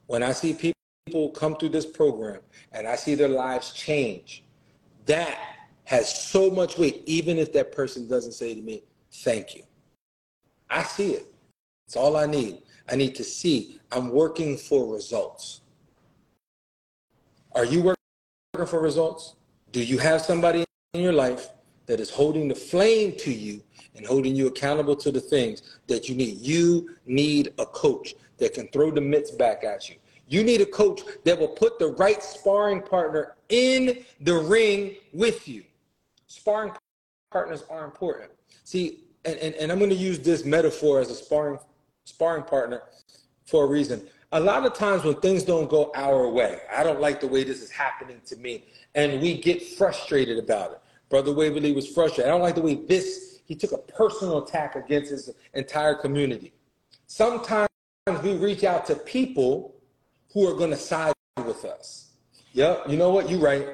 When 0.10 0.24
I 0.24 0.32
see 0.32 0.54
people 0.54 1.30
come 1.30 1.56
through 1.56 1.70
this 1.70 1.86
program 1.86 2.42
and 2.72 2.88
I 2.88 2.96
see 2.96 3.14
their 3.14 3.30
lives 3.30 3.74
change, 3.74 4.44
that 5.06 5.38
has 5.84 6.12
so 6.12 6.50
much 6.50 6.80
weight, 6.80 7.04
even 7.06 7.38
if 7.38 7.54
that 7.54 7.72
person 7.72 8.08
doesn't 8.08 8.32
say 8.32 8.56
to 8.56 8.62
me, 8.64 8.82
thank 9.12 9.56
you. 9.56 9.62
I 10.68 10.82
see 10.82 11.12
it. 11.12 11.32
It's 11.86 11.96
all 11.96 12.18
I 12.18 12.26
need. 12.26 12.64
I 12.90 12.96
need 12.96 13.14
to 13.18 13.24
see 13.24 13.80
I'm 13.92 14.10
working 14.10 14.58
for 14.58 14.92
results. 14.92 15.62
Are 17.54 17.66
you 17.66 17.84
working 17.84 18.66
for 18.66 18.80
results? 18.80 19.36
Do 19.72 19.84
you 19.84 20.00
have 20.00 20.22
somebody 20.22 20.66
in 20.96 21.02
your 21.02 21.14
life 21.14 21.50
that 21.86 22.00
is 22.00 22.10
holding 22.10 22.48
the 22.48 22.56
flame 22.56 23.14
to 23.20 23.32
you 23.32 23.62
and 23.96 24.08
holding 24.08 24.36
you 24.36 24.48
accountable 24.48 24.96
to 24.96 25.12
the 25.12 25.22
things 25.22 25.62
that 25.86 26.10
you 26.10 26.16
need? 26.16 26.40
You 26.40 26.96
need 27.06 27.54
a 27.60 27.66
coach 27.68 28.16
that 28.40 28.54
can 28.54 28.68
throw 28.70 28.92
the 28.92 29.02
mitts 29.02 29.32
back 29.32 29.64
at 29.64 29.90
you. 29.90 29.96
You 30.28 30.44
need 30.44 30.62
a 30.62 30.66
coach 30.66 31.02
that 31.26 31.40
will 31.40 31.48
put 31.48 31.80
the 31.80 31.88
right 31.88 32.22
sparring 32.22 32.82
partner 32.82 33.36
in 33.50 34.06
the 34.22 34.36
ring 34.36 34.96
with 35.12 35.48
you. 35.48 35.64
Sparring 36.28 36.72
partners 37.32 37.64
are 37.70 37.84
important. 37.84 38.30
See, 38.64 39.06
and, 39.26 39.38
and, 39.38 39.56
and 39.56 39.72
I'm 39.72 39.80
going 39.80 39.90
to 39.90 39.96
use 39.96 40.20
this 40.20 40.46
metaphor 40.46 41.00
as 41.00 41.10
a 41.10 41.16
sparring 41.16 41.60
sparring 42.06 42.44
partner 42.44 42.84
for 43.46 43.66
a 43.66 43.68
reason. 43.68 44.06
A 44.32 44.40
lot 44.40 44.66
of 44.66 44.74
times 44.74 45.04
when 45.04 45.16
things 45.16 45.44
don't 45.44 45.70
go 45.70 45.92
our 45.96 46.30
way, 46.30 46.60
I 46.72 46.84
don't 46.84 47.02
like 47.02 47.20
the 47.20 47.28
way 47.28 47.44
this 47.44 47.62
is 47.62 47.72
happening 47.72 48.22
to 48.28 48.36
me, 48.36 48.66
and 48.94 49.22
we 49.22 49.40
get 49.40 49.62
frustrated 49.64 50.38
about 50.38 50.72
it. 50.72 50.82
Brother 51.10 51.34
Waverly 51.34 51.72
was 51.72 51.88
frustrated. 51.88 52.26
I 52.26 52.30
don't 52.30 52.42
like 52.42 52.56
the 52.56 52.62
way 52.62 52.76
this, 52.76 53.40
he 53.46 53.56
took 53.56 53.72
a 53.72 53.80
personal 53.80 54.44
attack 54.44 54.76
against 54.76 55.10
his 55.10 55.32
entire 55.56 55.96
community. 55.96 56.54
Sometimes 57.08 57.69
we 58.24 58.36
reach 58.36 58.64
out 58.64 58.86
to 58.88 58.96
people 58.96 59.76
who 60.34 60.48
are 60.48 60.56
going 60.56 60.72
to 60.72 60.78
side 60.78 61.14
with 61.46 61.66
us. 61.66 62.12
Yep, 62.54 62.90
you 62.90 62.98
know 62.98 63.12
what? 63.12 63.30
You 63.30 63.40
right. 63.40 63.68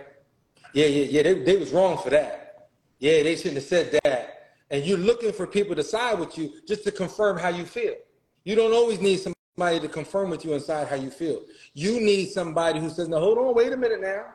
Yeah, 0.74 0.88
yeah, 0.88 1.06
yeah. 1.06 1.24
They, 1.24 1.44
they 1.44 1.58
was 1.58 1.72
wrong 1.72 1.98
for 1.98 2.10
that. 2.10 2.70
Yeah, 3.00 3.24
they 3.24 3.36
shouldn't 3.36 3.56
have 3.56 3.64
said 3.64 4.00
that. 4.04 4.52
And 4.70 4.84
you're 4.84 4.98
looking 4.98 5.32
for 5.32 5.48
people 5.48 5.76
to 5.76 5.84
side 5.84 6.20
with 6.20 6.38
you 6.38 6.54
just 6.68 6.84
to 6.84 6.92
confirm 6.92 7.38
how 7.38 7.50
you 7.50 7.66
feel. 7.66 7.96
You 8.44 8.56
don't 8.56 8.74
always 8.74 9.00
need 9.00 9.20
somebody 9.20 9.80
to 9.80 9.88
confirm 9.88 10.30
with 10.30 10.44
you 10.44 10.54
inside 10.54 10.88
how 10.88 10.96
you 10.96 11.10
feel. 11.10 11.42
You 11.74 12.02
need 12.02 12.30
somebody 12.32 12.80
who 12.80 12.90
says, 12.90 13.08
"Now, 13.08 13.20
hold 13.20 13.38
on, 13.38 13.54
wait 13.54 13.74
a 13.74 13.78
minute 13.78 14.02
now. 14.02 14.26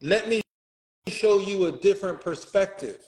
Let 0.00 0.28
me 0.28 0.42
show 1.08 1.38
you 1.38 1.66
a 1.66 1.72
different 1.72 2.20
perspective. 2.20 3.04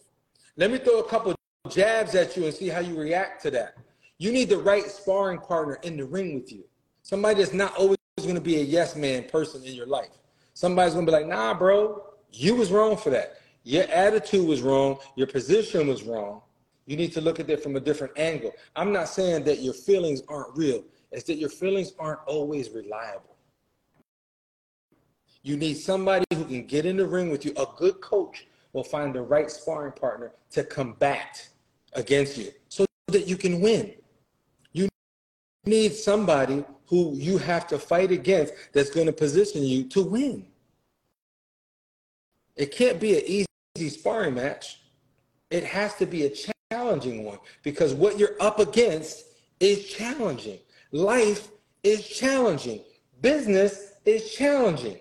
Let 0.57 0.71
me 0.71 0.79
throw 0.79 1.01
a 1.01 1.09
couple 1.09 1.35
jabs 1.69 2.15
at 2.15 2.37
you 2.37 2.45
and 2.45 2.55
see 2.55 2.69
how 2.69 2.81
you 2.81 2.99
react 2.99 3.43
to 3.43 3.51
that." 3.53 3.77
You 4.19 4.33
need 4.33 4.49
the 4.49 4.59
right 4.59 4.85
sparring 4.85 5.39
partner 5.39 5.79
in 5.83 5.97
the 5.97 6.05
ring 6.05 6.35
with 6.35 6.53
you. 6.53 6.65
Somebody 7.03 7.41
that's 7.41 7.55
not 7.55 7.77
always 7.77 7.99
going 8.19 8.35
to 8.35 8.41
be 8.41 8.57
a 8.57 8.63
yes 8.63 8.97
man 8.97 9.25
person 9.25 9.63
in 9.65 9.75
your 9.75 9.87
life. 9.87 10.11
Somebody's 10.55 10.95
going 10.95 11.07
to 11.07 11.13
be 11.13 11.17
like, 11.17 11.27
nah, 11.27 11.55
bro, 11.55 12.03
you 12.33 12.57
was 12.57 12.73
wrong 12.73 12.97
for 12.97 13.11
that. 13.11 13.41
Your 13.63 13.85
attitude 13.85 14.47
was 14.47 14.61
wrong. 14.61 14.99
Your 15.15 15.29
position 15.29 15.87
was 15.87 16.03
wrong. 16.03 16.43
You 16.87 16.97
need 16.97 17.13
to 17.13 17.21
look 17.21 17.39
at 17.39 17.49
it 17.49 17.63
from 17.63 17.77
a 17.77 17.81
different 17.81 18.19
angle. 18.19 18.53
I'm 18.75 18.93
not 18.93 19.09
saying 19.09 19.45
that 19.45 19.61
your 19.61 19.75
feelings 19.75 20.23
aren't 20.27 20.57
real. 20.57 20.83
It's 21.13 21.25
that 21.25 21.37
your 21.37 21.51
feelings 21.51 21.93
aren't 21.99 22.21
always 22.27 22.71
reliable. 22.71 23.37
You 25.43 25.57
need 25.57 25.75
somebody 25.75 26.25
who 26.35 26.45
can 26.45 26.67
get 26.67 26.87
in 26.87 26.97
the 26.97 27.07
ring 27.07 27.31
with 27.31 27.45
you. 27.45 27.53
A 27.57 27.67
good 27.77 28.01
coach 28.01 28.47
will 28.73 28.85
find 28.85 29.15
the 29.15 29.23
right 29.23 29.51
sparring 29.51 29.93
partner 29.93 30.33
to 30.51 30.65
combat 30.65 31.49
against 31.93 32.37
you 32.37 32.51
so 32.69 32.85
that 33.09 33.29
you 33.29 33.37
can 33.37 33.61
win. 33.61 33.93
Need 35.69 35.93
somebody 35.93 36.65
who 36.87 37.13
you 37.15 37.37
have 37.37 37.67
to 37.67 37.79
fight 37.79 38.11
against 38.11 38.55
that's 38.73 38.89
going 38.89 39.05
to 39.05 39.13
position 39.13 39.63
you 39.63 39.85
to 39.91 40.03
win. 40.03 40.47
It 42.57 42.73
can't 42.73 42.99
be 42.99 43.19
an 43.19 43.47
easy 43.77 43.91
sparring 43.91 44.33
match. 44.33 44.81
It 45.51 45.65
has 45.65 45.95
to 45.97 46.07
be 46.07 46.25
a 46.25 46.31
challenging 46.71 47.23
one 47.23 47.39
because 47.63 47.93
what 47.93 48.19
you're 48.19 48.35
up 48.41 48.61
against 48.61 49.27
is 49.61 49.85
challenging. 49.85 50.59
Life 50.91 51.49
is 51.83 52.09
challenging. 52.09 52.81
Business 53.21 53.93
is 54.07 54.33
challenging. 54.33 54.99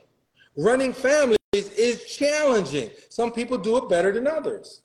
Running 0.58 0.92
families 0.92 1.38
is 1.54 2.04
challenging. 2.14 2.90
Some 3.08 3.32
people 3.32 3.58
do 3.58 3.78
it 3.78 3.88
better 3.88 4.12
than 4.12 4.28
others. 4.28 4.82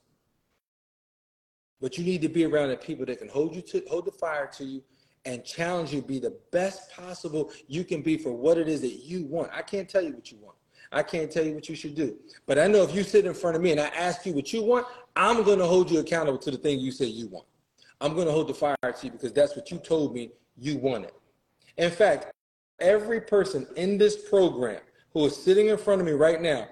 But 1.81 1.99
you 1.99 2.05
need 2.05 2.23
to 2.23 2.29
be 2.29 2.45
around 2.45 2.69
the 2.69 2.77
people 2.77 3.05
that 3.07 3.19
can 3.19 3.29
hold 3.29 3.57
you 3.57 3.63
to 3.63 3.83
hold 3.91 4.05
the 4.05 4.13
fire 4.13 4.49
to 4.59 4.65
you 4.65 4.85
and 5.25 5.45
challenge 5.45 5.93
you 5.93 6.03
be 6.03 6.19
the 6.19 6.37
best 6.51 6.91
possible 6.93 7.53
you 7.69 7.85
can 7.85 8.03
be 8.03 8.17
for 8.19 8.33
what 8.33 8.59
it 8.59 8.69
is 8.69 8.81
that 8.81 9.05
you 9.05 9.25
want. 9.25 9.51
I 9.53 9.63
can't 9.63 9.89
tell 9.89 10.03
you 10.03 10.13
what 10.13 10.31
you 10.31 10.39
want. 10.39 10.57
I 10.91 11.03
can't 11.03 11.31
tell 11.31 11.45
you 11.45 11.55
what 11.55 11.69
you 11.69 11.75
should 11.75 11.95
do. 11.95 12.17
But 12.47 12.59
I 12.59 12.67
know 12.67 12.83
if 12.83 12.95
you 12.95 13.03
sit 13.03 13.25
in 13.25 13.33
front 13.33 13.57
of 13.57 13.63
me 13.63 13.71
and 13.71 13.81
I 13.81 13.87
ask 13.87 14.27
you 14.27 14.35
what 14.35 14.53
you 14.53 14.63
want, 14.63 14.87
I'm 15.17 15.43
going 15.43 15.59
to 15.59 15.65
hold 15.65 15.91
you 15.91 16.01
accountable 16.01 16.39
to 16.39 16.51
the 16.51 16.59
thing 16.59 16.81
you 16.81 16.91
say 16.93 17.07
you 17.07 17.29
want. 17.29 17.47
I'm 18.01 18.15
going 18.15 18.27
to 18.27 18.33
hold 18.33 18.49
the 18.49 18.55
fire 18.55 18.77
to 18.83 19.07
you 19.07 19.13
because 19.13 19.33
that's 19.33 19.57
what 19.57 19.71
you 19.71 19.79
told 19.79 20.15
me 20.15 20.31
you 20.59 20.77
wanted. 20.77 21.13
In 21.79 21.91
fact, 21.91 22.33
every 22.81 23.21
person 23.21 23.67
in 23.77 23.97
this 23.97 24.29
program 24.29 24.81
who 25.13 25.25
is 25.25 25.37
sitting 25.37 25.69
in 25.69 25.79
front 25.79 26.01
of 26.01 26.07
me 26.07 26.13
right 26.13 26.43
now 26.43 26.67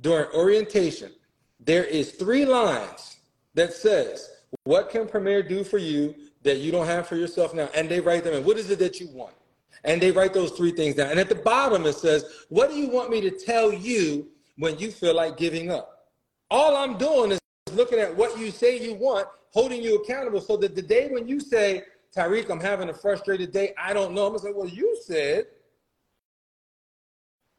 during 0.00 0.30
orientation, 0.34 1.12
there 1.58 1.84
is 1.84 2.12
three 2.12 2.44
lines 2.44 3.16
that 3.54 3.72
says, 3.72 4.30
what 4.64 4.90
can 4.90 5.08
Premier 5.08 5.42
do 5.42 5.64
for 5.64 5.78
you 5.78 6.14
that 6.44 6.58
you 6.58 6.70
don't 6.70 6.86
have 6.86 7.08
for 7.08 7.16
yourself 7.16 7.52
now, 7.54 7.68
and 7.74 7.88
they 7.88 8.00
write 8.00 8.22
them 8.22 8.34
in. 8.34 8.44
What 8.44 8.58
is 8.58 8.70
it 8.70 8.78
that 8.78 9.00
you 9.00 9.08
want? 9.08 9.34
And 9.82 10.00
they 10.00 10.12
write 10.12 10.32
those 10.32 10.52
three 10.52 10.70
things 10.70 10.94
down. 10.94 11.10
And 11.10 11.18
at 11.18 11.28
the 11.28 11.34
bottom, 11.34 11.84
it 11.84 11.94
says, 11.94 12.24
What 12.48 12.70
do 12.70 12.76
you 12.76 12.88
want 12.88 13.10
me 13.10 13.20
to 13.22 13.30
tell 13.30 13.72
you 13.72 14.28
when 14.56 14.78
you 14.78 14.90
feel 14.90 15.14
like 15.14 15.36
giving 15.36 15.70
up? 15.70 16.08
All 16.50 16.76
I'm 16.76 16.96
doing 16.96 17.32
is 17.32 17.40
looking 17.72 17.98
at 17.98 18.14
what 18.14 18.38
you 18.38 18.50
say 18.50 18.78
you 18.78 18.94
want, 18.94 19.26
holding 19.52 19.82
you 19.82 19.96
accountable 19.96 20.40
so 20.40 20.56
that 20.58 20.74
the 20.74 20.82
day 20.82 21.08
when 21.10 21.26
you 21.26 21.40
say, 21.40 21.82
Tyrik, 22.14 22.48
I'm 22.50 22.60
having 22.60 22.88
a 22.88 22.94
frustrated 22.94 23.52
day, 23.52 23.74
I 23.76 23.92
don't 23.92 24.14
know, 24.14 24.26
I'm 24.26 24.32
gonna 24.32 24.38
say, 24.38 24.52
Well, 24.54 24.68
you 24.68 24.96
said, 25.04 25.46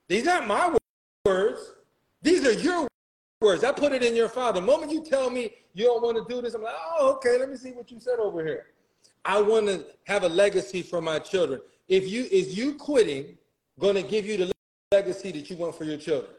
these 0.08 0.28
aren't 0.28 0.48
my 0.48 0.78
words, 1.26 1.74
these 2.22 2.46
are 2.46 2.54
your 2.54 2.88
words. 3.42 3.64
I 3.64 3.72
put 3.72 3.92
it 3.92 4.04
in 4.04 4.16
your 4.16 4.30
file. 4.30 4.54
The 4.54 4.62
moment 4.62 4.92
you 4.92 5.04
tell 5.04 5.30
me 5.30 5.52
you 5.74 5.86
don't 5.86 6.02
want 6.02 6.18
to 6.18 6.34
do 6.34 6.42
this, 6.42 6.54
I'm 6.54 6.64
like, 6.64 6.76
oh, 6.78 7.14
okay, 7.16 7.38
let 7.38 7.50
me 7.50 7.58
see 7.58 7.72
what 7.72 7.92
you 7.92 8.00
said 8.00 8.20
over 8.20 8.46
here. 8.46 8.68
I 9.26 9.42
want 9.42 9.66
to 9.68 9.86
have 10.06 10.24
a 10.24 10.30
legacy 10.30 10.84
for 10.84 11.02
my 11.02 11.20
children. 11.20 11.60
If 11.88 12.10
you 12.10 12.28
is 12.32 12.58
you 12.58 12.76
quitting 12.76 13.38
going 13.80 13.96
to 13.96 14.04
give 14.04 14.26
you 14.26 14.38
the 14.38 14.52
legacy 14.92 15.32
that 15.32 15.50
you 15.50 15.58
want 15.58 15.76
for 15.76 15.84
your 15.84 15.98
children? 15.98 16.32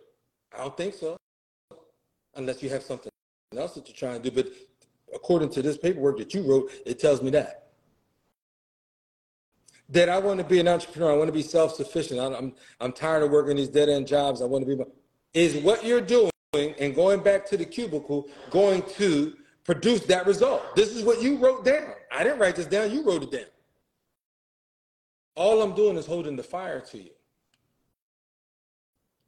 I 0.54 0.58
don't 0.58 0.76
think 0.76 0.94
so. 0.94 1.16
Unless 2.36 2.62
you 2.62 2.70
have 2.70 2.82
something 2.82 3.10
else 3.56 3.74
that 3.74 3.88
you're 3.88 3.96
trying 3.96 4.22
to 4.22 4.30
do. 4.30 4.42
But 4.42 4.52
according 5.14 5.50
to 5.50 5.62
this 5.62 5.76
paperwork 5.76 6.18
that 6.18 6.32
you 6.32 6.42
wrote, 6.42 6.70
it 6.84 6.98
tells 6.98 7.22
me 7.22 7.30
that. 7.30 7.70
That 9.88 10.08
I 10.08 10.18
want 10.18 10.38
to 10.38 10.44
be 10.44 10.60
an 10.60 10.68
entrepreneur. 10.68 11.12
I 11.12 11.16
want 11.16 11.28
to 11.28 11.32
be 11.32 11.42
self-sufficient. 11.42 12.20
I'm, 12.20 12.34
I'm, 12.34 12.54
I'm 12.80 12.92
tired 12.92 13.22
of 13.22 13.30
working 13.30 13.56
these 13.56 13.68
dead-end 13.68 14.06
jobs. 14.06 14.42
I 14.42 14.44
want 14.44 14.66
to 14.66 14.76
be. 14.76 14.82
Is 15.34 15.56
what 15.62 15.84
you're 15.84 16.00
doing 16.00 16.30
and 16.54 16.94
going 16.94 17.20
back 17.20 17.46
to 17.46 17.56
the 17.56 17.64
cubicle 17.64 18.28
going 18.50 18.82
to 18.96 19.34
produce 19.64 20.00
that 20.06 20.26
result? 20.26 20.74
This 20.74 20.94
is 20.94 21.04
what 21.04 21.22
you 21.22 21.36
wrote 21.36 21.64
down. 21.64 21.92
I 22.16 22.24
didn't 22.24 22.38
write 22.38 22.56
this 22.56 22.64
down. 22.64 22.90
You 22.90 23.04
wrote 23.04 23.24
it 23.24 23.30
down. 23.30 23.44
All 25.34 25.60
I'm 25.60 25.74
doing 25.74 25.98
is 25.98 26.06
holding 26.06 26.34
the 26.34 26.42
fire 26.42 26.80
to 26.80 26.96
you 26.96 27.10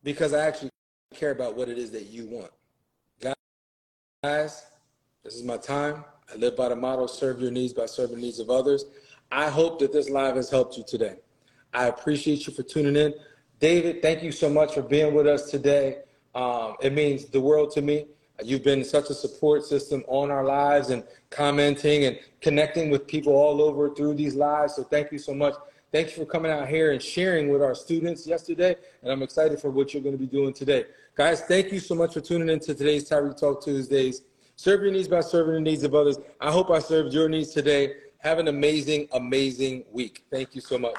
because 0.02 0.32
I 0.32 0.46
actually 0.46 0.70
care 1.14 1.32
about 1.32 1.54
what 1.54 1.68
it 1.68 1.76
is 1.76 1.90
that 1.90 2.06
you 2.06 2.26
want. 2.26 2.50
Guys, 4.24 4.64
this 5.22 5.34
is 5.34 5.44
my 5.44 5.58
time. 5.58 6.02
I 6.32 6.36
live 6.36 6.56
by 6.56 6.70
the 6.70 6.76
motto 6.76 7.06
serve 7.06 7.42
your 7.42 7.50
needs 7.50 7.74
by 7.74 7.84
serving 7.84 8.16
the 8.16 8.22
needs 8.22 8.38
of 8.38 8.48
others. 8.48 8.86
I 9.30 9.50
hope 9.50 9.78
that 9.80 9.92
this 9.92 10.08
live 10.08 10.36
has 10.36 10.48
helped 10.48 10.78
you 10.78 10.84
today. 10.88 11.16
I 11.74 11.88
appreciate 11.88 12.46
you 12.46 12.54
for 12.54 12.62
tuning 12.62 12.96
in. 12.96 13.12
David, 13.60 14.00
thank 14.00 14.22
you 14.22 14.32
so 14.32 14.48
much 14.48 14.72
for 14.72 14.82
being 14.82 15.12
with 15.12 15.26
us 15.26 15.50
today. 15.50 15.98
Um, 16.34 16.76
it 16.80 16.94
means 16.94 17.26
the 17.26 17.40
world 17.40 17.70
to 17.72 17.82
me. 17.82 18.06
You've 18.42 18.62
been 18.62 18.84
such 18.84 19.10
a 19.10 19.14
support 19.14 19.64
system 19.64 20.04
on 20.06 20.30
our 20.30 20.44
lives 20.44 20.90
and 20.90 21.02
commenting 21.30 22.04
and 22.04 22.18
connecting 22.40 22.88
with 22.88 23.06
people 23.06 23.32
all 23.32 23.60
over 23.60 23.94
through 23.94 24.14
these 24.14 24.34
lives. 24.34 24.76
So 24.76 24.84
thank 24.84 25.10
you 25.10 25.18
so 25.18 25.34
much. 25.34 25.54
Thank 25.90 26.08
you 26.08 26.24
for 26.24 26.30
coming 26.30 26.52
out 26.52 26.68
here 26.68 26.92
and 26.92 27.02
sharing 27.02 27.48
with 27.48 27.62
our 27.62 27.74
students 27.74 28.26
yesterday. 28.26 28.76
And 29.02 29.10
I'm 29.10 29.22
excited 29.22 29.60
for 29.60 29.70
what 29.70 29.92
you're 29.92 30.02
going 30.02 30.16
to 30.16 30.20
be 30.20 30.26
doing 30.26 30.52
today. 30.52 30.84
Guys, 31.16 31.40
thank 31.40 31.72
you 31.72 31.80
so 31.80 31.94
much 31.94 32.14
for 32.14 32.20
tuning 32.20 32.48
in 32.48 32.60
to 32.60 32.74
today's 32.74 33.08
Tyrik 33.08 33.38
Talk 33.40 33.64
Tuesdays. 33.64 34.22
Serve 34.54 34.82
your 34.82 34.92
needs 34.92 35.08
by 35.08 35.20
serving 35.20 35.54
the 35.54 35.60
needs 35.60 35.82
of 35.82 35.94
others. 35.94 36.18
I 36.40 36.52
hope 36.52 36.70
I 36.70 36.78
served 36.78 37.12
your 37.12 37.28
needs 37.28 37.52
today. 37.52 37.94
Have 38.18 38.38
an 38.38 38.48
amazing, 38.48 39.08
amazing 39.12 39.84
week. 39.90 40.24
Thank 40.30 40.54
you 40.54 40.60
so 40.60 40.78
much. 40.78 40.98